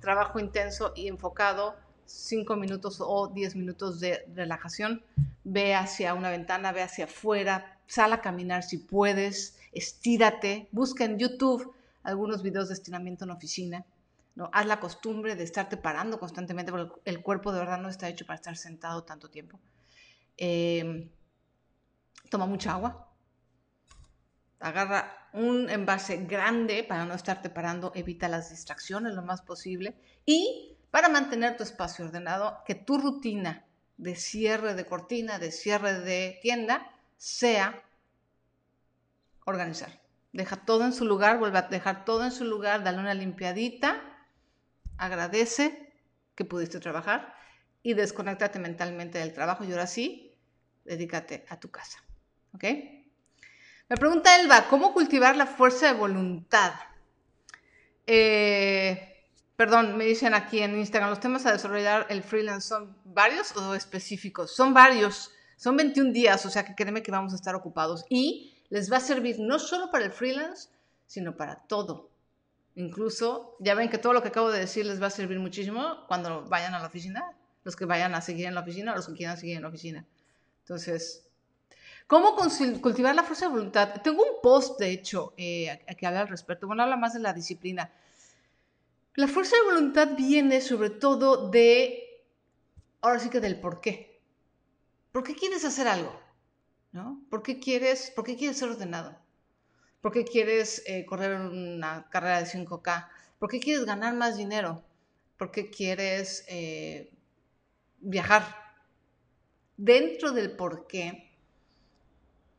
trabajo 0.00 0.38
intenso 0.38 0.92
y 0.94 1.08
enfocado, 1.08 1.76
5 2.06 2.56
minutos 2.56 2.98
o 3.00 3.28
10 3.28 3.56
minutos 3.56 4.00
de 4.00 4.24
relajación. 4.34 5.02
Ve 5.42 5.74
hacia 5.74 6.14
una 6.14 6.30
ventana, 6.30 6.72
ve 6.72 6.82
hacia 6.82 7.06
afuera, 7.06 7.78
sal 7.86 8.12
a 8.12 8.20
caminar 8.20 8.62
si 8.62 8.78
puedes 8.78 9.58
estírate, 9.74 10.68
busca 10.72 11.04
en 11.04 11.18
YouTube 11.18 11.74
algunos 12.02 12.42
videos 12.42 12.68
de 12.68 12.74
estiramiento 12.74 13.24
en 13.24 13.30
oficina, 13.30 13.84
¿no? 14.34 14.48
Haz 14.52 14.66
la 14.66 14.80
costumbre 14.80 15.36
de 15.36 15.44
estarte 15.44 15.76
parando 15.76 16.18
constantemente, 16.18 16.70
porque 16.70 17.00
el 17.04 17.22
cuerpo 17.22 17.52
de 17.52 17.58
verdad 17.58 17.78
no 17.78 17.88
está 17.88 18.08
hecho 18.08 18.26
para 18.26 18.36
estar 18.36 18.56
sentado 18.56 19.02
tanto 19.02 19.30
tiempo. 19.30 19.58
Em, 20.36 21.10
toma 22.30 22.46
mucha 22.46 22.72
agua. 22.72 23.08
Agarra 24.60 25.23
un 25.34 25.68
envase 25.68 26.16
grande 26.24 26.84
para 26.84 27.04
no 27.04 27.14
estarte 27.14 27.50
parando, 27.50 27.92
evita 27.94 28.28
las 28.28 28.50
distracciones 28.50 29.14
lo 29.14 29.22
más 29.22 29.42
posible 29.42 29.96
y 30.24 30.76
para 30.90 31.08
mantener 31.08 31.56
tu 31.56 31.64
espacio 31.64 32.04
ordenado, 32.04 32.62
que 32.64 32.76
tu 32.76 32.98
rutina 32.98 33.66
de 33.96 34.14
cierre 34.14 34.74
de 34.74 34.86
cortina, 34.86 35.40
de 35.40 35.50
cierre 35.50 36.00
de 36.00 36.38
tienda, 36.40 36.88
sea 37.16 37.82
organizar. 39.44 40.00
Deja 40.32 40.64
todo 40.64 40.84
en 40.84 40.92
su 40.92 41.04
lugar, 41.04 41.38
vuelve 41.38 41.58
a 41.58 41.62
dejar 41.62 42.04
todo 42.04 42.24
en 42.24 42.30
su 42.30 42.44
lugar, 42.44 42.84
dale 42.84 42.98
una 42.98 43.14
limpiadita, 43.14 44.00
agradece 44.96 45.92
que 46.36 46.44
pudiste 46.44 46.78
trabajar 46.78 47.34
y 47.82 47.94
desconéctate 47.94 48.60
mentalmente 48.60 49.18
del 49.18 49.32
trabajo 49.32 49.64
y 49.64 49.72
ahora 49.72 49.88
sí, 49.88 50.38
dedícate 50.84 51.44
a 51.48 51.58
tu 51.58 51.72
casa. 51.72 52.04
¿Ok? 52.52 52.64
Me 53.86 53.96
pregunta 53.98 54.40
Elba, 54.40 54.66
¿cómo 54.68 54.94
cultivar 54.94 55.36
la 55.36 55.46
fuerza 55.46 55.88
de 55.88 55.98
voluntad? 55.98 56.72
Eh, 58.06 59.28
perdón, 59.56 59.98
me 59.98 60.06
dicen 60.06 60.32
aquí 60.32 60.60
en 60.60 60.78
Instagram, 60.78 61.10
los 61.10 61.20
temas 61.20 61.44
a 61.44 61.52
desarrollar 61.52 62.06
el 62.08 62.22
freelance 62.22 62.68
son 62.68 62.96
varios 63.04 63.54
o 63.56 63.74
específicos. 63.74 64.56
Son 64.56 64.72
varios, 64.72 65.32
son 65.56 65.76
21 65.76 66.12
días, 66.12 66.46
o 66.46 66.50
sea 66.50 66.64
que 66.64 66.74
créeme 66.74 67.02
que 67.02 67.10
vamos 67.10 67.34
a 67.34 67.36
estar 67.36 67.54
ocupados. 67.54 68.06
Y 68.08 68.54
les 68.70 68.90
va 68.90 68.96
a 68.96 69.00
servir 69.00 69.38
no 69.38 69.58
solo 69.58 69.90
para 69.90 70.06
el 70.06 70.12
freelance, 70.12 70.70
sino 71.06 71.36
para 71.36 71.56
todo. 71.66 72.08
Incluso, 72.76 73.54
ya 73.60 73.74
ven 73.74 73.90
que 73.90 73.98
todo 73.98 74.14
lo 74.14 74.22
que 74.22 74.28
acabo 74.28 74.50
de 74.50 74.60
decir 74.60 74.86
les 74.86 75.00
va 75.00 75.08
a 75.08 75.10
servir 75.10 75.38
muchísimo 75.38 76.06
cuando 76.08 76.42
vayan 76.46 76.74
a 76.74 76.80
la 76.80 76.86
oficina, 76.86 77.22
los 77.64 77.76
que 77.76 77.84
vayan 77.84 78.14
a 78.14 78.22
seguir 78.22 78.46
en 78.46 78.54
la 78.54 78.62
oficina, 78.62 78.96
los 78.96 79.06
que 79.06 79.12
quieran 79.12 79.36
seguir 79.36 79.56
en 79.56 79.62
la 79.62 79.68
oficina. 79.68 80.06
Entonces, 80.60 81.28
¿cómo 82.06 82.36
cultivar 82.80 83.14
la 83.14 83.22
fuerza 83.22 83.46
de 83.46 83.52
voluntad? 83.52 84.02
Tengo 84.02 84.22
un 84.22 84.40
post, 84.42 84.78
de 84.78 84.90
hecho, 84.90 85.34
eh, 85.36 85.84
que 85.98 86.06
habla 86.06 86.20
al 86.20 86.28
respecto. 86.28 86.66
Bueno, 86.66 86.82
habla 86.82 86.96
más 86.96 87.14
de 87.14 87.20
la 87.20 87.32
disciplina. 87.32 87.92
La 89.14 89.28
fuerza 89.28 89.56
de 89.56 89.74
voluntad 89.74 90.16
viene 90.16 90.60
sobre 90.60 90.90
todo 90.90 91.50
de, 91.50 92.24
ahora 93.00 93.20
sí 93.20 93.30
que 93.30 93.40
del 93.40 93.60
por 93.60 93.80
qué. 93.80 94.20
¿Por 95.12 95.22
qué 95.22 95.34
quieres 95.34 95.64
hacer 95.64 95.86
algo? 95.86 96.24
¿no? 96.94 97.20
¿Por 97.28 97.42
qué 97.42 97.58
quieres, 97.58 98.12
por 98.14 98.24
qué 98.24 98.36
quieres 98.36 98.56
ser 98.56 98.70
ordenado? 98.70 99.18
¿Por 100.00 100.12
qué 100.12 100.24
quieres 100.24 100.82
eh, 100.86 101.04
correr 101.04 101.40
una 101.40 102.08
carrera 102.08 102.40
de 102.40 102.46
5K? 102.46 103.08
¿Por 103.40 103.50
qué 103.50 103.58
quieres 103.58 103.84
ganar 103.84 104.14
más 104.14 104.36
dinero? 104.36 104.84
¿Por 105.36 105.50
qué 105.50 105.70
quieres 105.70 106.44
eh, 106.46 107.12
viajar? 107.98 108.44
Dentro 109.76 110.30
del 110.30 110.52
por 110.52 110.86
qué, 110.86 111.33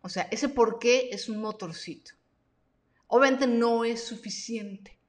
o 0.05 0.09
sea, 0.09 0.27
ese 0.29 0.49
por 0.49 0.77
qué 0.77 1.09
es 1.11 1.29
un 1.29 1.39
motorcito. 1.39 2.11
Obviamente 3.07 3.47
no 3.47 3.85
es 3.85 4.03
suficiente. 4.03 4.99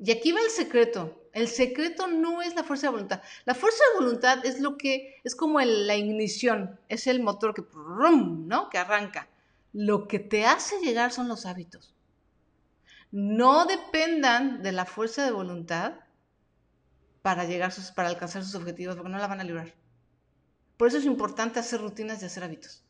Y 0.00 0.10
aquí 0.10 0.32
va 0.32 0.40
el 0.40 0.50
secreto. 0.50 1.28
El 1.32 1.46
secreto 1.46 2.08
no 2.08 2.42
es 2.42 2.56
la 2.56 2.64
fuerza 2.64 2.88
de 2.88 2.90
voluntad. 2.90 3.22
La 3.44 3.54
fuerza 3.54 3.84
de 3.92 4.04
voluntad 4.04 4.44
es 4.44 4.58
lo 4.58 4.76
que 4.76 5.20
es 5.22 5.36
como 5.36 5.60
la 5.60 5.94
ignición, 5.94 6.80
es 6.88 7.06
el 7.06 7.22
motor 7.22 7.54
que, 7.54 7.62
¿no? 7.72 8.68
que 8.68 8.78
arranca. 8.78 9.28
Lo 9.72 10.08
que 10.08 10.18
te 10.18 10.44
hace 10.44 10.80
llegar 10.80 11.12
son 11.12 11.28
los 11.28 11.46
hábitos. 11.46 11.94
No 13.12 13.64
dependan 13.64 14.60
de 14.64 14.72
la 14.72 14.86
fuerza 14.86 15.24
de 15.24 15.30
voluntad 15.30 16.00
para 17.22 17.44
llegar 17.44 17.72
para 17.94 18.08
alcanzar 18.08 18.42
sus 18.42 18.56
objetivos, 18.56 18.96
porque 18.96 19.12
no 19.12 19.18
la 19.18 19.28
van 19.28 19.40
a 19.40 19.44
librar. 19.44 19.72
Por 20.76 20.88
eso 20.88 20.98
es 20.98 21.04
importante 21.04 21.60
hacer 21.60 21.80
rutinas 21.80 22.20
y 22.20 22.24
hacer 22.24 22.42
hábitos. 22.42 22.82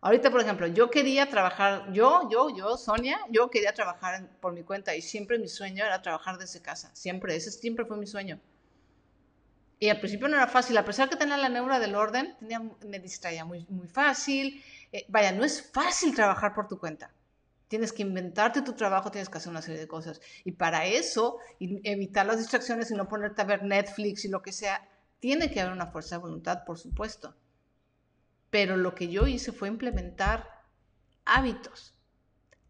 Ahorita, 0.00 0.30
por 0.30 0.40
ejemplo, 0.40 0.66
yo 0.66 0.90
quería 0.90 1.28
trabajar, 1.28 1.90
yo, 1.92 2.28
yo, 2.30 2.54
yo, 2.54 2.76
Sonia, 2.76 3.18
yo 3.30 3.50
quería 3.50 3.72
trabajar 3.72 4.28
por 4.40 4.52
mi 4.52 4.62
cuenta 4.62 4.94
y 4.94 5.02
siempre 5.02 5.38
mi 5.38 5.48
sueño 5.48 5.84
era 5.84 6.02
trabajar 6.02 6.38
desde 6.38 6.60
casa, 6.60 6.94
siempre, 6.94 7.34
ese 7.34 7.50
siempre 7.50 7.86
fue 7.86 7.96
mi 7.96 8.06
sueño. 8.06 8.40
Y 9.78 9.88
al 9.90 9.98
principio 9.98 10.28
no 10.28 10.36
era 10.36 10.46
fácil, 10.46 10.76
a 10.78 10.84
pesar 10.84 11.08
que 11.10 11.16
tenía 11.16 11.36
la 11.36 11.48
neura 11.48 11.78
del 11.78 11.94
orden, 11.94 12.34
me 12.86 12.98
distraía 12.98 13.44
muy, 13.44 13.66
muy 13.68 13.88
fácil. 13.88 14.62
Eh, 14.92 15.04
vaya, 15.08 15.32
no 15.32 15.44
es 15.44 15.70
fácil 15.70 16.14
trabajar 16.14 16.54
por 16.54 16.66
tu 16.66 16.78
cuenta. 16.78 17.12
Tienes 17.68 17.92
que 17.92 18.02
inventarte 18.02 18.62
tu 18.62 18.72
trabajo, 18.72 19.10
tienes 19.10 19.28
que 19.28 19.38
hacer 19.38 19.50
una 19.50 19.60
serie 19.60 19.80
de 19.80 19.88
cosas. 19.88 20.20
Y 20.44 20.52
para 20.52 20.86
eso, 20.86 21.38
evitar 21.58 22.24
las 22.24 22.38
distracciones 22.38 22.90
y 22.90 22.94
no 22.94 23.08
ponerte 23.08 23.42
a 23.42 23.44
ver 23.44 23.64
Netflix 23.64 24.24
y 24.24 24.28
lo 24.28 24.40
que 24.40 24.52
sea, 24.52 24.88
tiene 25.18 25.50
que 25.50 25.60
haber 25.60 25.72
una 25.72 25.88
fuerza 25.88 26.16
de 26.16 26.22
voluntad, 26.22 26.64
por 26.64 26.78
supuesto. 26.78 27.34
Pero 28.50 28.76
lo 28.76 28.94
que 28.94 29.08
yo 29.08 29.26
hice 29.26 29.52
fue 29.52 29.68
implementar 29.68 30.62
hábitos. 31.24 31.94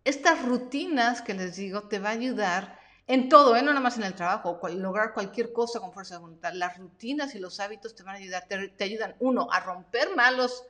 Estas 0.04 0.44
rutinas 0.44 1.22
que 1.22 1.34
les 1.34 1.56
digo 1.56 1.88
te 1.88 1.98
va 1.98 2.10
a 2.10 2.12
ayudar 2.12 2.78
en 3.08 3.28
todo, 3.28 3.54
¿eh? 3.56 3.62
no 3.62 3.68
nada 3.68 3.80
más 3.80 3.98
en 3.98 4.04
el 4.04 4.14
trabajo, 4.14 4.60
lograr 4.68 5.14
cualquier 5.14 5.52
cosa 5.52 5.78
con 5.78 5.92
fuerza 5.92 6.14
de 6.14 6.20
voluntad. 6.20 6.52
Las 6.54 6.76
rutinas 6.78 7.34
y 7.34 7.38
los 7.38 7.60
hábitos 7.60 7.94
te 7.94 8.02
van 8.02 8.16
a 8.16 8.18
ayudar, 8.18 8.46
te 8.48 8.84
ayudan, 8.84 9.14
uno, 9.20 9.48
a 9.52 9.60
romper 9.60 10.14
malos 10.16 10.64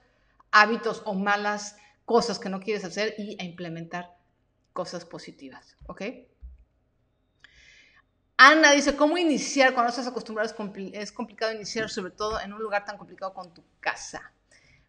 hábitos 0.51 1.03
o 1.07 1.15
malas 1.15 1.77
cosas 2.05 2.39
que 2.39 2.49
no 2.49 2.61
quieres 2.61 2.85
hacer 2.85 3.15
y 3.19 3.41
a 3.41 3.45
implementar 3.45 4.17
cosas 4.73 5.05
positivas, 5.05 5.77
¿ok? 5.87 6.03
Ana 8.39 8.73
dice, 8.73 8.97
¿cómo 8.97 9.17
iniciar 9.17 9.73
cuando 9.73 9.91
estás 9.91 10.07
acostumbrado? 10.07 10.53
Es, 10.93 11.11
complicado 11.11 11.53
iniciar, 11.53 11.89
sobre 11.89 12.13
todo 12.13 12.39
en 12.39 12.53
un 12.53 12.63
lugar 12.63 12.85
tan 12.85 12.99
complicado 12.99 13.33
como 13.33 13.51
tu 13.51 13.65
casa. 13.81 14.31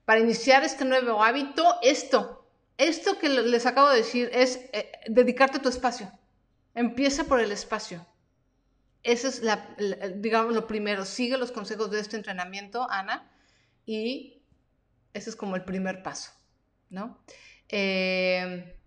Para 0.07 0.21
iniciar 0.21 0.63
este 0.63 0.85
nuevo 0.85 1.21
hábito, 1.21 1.79
esto, 1.81 2.47
esto 2.77 3.19
que 3.19 3.27
les 3.27 3.65
acabo 3.65 3.89
de 3.89 3.97
decir 3.97 4.29
es 4.31 4.61
eh, 4.71 4.89
dedicarte 5.07 5.57
a 5.57 5.61
tu 5.61 5.67
espacio. 5.67 6.09
Empieza 6.73 7.25
por 7.25 7.41
el 7.41 7.51
espacio. 7.51 8.07
Eso 9.03 9.27
es, 9.27 9.43
la, 9.43 9.75
digamos, 10.15 10.55
lo 10.55 10.65
primero. 10.65 11.03
Sigue 11.03 11.37
los 11.37 11.51
consejos 11.51 11.91
de 11.91 11.99
este 11.99 12.15
entrenamiento, 12.15 12.89
Ana, 12.89 13.29
y 13.85 14.41
ese 15.13 15.29
es 15.29 15.35
como 15.35 15.57
el 15.57 15.65
primer 15.65 16.03
paso, 16.03 16.31
¿no? 16.89 17.19
Eh, 17.67 18.77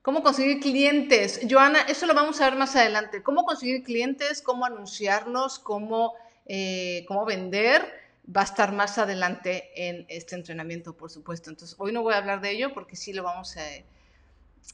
¿Cómo 0.00 0.22
conseguir 0.22 0.60
clientes? 0.60 1.42
Joana, 1.46 1.82
eso 1.82 2.06
lo 2.06 2.14
vamos 2.14 2.40
a 2.40 2.48
ver 2.48 2.58
más 2.58 2.74
adelante. 2.74 3.22
¿Cómo 3.22 3.44
conseguir 3.44 3.82
clientes? 3.82 4.40
¿Cómo 4.40 4.64
anunciarnos? 4.64 5.58
¿Cómo, 5.58 6.14
eh, 6.46 7.04
cómo 7.06 7.26
vender? 7.26 8.03
Va 8.24 8.40
a 8.40 8.44
estar 8.44 8.72
más 8.72 8.98
adelante 8.98 9.70
en 9.76 10.06
este 10.08 10.34
entrenamiento, 10.34 10.96
por 10.96 11.10
supuesto. 11.10 11.50
Entonces, 11.50 11.76
hoy 11.78 11.92
no 11.92 12.02
voy 12.02 12.14
a 12.14 12.18
hablar 12.18 12.40
de 12.40 12.50
ello 12.50 12.72
porque 12.72 12.96
sí 12.96 13.12
lo 13.12 13.22
vamos 13.22 13.56
a, 13.56 13.62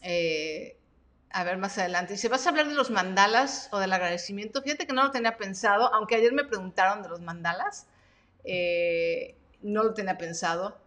eh, 0.02 0.76
ver 1.44 1.58
más 1.58 1.78
adelante. 1.78 2.14
Y 2.14 2.16
si 2.16 2.28
vas 2.28 2.46
a 2.46 2.50
hablar 2.50 2.68
de 2.68 2.74
los 2.74 2.90
mandalas 2.90 3.68
o 3.72 3.78
del 3.78 3.92
agradecimiento, 3.92 4.62
fíjate 4.62 4.86
que 4.86 4.92
no 4.92 5.02
lo 5.02 5.10
tenía 5.10 5.36
pensado, 5.36 5.92
aunque 5.94 6.14
ayer 6.14 6.32
me 6.32 6.44
preguntaron 6.44 7.02
de 7.02 7.08
los 7.08 7.20
mandalas, 7.20 7.86
eh, 8.44 9.36
no 9.62 9.82
lo 9.82 9.94
tenía 9.94 10.16
pensado 10.16 10.80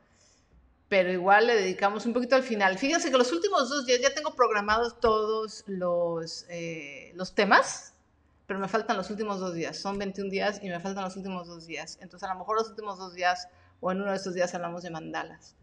pero 0.93 1.11
igual 1.11 1.47
le 1.47 1.55
dedicamos 1.55 2.05
un 2.05 2.13
poquito 2.13 2.35
al 2.35 2.43
final. 2.43 2.77
Fíjense 2.77 3.09
que 3.09 3.17
los 3.17 3.31
últimos 3.31 3.67
dos 3.67 3.87
días 3.87 3.99
ya 3.99 4.13
tengo 4.13 4.35
programados 4.35 4.99
todos 4.99 5.63
los, 5.65 6.45
eh, 6.49 7.11
los 7.15 7.33
temas, 7.33 7.92
pero 8.45 8.59
me 8.59 8.67
faltan 8.67 8.97
los 8.97 9.09
últimos 9.09 9.39
dos 9.39 9.53
días. 9.53 9.77
Son 9.77 9.97
21 9.97 10.29
días 10.29 10.59
y 10.61 10.69
me 10.69 10.79
faltan 10.79 11.03
los 11.03 11.15
últimos 11.15 11.47
dos 11.47 11.65
días. 11.65 11.97
Entonces, 12.01 12.29
a 12.29 12.33
lo 12.33 12.39
mejor 12.39 12.57
los 12.57 12.69
últimos 12.69 12.97
dos 12.97 13.13
días 13.13 13.47
o 13.79 13.91
en 13.91 14.01
uno 14.01 14.11
de 14.11 14.17
estos 14.17 14.33
días 14.33 14.53
hablamos 14.53 14.83
de 14.83 14.91
mandalas. 14.91 15.55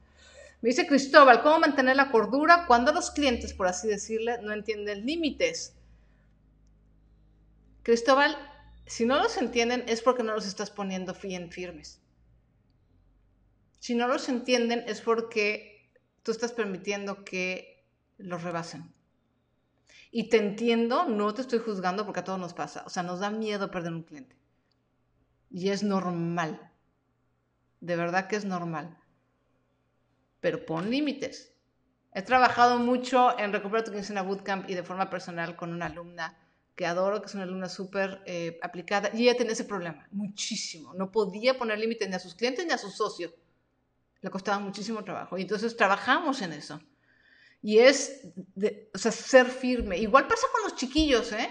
Me 0.62 0.68
dice 0.68 0.86
Cristóbal, 0.86 1.42
¿cómo 1.42 1.58
mantener 1.58 1.96
la 1.96 2.10
cordura 2.10 2.66
cuando 2.66 2.92
los 2.92 3.10
clientes, 3.10 3.54
por 3.54 3.66
así 3.66 3.88
decirle, 3.88 4.38
no 4.42 4.52
entienden 4.52 5.06
límites? 5.06 5.74
Cristóbal, 7.82 8.36
si 8.84 9.06
no 9.06 9.22
los 9.22 9.36
entienden 9.38 9.84
es 9.86 10.02
porque 10.02 10.22
no 10.22 10.34
los 10.34 10.46
estás 10.46 10.70
poniendo 10.70 11.14
bien 11.14 11.50
firmes. 11.50 12.00
Si 13.78 13.94
no 13.94 14.06
los 14.06 14.28
entienden 14.28 14.84
es 14.86 15.00
porque 15.00 15.90
tú 16.22 16.32
estás 16.32 16.52
permitiendo 16.52 17.24
que 17.24 17.86
los 18.18 18.42
rebasen. 18.42 18.92
Y 20.10 20.28
te 20.28 20.38
entiendo, 20.38 21.04
no 21.04 21.32
te 21.34 21.42
estoy 21.42 21.60
juzgando 21.60 22.04
porque 22.04 22.20
a 22.20 22.24
todos 22.24 22.38
nos 22.38 22.54
pasa. 22.54 22.82
O 22.86 22.90
sea, 22.90 23.02
nos 23.02 23.20
da 23.20 23.30
miedo 23.30 23.70
perder 23.70 23.92
un 23.92 24.02
cliente. 24.02 24.36
Y 25.50 25.70
es 25.70 25.82
normal. 25.82 26.72
De 27.80 27.96
verdad 27.96 28.26
que 28.26 28.36
es 28.36 28.44
normal. 28.44 28.98
Pero 30.40 30.66
pon 30.66 30.90
límites. 30.90 31.54
He 32.12 32.22
trabajado 32.22 32.78
mucho 32.78 33.38
en 33.38 33.52
Recupera 33.52 33.84
tu 33.84 33.92
quincena 33.92 34.22
Bootcamp 34.22 34.68
y 34.68 34.74
de 34.74 34.82
forma 34.82 35.08
personal 35.08 35.54
con 35.54 35.72
una 35.72 35.86
alumna 35.86 36.36
que 36.74 36.86
adoro, 36.86 37.20
que 37.20 37.26
es 37.26 37.34
una 37.34 37.44
alumna 37.44 37.68
súper 37.68 38.22
eh, 38.24 38.58
aplicada, 38.62 39.10
y 39.12 39.24
ella 39.24 39.36
tenía 39.36 39.52
ese 39.52 39.64
problema, 39.64 40.08
muchísimo. 40.10 40.94
No 40.94 41.12
podía 41.12 41.58
poner 41.58 41.78
límites 41.78 42.08
ni 42.08 42.14
a 42.14 42.18
sus 42.18 42.34
clientes 42.34 42.66
ni 42.66 42.72
a 42.72 42.78
sus 42.78 42.96
socios. 42.96 43.32
Le 44.22 44.30
costaba 44.30 44.58
muchísimo 44.58 45.04
trabajo. 45.04 45.38
Y 45.38 45.42
entonces 45.42 45.76
trabajamos 45.76 46.42
en 46.42 46.52
eso. 46.52 46.80
Y 47.62 47.78
es, 47.78 48.22
o 48.94 48.98
sea, 48.98 49.12
ser 49.12 49.46
firme. 49.46 49.98
Igual 49.98 50.26
pasa 50.26 50.46
con 50.52 50.62
los 50.62 50.76
chiquillos, 50.76 51.32
¿eh? 51.32 51.50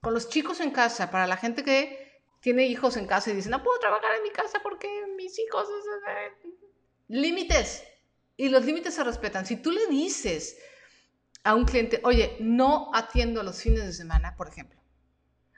Con 0.00 0.14
los 0.14 0.28
chicos 0.28 0.60
en 0.60 0.70
casa, 0.70 1.10
para 1.10 1.26
la 1.26 1.36
gente 1.36 1.62
que 1.62 2.20
tiene 2.40 2.66
hijos 2.66 2.96
en 2.96 3.06
casa 3.06 3.30
y 3.30 3.34
dice, 3.34 3.50
no 3.50 3.62
puedo 3.62 3.78
trabajar 3.78 4.16
en 4.16 4.22
mi 4.22 4.30
casa 4.30 4.60
porque 4.62 4.88
mis 5.16 5.38
hijos... 5.38 5.66
Límites. 7.08 7.84
Y 8.36 8.48
los 8.48 8.64
límites 8.64 8.94
se 8.94 9.04
respetan. 9.04 9.44
Si 9.46 9.56
tú 9.56 9.70
le 9.70 9.86
dices 9.86 10.58
a 11.44 11.54
un 11.54 11.64
cliente, 11.64 12.00
oye, 12.04 12.36
no 12.40 12.90
atiendo 12.94 13.42
los 13.42 13.60
fines 13.60 13.84
de 13.84 13.92
semana, 13.92 14.34
por 14.36 14.48
ejemplo. 14.48 14.80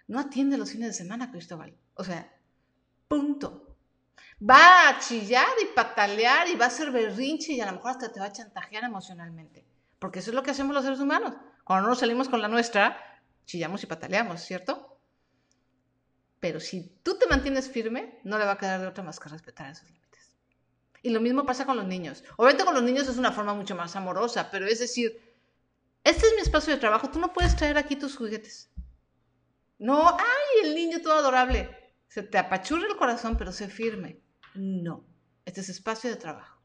No 0.08 0.18
atiende 0.18 0.58
los 0.58 0.72
fines 0.72 0.88
de 0.88 0.94
semana, 0.94 1.30
Cristóbal. 1.30 1.74
O 1.94 2.04
sea, 2.04 2.36
punto 3.08 3.74
va 4.40 4.88
a 4.88 4.98
chillar 4.98 5.46
y 5.62 5.74
patalear 5.74 6.48
y 6.48 6.56
va 6.56 6.66
a 6.66 6.70
ser 6.70 6.90
berrinche 6.90 7.52
y 7.52 7.60
a 7.60 7.66
lo 7.66 7.72
mejor 7.72 7.92
hasta 7.92 8.12
te 8.12 8.20
va 8.20 8.26
a 8.26 8.32
chantajear 8.32 8.84
emocionalmente. 8.84 9.64
Porque 9.98 10.18
eso 10.18 10.30
es 10.30 10.34
lo 10.34 10.42
que 10.42 10.50
hacemos 10.50 10.74
los 10.74 10.84
seres 10.84 11.00
humanos. 11.00 11.34
Cuando 11.64 11.82
no 11.82 11.88
nos 11.90 12.00
salimos 12.00 12.28
con 12.28 12.42
la 12.42 12.48
nuestra, 12.48 12.98
chillamos 13.46 13.82
y 13.82 13.86
pataleamos, 13.86 14.42
¿cierto? 14.42 14.98
Pero 16.40 16.60
si 16.60 16.98
tú 17.02 17.18
te 17.18 17.26
mantienes 17.26 17.70
firme, 17.70 18.20
no 18.22 18.38
le 18.38 18.44
va 18.44 18.52
a 18.52 18.58
quedar 18.58 18.80
de 18.80 18.86
otra 18.86 19.02
más 19.02 19.18
que 19.18 19.30
respetar 19.30 19.70
esos 19.70 19.90
límites. 19.90 20.36
Y 21.02 21.10
lo 21.10 21.20
mismo 21.20 21.46
pasa 21.46 21.64
con 21.64 21.76
los 21.76 21.86
niños. 21.86 22.22
Obviamente 22.36 22.64
con 22.64 22.74
los 22.74 22.82
niños 22.82 23.08
es 23.08 23.16
una 23.16 23.32
forma 23.32 23.54
mucho 23.54 23.74
más 23.74 23.96
amorosa, 23.96 24.50
pero 24.50 24.66
es 24.66 24.78
decir, 24.78 25.20
este 26.02 26.26
es 26.26 26.34
mi 26.34 26.42
espacio 26.42 26.74
de 26.74 26.80
trabajo, 26.80 27.08
tú 27.08 27.18
no 27.18 27.32
puedes 27.32 27.56
traer 27.56 27.78
aquí 27.78 27.96
tus 27.96 28.16
juguetes. 28.16 28.70
No, 29.78 30.10
ay, 30.10 30.64
el 30.68 30.74
niño 30.74 31.00
todo 31.00 31.14
adorable. 31.14 31.94
Se 32.08 32.22
te 32.22 32.38
apachurra 32.38 32.86
el 32.86 32.96
corazón, 32.96 33.36
pero 33.36 33.52
sé 33.52 33.68
firme. 33.68 34.20
No, 34.54 35.04
este 35.44 35.62
es 35.62 35.68
espacio 35.68 36.10
de 36.10 36.16
trabajo. 36.16 36.62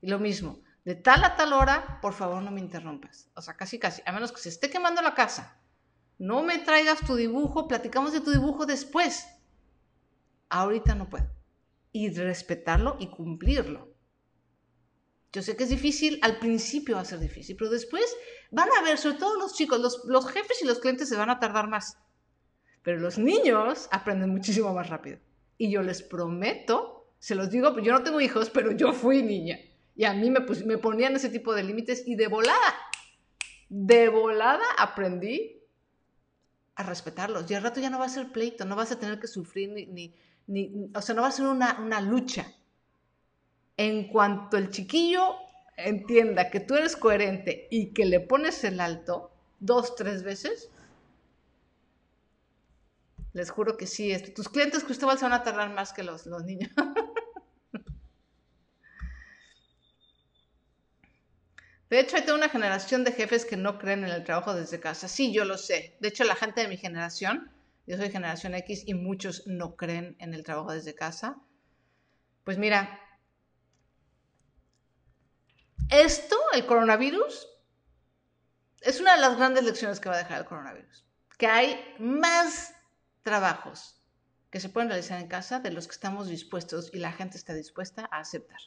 Y 0.00 0.08
lo 0.08 0.18
mismo, 0.18 0.60
de 0.88 0.94
tal 0.94 1.22
a 1.22 1.36
tal 1.36 1.52
hora, 1.52 1.98
por 2.00 2.14
favor 2.14 2.42
no 2.42 2.50
me 2.50 2.62
interrumpas. 2.62 3.28
O 3.34 3.42
sea, 3.42 3.58
casi, 3.58 3.78
casi, 3.78 4.00
a 4.06 4.12
menos 4.12 4.32
que 4.32 4.40
se 4.40 4.48
esté 4.48 4.70
quemando 4.70 5.02
la 5.02 5.14
casa. 5.14 5.60
No 6.16 6.42
me 6.42 6.60
traigas 6.60 7.00
tu 7.00 7.14
dibujo, 7.14 7.68
platicamos 7.68 8.14
de 8.14 8.22
tu 8.22 8.30
dibujo 8.30 8.64
después. 8.64 9.26
Ahorita 10.48 10.94
no 10.94 11.10
puedo. 11.10 11.28
Y 11.92 12.08
respetarlo 12.08 12.96
y 12.98 13.10
cumplirlo. 13.10 13.94
Yo 15.30 15.42
sé 15.42 15.58
que 15.58 15.64
es 15.64 15.68
difícil, 15.68 16.20
al 16.22 16.38
principio 16.38 16.94
va 16.94 17.02
a 17.02 17.04
ser 17.04 17.18
difícil, 17.18 17.54
pero 17.58 17.68
después 17.68 18.06
van 18.50 18.70
a 18.78 18.82
ver, 18.82 18.96
sobre 18.96 19.18
todo 19.18 19.38
los 19.38 19.52
chicos, 19.56 19.78
los, 19.80 20.06
los 20.06 20.26
jefes 20.30 20.62
y 20.62 20.64
los 20.64 20.78
clientes 20.78 21.10
se 21.10 21.18
van 21.18 21.28
a 21.28 21.38
tardar 21.38 21.68
más. 21.68 21.98
Pero 22.82 22.98
los 22.98 23.18
niños 23.18 23.90
aprenden 23.92 24.30
muchísimo 24.30 24.72
más 24.72 24.88
rápido. 24.88 25.18
Y 25.58 25.70
yo 25.70 25.82
les 25.82 26.00
prometo 26.02 26.98
se 27.18 27.34
los 27.34 27.50
digo, 27.50 27.76
yo 27.80 27.92
no 27.92 28.02
tengo 28.02 28.20
hijos, 28.20 28.50
pero 28.50 28.72
yo 28.72 28.92
fui 28.92 29.22
niña. 29.22 29.58
Y 29.98 30.04
a 30.04 30.14
mí 30.14 30.30
me, 30.30 30.46
me 30.64 30.78
ponían 30.78 31.16
ese 31.16 31.28
tipo 31.28 31.52
de 31.52 31.64
límites 31.64 32.04
y 32.06 32.14
de 32.14 32.28
volada, 32.28 32.74
de 33.68 34.08
volada 34.08 34.64
aprendí 34.78 35.60
a 36.76 36.84
respetarlos. 36.84 37.50
Y 37.50 37.54
al 37.54 37.64
rato 37.64 37.80
ya 37.80 37.90
no 37.90 37.98
va 37.98 38.04
a 38.04 38.08
ser 38.08 38.30
pleito, 38.30 38.64
no 38.64 38.76
vas 38.76 38.92
a 38.92 39.00
tener 39.00 39.18
que 39.18 39.26
sufrir 39.26 39.70
ni, 39.70 40.14
ni, 40.46 40.90
o 40.94 41.02
sea, 41.02 41.16
no 41.16 41.22
va 41.22 41.28
a 41.28 41.32
ser 41.32 41.46
una, 41.46 41.80
una 41.80 42.00
lucha. 42.00 42.46
En 43.76 44.06
cuanto 44.06 44.56
el 44.56 44.70
chiquillo 44.70 45.34
entienda 45.76 46.48
que 46.48 46.60
tú 46.60 46.76
eres 46.76 46.96
coherente 46.96 47.66
y 47.68 47.92
que 47.92 48.04
le 48.04 48.20
pones 48.20 48.62
el 48.62 48.78
alto 48.78 49.32
dos, 49.58 49.96
tres 49.96 50.22
veces, 50.22 50.70
les 53.32 53.50
juro 53.50 53.76
que 53.76 53.88
sí. 53.88 54.12
Este, 54.12 54.30
tus 54.30 54.48
clientes, 54.48 54.84
Cristóbal, 54.84 55.18
se 55.18 55.24
van 55.24 55.32
a 55.32 55.42
tardar 55.42 55.74
más 55.74 55.92
que 55.92 56.04
los, 56.04 56.24
los 56.26 56.44
niños. 56.44 56.70
De 61.90 62.00
hecho, 62.00 62.16
hay 62.16 62.22
toda 62.22 62.36
una 62.36 62.50
generación 62.50 63.02
de 63.04 63.12
jefes 63.12 63.46
que 63.46 63.56
no 63.56 63.78
creen 63.78 64.04
en 64.04 64.10
el 64.10 64.24
trabajo 64.24 64.54
desde 64.54 64.78
casa. 64.78 65.08
Sí, 65.08 65.32
yo 65.32 65.44
lo 65.44 65.56
sé. 65.56 65.96
De 66.00 66.08
hecho, 66.08 66.24
la 66.24 66.34
gente 66.34 66.60
de 66.60 66.68
mi 66.68 66.76
generación, 66.76 67.50
yo 67.86 67.96
soy 67.96 68.10
generación 68.10 68.54
X 68.54 68.82
y 68.86 68.94
muchos 68.94 69.46
no 69.46 69.76
creen 69.76 70.16
en 70.18 70.34
el 70.34 70.42
trabajo 70.42 70.72
desde 70.72 70.94
casa. 70.94 71.36
Pues 72.44 72.58
mira, 72.58 73.00
esto, 75.90 76.36
el 76.52 76.66
coronavirus, 76.66 77.48
es 78.82 79.00
una 79.00 79.14
de 79.14 79.22
las 79.22 79.36
grandes 79.36 79.64
lecciones 79.64 80.00
que 80.00 80.10
va 80.10 80.16
a 80.16 80.18
dejar 80.18 80.40
el 80.40 80.44
coronavirus. 80.44 81.06
Que 81.38 81.46
hay 81.46 81.94
más 81.98 82.74
trabajos 83.22 84.02
que 84.50 84.60
se 84.60 84.68
pueden 84.68 84.90
realizar 84.90 85.20
en 85.20 85.28
casa 85.28 85.60
de 85.60 85.70
los 85.70 85.86
que 85.86 85.92
estamos 85.92 86.28
dispuestos 86.28 86.90
y 86.92 86.98
la 86.98 87.12
gente 87.12 87.38
está 87.38 87.54
dispuesta 87.54 88.08
a 88.10 88.18
aceptar. 88.20 88.60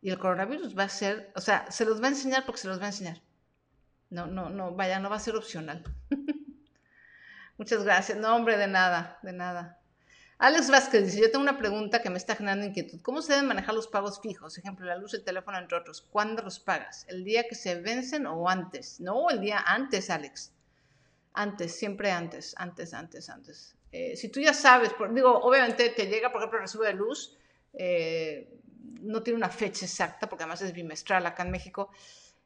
Y 0.00 0.10
el 0.10 0.18
coronavirus 0.18 0.78
va 0.78 0.84
a 0.84 0.88
ser, 0.88 1.32
o 1.34 1.40
sea, 1.40 1.70
se 1.70 1.84
los 1.84 2.00
va 2.00 2.06
a 2.06 2.10
enseñar 2.10 2.46
porque 2.46 2.60
se 2.60 2.68
los 2.68 2.80
va 2.80 2.84
a 2.84 2.88
enseñar. 2.88 3.20
No, 4.10 4.26
no, 4.26 4.48
no, 4.48 4.72
vaya, 4.72 4.98
no 5.00 5.10
va 5.10 5.16
a 5.16 5.20
ser 5.20 5.36
opcional. 5.36 5.82
Muchas 7.58 7.82
gracias. 7.84 8.16
No, 8.18 8.34
hombre, 8.34 8.56
de 8.56 8.68
nada, 8.68 9.18
de 9.22 9.32
nada. 9.32 9.80
Alex 10.38 10.70
Vázquez 10.70 11.04
dice, 11.04 11.20
yo 11.20 11.30
tengo 11.32 11.42
una 11.42 11.58
pregunta 11.58 12.00
que 12.00 12.10
me 12.10 12.16
está 12.16 12.36
generando 12.36 12.64
inquietud. 12.64 13.00
¿Cómo 13.02 13.22
se 13.22 13.32
deben 13.32 13.48
manejar 13.48 13.74
los 13.74 13.88
pagos 13.88 14.20
fijos? 14.20 14.56
Ejemplo, 14.56 14.86
la 14.86 14.96
luz, 14.96 15.12
el 15.14 15.24
teléfono, 15.24 15.58
entre 15.58 15.76
otros. 15.76 16.00
¿Cuándo 16.00 16.42
los 16.42 16.60
pagas? 16.60 17.04
¿El 17.08 17.24
día 17.24 17.48
que 17.48 17.56
se 17.56 17.80
vencen 17.80 18.24
o 18.26 18.48
antes? 18.48 19.00
No, 19.00 19.30
el 19.30 19.40
día 19.40 19.58
antes, 19.66 20.10
Alex. 20.10 20.52
Antes, 21.32 21.76
siempre 21.76 22.12
antes, 22.12 22.54
antes, 22.56 22.94
antes, 22.94 23.28
antes. 23.28 23.76
Eh, 23.90 24.16
si 24.16 24.28
tú 24.28 24.38
ya 24.38 24.54
sabes, 24.54 24.92
digo, 25.10 25.40
obviamente 25.40 25.90
te 25.90 26.06
llega, 26.06 26.30
por 26.30 26.40
ejemplo, 26.40 26.60
recibo 26.60 26.84
de 26.84 26.94
luz, 26.94 27.36
eh, 27.72 28.57
no 29.00 29.22
tiene 29.22 29.36
una 29.36 29.48
fecha 29.48 29.84
exacta, 29.84 30.28
porque 30.28 30.44
además 30.44 30.62
es 30.62 30.72
bimestral 30.72 31.26
acá 31.26 31.42
en 31.42 31.50
México, 31.50 31.90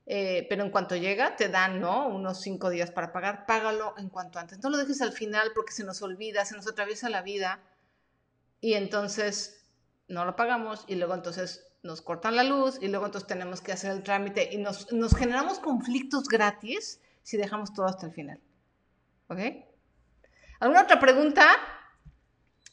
eh, 0.07 0.47
pero 0.49 0.64
en 0.64 0.70
cuanto 0.70 0.97
llega, 0.97 1.36
te 1.36 1.49
dan, 1.49 1.80
¿no? 1.80 2.09
Unos 2.09 2.40
cinco 2.40 2.70
días 2.70 2.90
para 2.90 3.12
pagar, 3.12 3.47
págalo 3.47 3.95
en 3.99 4.09
cuanto 4.09 4.38
antes. 4.38 4.59
No 4.62 4.70
lo 4.70 4.78
dejes 4.78 5.01
al 5.01 5.12
final 5.12 5.53
porque 5.55 5.72
se 5.72 5.84
nos 5.84 6.03
olvida, 6.03 6.45
se 6.45 6.57
nos 6.57 6.66
atraviesa 6.66 7.09
la 7.09 7.22
vida 7.22 7.61
y 8.61 8.74
entonces 8.74 9.64
no 10.09 10.24
lo 10.24 10.36
pagamos 10.36 10.84
y 10.88 10.97
luego 10.97 11.14
entonces 11.14 11.66
nos 11.82 12.03
cortan 12.03 12.36
la 12.36 12.45
luz 12.45 12.78
y 12.80 12.88
luego 12.88 13.07
entonces 13.07 13.26
tenemos 13.28 13.61
que 13.61 13.72
hacer 13.72 13.93
el 13.93 14.03
trámite 14.03 14.51
y 14.53 14.59
nos, 14.59 14.93
nos 14.93 15.14
generamos 15.14 15.59
conflictos 15.59 16.28
gratis 16.28 17.01
si 17.22 17.36
dejamos 17.36 17.72
todo 17.72 17.86
hasta 17.86 18.07
el 18.07 18.12
final. 18.12 18.40
¿Ok? 19.28 19.38
¿Alguna 20.61 20.82
otra 20.82 21.01
pregunta? 21.01 21.47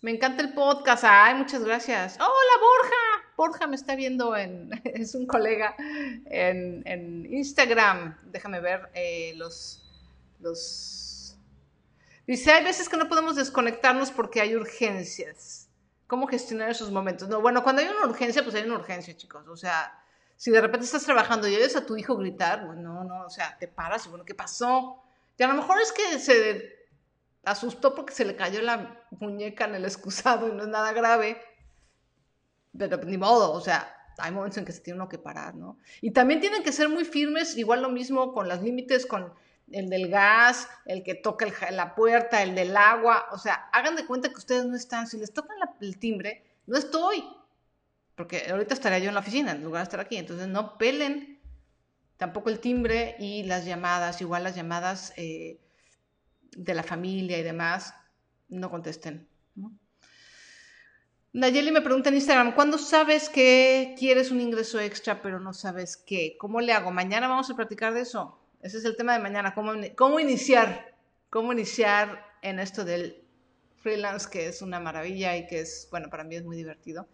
Me 0.02 0.12
encanta 0.12 0.42
el 0.42 0.54
podcast. 0.54 1.04
Ay, 1.06 1.36
muchas 1.36 1.64
gracias. 1.64 2.16
Hola, 2.16 2.28
Borja. 2.62 3.19
Borja 3.40 3.68
me 3.68 3.78
está 3.78 3.96
viendo 3.96 4.36
en, 4.36 4.70
es 4.84 5.16
un 5.16 5.26
colega 5.26 5.74
en, 5.78 7.26
Instagram. 7.32 8.18
Déjame 8.34 8.60
ver 8.60 8.90
eh, 8.94 9.32
los, 9.38 9.90
los... 10.42 11.38
Dice, 12.28 12.52
hay 12.52 12.66
veces 12.66 12.90
que 12.90 12.98
no 12.98 13.08
podemos 13.08 13.38
desconectarnos 13.38 14.12
porque 14.12 14.42
hay 14.42 14.58
urgencias. 14.58 15.70
¿Cómo 16.06 16.28
gestionar 16.28 16.70
esos 16.70 16.92
momentos? 16.92 17.30
No, 17.30 17.40
bueno, 17.40 17.64
cuando 17.64 17.82
hay 17.82 17.88
una 17.88 18.08
urgencia, 18.08 18.44
pues 18.44 18.56
hay 18.56 18.64
una 18.64 18.76
urgencia, 18.76 19.16
chicos. 19.16 19.48
O 19.48 19.56
sea, 19.56 19.98
si 20.36 20.52
de 20.52 20.60
repente 20.60 20.84
estás 20.84 21.06
trabajando 21.06 21.48
y 21.48 21.56
oyes 21.56 21.78
a 21.78 21.86
tu 21.86 21.96
hijo 21.96 22.18
gritar, 22.18 22.66
bueno, 22.66 22.94
no, 22.94 23.04
no, 23.06 23.26
o 23.26 23.30
sea, 23.30 23.58
te 23.58 23.70
paras 23.70 24.06
y 24.06 24.10
bueno, 24.10 24.26
¿qué 24.26 24.36
pasó? 24.36 25.02
Y 25.38 25.44
a 25.44 25.48
lo 25.48 25.54
mejor 25.54 25.80
es 25.80 25.94
que 25.94 26.20
se 26.20 26.90
asustó 27.46 27.96
porque 27.96 28.14
se 28.14 28.26
le 28.26 28.36
cayó 28.36 28.62
la 28.62 29.02
muñeca 29.12 29.64
en 29.64 29.76
el 29.76 29.86
excusado 29.86 30.50
y 30.50 30.52
no 30.52 30.64
es 30.64 30.70
nada 30.70 30.92
grave, 30.92 31.42
pero 32.78 32.98
ni 32.98 33.18
modo, 33.18 33.52
o 33.52 33.62
sea, 33.62 33.96
hay 34.18 34.32
momentos 34.32 34.58
en 34.58 34.66
que 34.66 34.72
se 34.72 34.82
tiene 34.82 35.00
uno 35.00 35.10
que 35.10 35.18
parar, 35.18 35.56
¿no? 35.56 35.78
Y 36.02 36.12
también 36.12 36.40
tienen 36.40 36.64
que 36.64 36.72
ser 36.72 36.90
muy 36.90 37.06
firmes, 37.06 37.58
igual 37.58 37.82
lo 37.82 37.90
mismo 37.90 38.34
con 38.34 38.48
los 38.48 38.62
límites, 38.62 39.06
con 39.06 39.34
el 39.72 39.90
del 39.90 40.10
gas, 40.10 40.68
el 40.86 41.04
que 41.04 41.16
toca 41.16 41.48
la 41.72 41.96
puerta, 41.96 42.42
el 42.42 42.56
del 42.56 42.76
agua, 42.76 43.28
o 43.32 43.38
sea, 43.38 43.70
hagan 43.72 43.96
de 43.96 44.06
cuenta 44.06 44.30
que 44.30 44.36
ustedes 44.36 44.66
no 44.66 44.76
están, 44.76 45.08
si 45.08 45.18
les 45.18 45.34
tocan 45.34 45.58
el 45.80 46.00
timbre, 46.00 46.44
no 46.66 46.78
estoy, 46.78 47.24
porque 48.16 48.50
ahorita 48.50 48.74
estaría 48.74 49.00
yo 49.00 49.10
en 49.10 49.14
la 49.14 49.22
oficina 49.22 49.52
en 49.52 49.64
lugar 49.64 49.82
de 49.82 49.84
estar 49.84 50.00
aquí, 50.00 50.18
entonces 50.18 50.48
no 50.48 50.78
pelen 50.78 51.40
tampoco 52.18 52.50
el 52.50 52.60
timbre 52.60 53.16
y 53.20 53.44
las 53.44 53.66
llamadas, 53.66 54.22
igual 54.22 54.44
las 54.44 54.56
llamadas... 54.56 55.14
Eh, 55.16 55.60
de 56.56 56.74
la 56.74 56.84
familia 56.84 57.38
y 57.38 57.44
demás, 57.44 57.94
no 58.50 58.70
contesten. 58.70 59.29
Nayeli 61.32 61.70
me 61.70 61.82
pregunta 61.82 62.10
en 62.10 62.16
Instagram, 62.16 62.56
¿cuándo 62.56 62.80
sabes 62.80 63.30
que 63.30 63.94
quieres 64.00 64.32
un 64.32 64.42
ingreso 64.42 64.80
extra 64.80 65.22
pero 65.22 65.40
no 65.40 65.54
sabes 65.54 65.96
qué? 65.96 66.36
¿Cómo 66.40 66.60
le 66.60 66.74
hago? 66.74 66.90
Mañana 66.90 67.28
vamos 67.28 67.52
a 67.52 67.56
platicar 67.56 67.94
de 67.94 68.02
eso. 68.02 68.40
Ese 68.64 68.80
es 68.80 68.86
el 68.86 68.96
tema 68.96 69.14
de 69.14 69.20
mañana, 69.20 69.54
cómo, 69.54 69.74
cómo 69.96 70.20
iniciar, 70.20 70.96
cómo 71.30 71.54
iniciar 71.54 72.26
en 72.42 72.58
esto 72.58 72.84
del 72.84 73.24
freelance, 73.78 74.28
que 74.28 74.48
es 74.48 74.64
una 74.64 74.80
maravilla 74.80 75.38
y 75.38 75.46
que 75.46 75.60
es, 75.60 75.88
bueno, 75.92 76.10
para 76.10 76.24
mí 76.24 76.36
es 76.36 76.44
muy 76.44 76.58
divertido. 76.58 77.08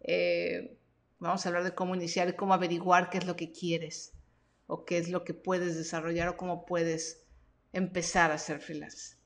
Eh, 0.00 0.78
vamos 1.18 1.44
a 1.44 1.48
hablar 1.50 1.64
de 1.64 1.74
cómo 1.74 1.94
iniciar 1.94 2.30
y 2.30 2.32
cómo 2.32 2.54
averiguar 2.54 3.10
qué 3.10 3.18
es 3.18 3.26
lo 3.26 3.36
que 3.36 3.52
quieres 3.52 4.14
o 4.68 4.86
qué 4.86 4.96
es 4.96 5.10
lo 5.10 5.22
que 5.22 5.34
puedes 5.34 5.76
desarrollar 5.76 6.28
o 6.28 6.38
cómo 6.38 6.64
puedes 6.64 7.26
empezar 7.74 8.30
a 8.30 8.34
hacer 8.34 8.60
freelance. 8.60 9.19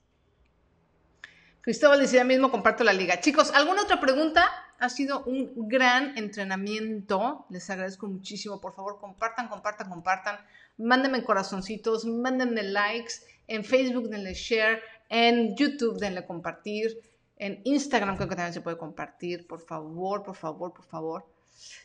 Cristóbal 1.64 1.98
dice, 1.98 2.16
ya 2.16 2.24
mismo 2.24 2.50
comparto 2.50 2.84
la 2.84 2.92
liga. 2.92 3.20
Chicos, 3.20 3.50
¿alguna 3.54 3.84
otra 3.84 3.98
pregunta? 3.98 4.46
Ha 4.78 4.90
sido 4.90 5.24
un 5.24 5.66
gran 5.66 6.14
entrenamiento. 6.18 7.46
Les 7.48 7.70
agradezco 7.70 8.06
muchísimo. 8.06 8.60
Por 8.60 8.74
favor, 8.74 8.98
compartan, 9.00 9.48
compartan, 9.48 9.88
compartan. 9.88 10.36
Mándenme 10.76 11.24
corazoncitos, 11.24 12.04
mándenme 12.04 12.64
likes. 12.64 13.14
En 13.48 13.64
Facebook 13.64 14.10
denle 14.10 14.34
share. 14.34 14.82
En 15.08 15.56
YouTube 15.56 15.98
denle 15.98 16.26
compartir. 16.26 17.00
En 17.38 17.62
Instagram 17.64 18.16
creo 18.16 18.28
que 18.28 18.36
también 18.36 18.52
se 18.52 18.60
puede 18.60 18.76
compartir. 18.76 19.46
Por 19.46 19.60
favor, 19.60 20.22
por 20.22 20.36
favor, 20.36 20.74
por 20.74 20.84
favor. 20.84 21.26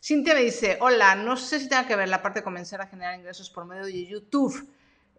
Cintia 0.04 0.34
me 0.34 0.42
dice, 0.42 0.78
hola, 0.82 1.16
no 1.16 1.38
sé 1.38 1.58
si 1.58 1.70
tenga 1.70 1.88
que 1.88 1.96
ver 1.96 2.10
la 2.10 2.22
parte 2.22 2.40
de 2.40 2.44
comenzar 2.44 2.82
a 2.82 2.88
generar 2.88 3.18
ingresos 3.18 3.50
por 3.50 3.64
medio 3.64 3.86
de 3.86 4.08
YouTube. 4.08 4.68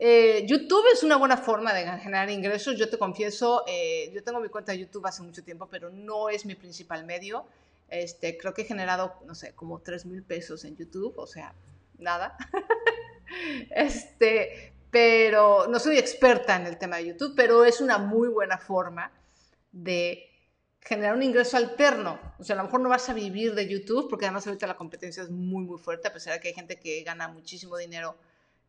Eh, 0.03 0.47
YouTube 0.47 0.83
es 0.95 1.03
una 1.03 1.17
buena 1.17 1.37
forma 1.37 1.75
de 1.75 1.85
generar 1.99 2.31
ingresos. 2.31 2.79
Yo 2.79 2.89
te 2.89 2.97
confieso, 2.97 3.65
eh, 3.67 4.11
yo 4.15 4.25
tengo 4.25 4.41
mi 4.41 4.49
cuenta 4.49 4.73
de 4.73 4.79
YouTube 4.79 5.07
hace 5.07 5.23
mucho 5.23 5.45
tiempo, 5.45 5.69
pero 5.71 5.91
no 5.91 6.31
es 6.31 6.47
mi 6.47 6.55
principal 6.55 7.05
medio. 7.05 7.45
Este, 7.87 8.39
creo 8.39 8.55
que 8.55 8.63
he 8.63 8.65
generado, 8.65 9.17
no 9.27 9.35
sé, 9.35 9.53
como 9.53 9.81
3 9.81 10.07
mil 10.07 10.23
pesos 10.23 10.65
en 10.65 10.75
YouTube, 10.75 11.13
o 11.19 11.27
sea, 11.27 11.53
nada. 11.99 12.35
este, 13.77 14.73
pero 14.91 15.67
no 15.69 15.79
soy 15.79 15.99
experta 15.99 16.57
en 16.57 16.67
el 16.67 16.79
tema 16.79 16.97
de 16.97 17.09
YouTube, 17.09 17.35
pero 17.37 17.67
es 17.67 17.83
una 17.83 17.99
muy 17.99 18.29
buena 18.29 18.57
forma 18.57 19.13
de 19.71 20.31
generar 20.81 21.15
un 21.15 21.23
ingreso 21.23 21.59
alterno. 21.59 22.19
O 22.39 22.43
sea, 22.43 22.55
a 22.55 22.57
lo 22.57 22.65
mejor 22.65 22.81
no 22.81 22.89
vas 22.89 23.11
a 23.11 23.13
vivir 23.13 23.55
de 23.55 23.69
YouTube, 23.69 24.09
porque 24.09 24.25
además 24.25 24.47
ahorita 24.47 24.67
la 24.67 24.79
competencia 24.79 25.23
es 25.23 25.29
muy, 25.29 25.63
muy 25.63 25.79
fuerte, 25.79 26.09
a 26.09 26.13
pesar 26.15 26.33
de 26.33 26.41
que 26.41 26.49
hay 26.49 26.55
gente 26.55 26.81
que 26.81 27.03
gana 27.03 27.29
muchísimo 27.29 27.77
dinero. 27.77 28.17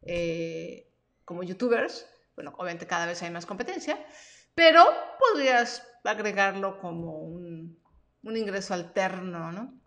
Eh, 0.01 0.90
como 1.26 1.43
youtubers, 1.43 2.05
bueno, 2.36 2.53
obviamente 2.57 2.88
cada 2.88 3.05
vez 3.05 3.22
hay 3.22 3.32
más 3.32 3.45
competencia, 3.45 4.03
pero 4.55 4.84
podrías 5.19 5.88
agregarlo 6.03 6.80
como 6.80 7.19
un, 7.19 7.80
ingreso 8.24 8.74
alterno, 8.74 9.51
¿no? 9.51 9.80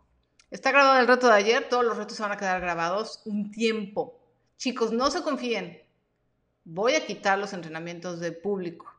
Está 0.51 0.71
grabado 0.71 1.01
el 1.01 1.09
reto 1.09 1.27
de 1.27 1.35
ayer, 1.35 1.69
todos 1.69 1.85
los 1.85 1.97
retos 1.97 2.19
van 2.21 2.33
a 2.33 2.37
quedar 2.37 2.61
grabados 2.61 3.23
un 3.25 3.51
tiempo. 3.51 4.21
Chicos, 4.57 4.93
no 4.93 5.11
se 5.11 5.23
confíen. 5.23 5.83
Voy 6.65 6.95
a 6.95 7.07
quitar 7.07 7.39
los 7.39 7.53
entrenamientos 7.53 8.21
de 8.21 8.33
público. 8.33 8.93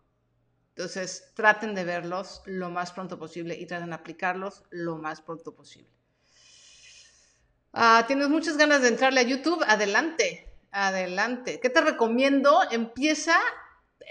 Entonces, 0.69 1.31
traten 1.33 1.73
de 1.73 1.85
verlos 1.85 2.41
lo 2.45 2.69
más 2.69 2.91
pronto 2.91 3.17
posible 3.17 3.55
y 3.55 3.65
traten 3.65 3.89
de 3.89 3.95
aplicarlos 3.95 4.63
lo 4.69 4.97
más 4.97 5.21
pronto 5.21 5.55
posible. 5.55 5.89
Ah, 7.71 8.03
¿Tienes 8.07 8.27
muchas 8.27 8.57
ganas 8.57 8.81
de 8.81 8.89
entrarle 8.89 9.21
a 9.21 9.23
YouTube? 9.23 9.63
Adelante. 9.65 10.54
Adelante. 10.77 11.61
¿Qué 11.61 11.69
te 11.69 11.79
recomiendo? 11.79 12.59
Empieza. 12.69 13.39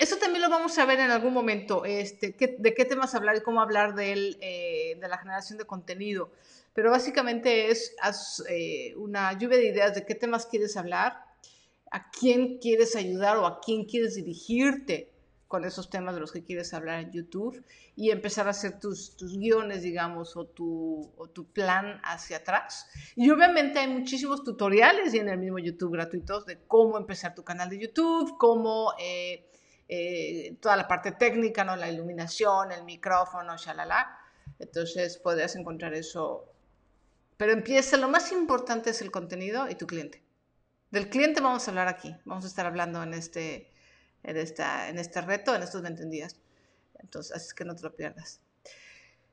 Eso 0.01 0.17
también 0.17 0.41
lo 0.41 0.49
vamos 0.49 0.79
a 0.79 0.87
ver 0.87 0.99
en 0.99 1.11
algún 1.11 1.35
momento. 1.35 1.85
Este, 1.85 2.35
¿De 2.59 2.73
qué 2.73 2.85
temas 2.87 3.15
hablar 3.15 3.37
y 3.37 3.43
cómo 3.43 3.61
hablar 3.61 3.95
de, 3.95 4.35
eh, 4.41 4.97
de 4.99 5.09
la 5.09 5.19
generación 5.19 5.59
de 5.59 5.67
contenido? 5.67 6.31
Pero 6.73 6.91
básicamente 6.91 7.71
es 7.71 7.95
eh, 8.49 8.95
una 8.97 9.39
lluvia 9.39 9.59
de 9.59 9.67
ideas 9.67 9.95
de 9.95 10.07
qué 10.07 10.15
temas 10.15 10.47
quieres 10.47 10.79
hablar, 10.79 11.23
a 11.91 12.11
quién 12.11 12.57
quieres 12.57 12.97
ayudar 12.97 13.37
o 13.37 13.47
a 13.47 13.61
quién 13.61 13.85
quieres 13.85 14.15
dirigirte 14.15 15.11
con 15.49 15.65
esos 15.65 15.91
temas 15.91 16.15
de 16.15 16.21
los 16.21 16.33
que 16.33 16.43
quieres 16.43 16.75
hablar 16.75 17.01
en 17.01 17.13
YouTube 17.13 17.65
y 17.97 18.11
empezar 18.11 18.47
a 18.47 18.51
hacer 18.51 18.79
tus, 18.79 19.17
tus 19.17 19.37
guiones, 19.37 19.83
digamos, 19.83 20.37
o 20.37 20.47
tu, 20.47 21.13
o 21.17 21.29
tu 21.29 21.53
plan 21.53 22.01
hacia 22.03 22.39
atrás. 22.39 22.89
Y 23.15 23.31
obviamente 23.31 23.79
hay 23.79 23.89
muchísimos 23.89 24.43
tutoriales 24.43 25.15
y 25.15 25.19
en 25.19 25.29
el 25.29 25.39
mismo 25.39 25.59
YouTube 25.59 25.93
gratuitos 25.93 26.47
de 26.47 26.59
cómo 26.67 26.99
empezar 26.99 27.35
tu 27.35 27.45
canal 27.45 27.69
de 27.69 27.79
YouTube, 27.79 28.37
cómo 28.39 28.95
eh, 28.99 29.51
eh, 29.89 30.57
toda 30.61 30.77
la 30.77 30.89
parte 30.89 31.13
técnica, 31.13 31.63
¿no? 31.65 31.77
la 31.77 31.91
iluminación, 31.91 32.73
el 32.73 32.85
micrófono, 32.85 33.57
shalala. 33.57 34.19
Entonces 34.59 35.19
podrías 35.19 35.57
encontrar 35.57 35.95
eso. 35.95 36.51
Pero 37.37 37.53
empieza, 37.53 37.97
lo 37.97 38.09
más 38.09 38.33
importante 38.33 38.91
es 38.91 39.03
el 39.03 39.11
contenido 39.11 39.69
y 39.69 39.75
tu 39.75 39.87
cliente. 39.87 40.23
Del 40.91 41.11
cliente 41.11 41.41
vamos 41.41 41.67
a 41.67 41.71
hablar 41.71 41.89
aquí, 41.89 42.15
vamos 42.25 42.45
a 42.45 42.49
estar 42.49 42.67
hablando 42.67 43.03
en 43.03 43.15
este 43.15 43.74
en, 44.25 44.37
esta, 44.37 44.89
en 44.89 44.99
este 44.99 45.21
reto, 45.21 45.55
en 45.55 45.63
estos 45.63 45.83
21 45.83 46.11
días. 46.11 46.37
Entonces, 46.99 47.37
así 47.37 47.55
que 47.55 47.65
no 47.65 47.75
te 47.75 47.83
lo 47.83 47.95
pierdas. 47.95 48.41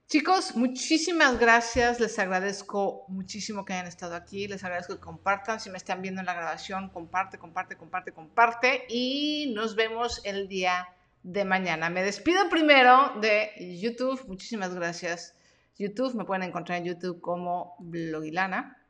Chicos, 0.07 0.57
muchísimas 0.57 1.39
gracias. 1.39 2.01
Les 2.01 2.19
agradezco 2.19 3.05
muchísimo 3.07 3.63
que 3.63 3.71
hayan 3.71 3.87
estado 3.87 4.15
aquí. 4.15 4.47
Les 4.47 4.61
agradezco 4.63 4.95
que 4.95 4.99
compartan. 4.99 5.61
Si 5.61 5.69
me 5.69 5.77
están 5.77 6.01
viendo 6.01 6.19
en 6.19 6.25
la 6.25 6.33
grabación, 6.33 6.89
comparte, 6.89 7.37
comparte, 7.37 7.77
comparte, 7.77 8.11
comparte. 8.11 8.85
Y 8.89 9.53
nos 9.55 9.75
vemos 9.75 10.19
el 10.25 10.49
día 10.49 10.89
de 11.23 11.45
mañana. 11.45 11.89
Me 11.89 12.03
despido 12.03 12.49
primero 12.49 13.13
de 13.21 13.51
YouTube. 13.79 14.21
Muchísimas 14.27 14.75
gracias. 14.75 15.33
YouTube, 15.77 16.13
me 16.15 16.25
pueden 16.25 16.43
encontrar 16.43 16.79
en 16.79 16.85
YouTube 16.85 17.21
como 17.21 17.75
Blogilana. 17.79 18.85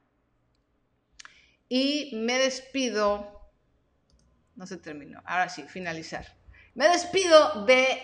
Y 1.70 2.16
me 2.16 2.40
despido 2.40 3.41
no 4.62 4.68
se 4.68 4.78
terminó. 4.78 5.24
Ahora 5.26 5.50
sí, 5.50 5.64
finalizar. 5.64 6.38
Me 6.76 6.88
despido 6.88 7.66
de 7.66 7.98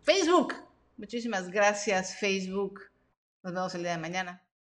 Facebook. 0.00 0.54
Muchísimas 0.96 1.50
gracias, 1.50 2.16
Facebook. 2.16 2.80
Nos 3.42 3.52
vemos 3.52 3.74
el 3.74 3.82
día 3.82 3.90
de 3.90 3.98
mañana. 3.98 4.42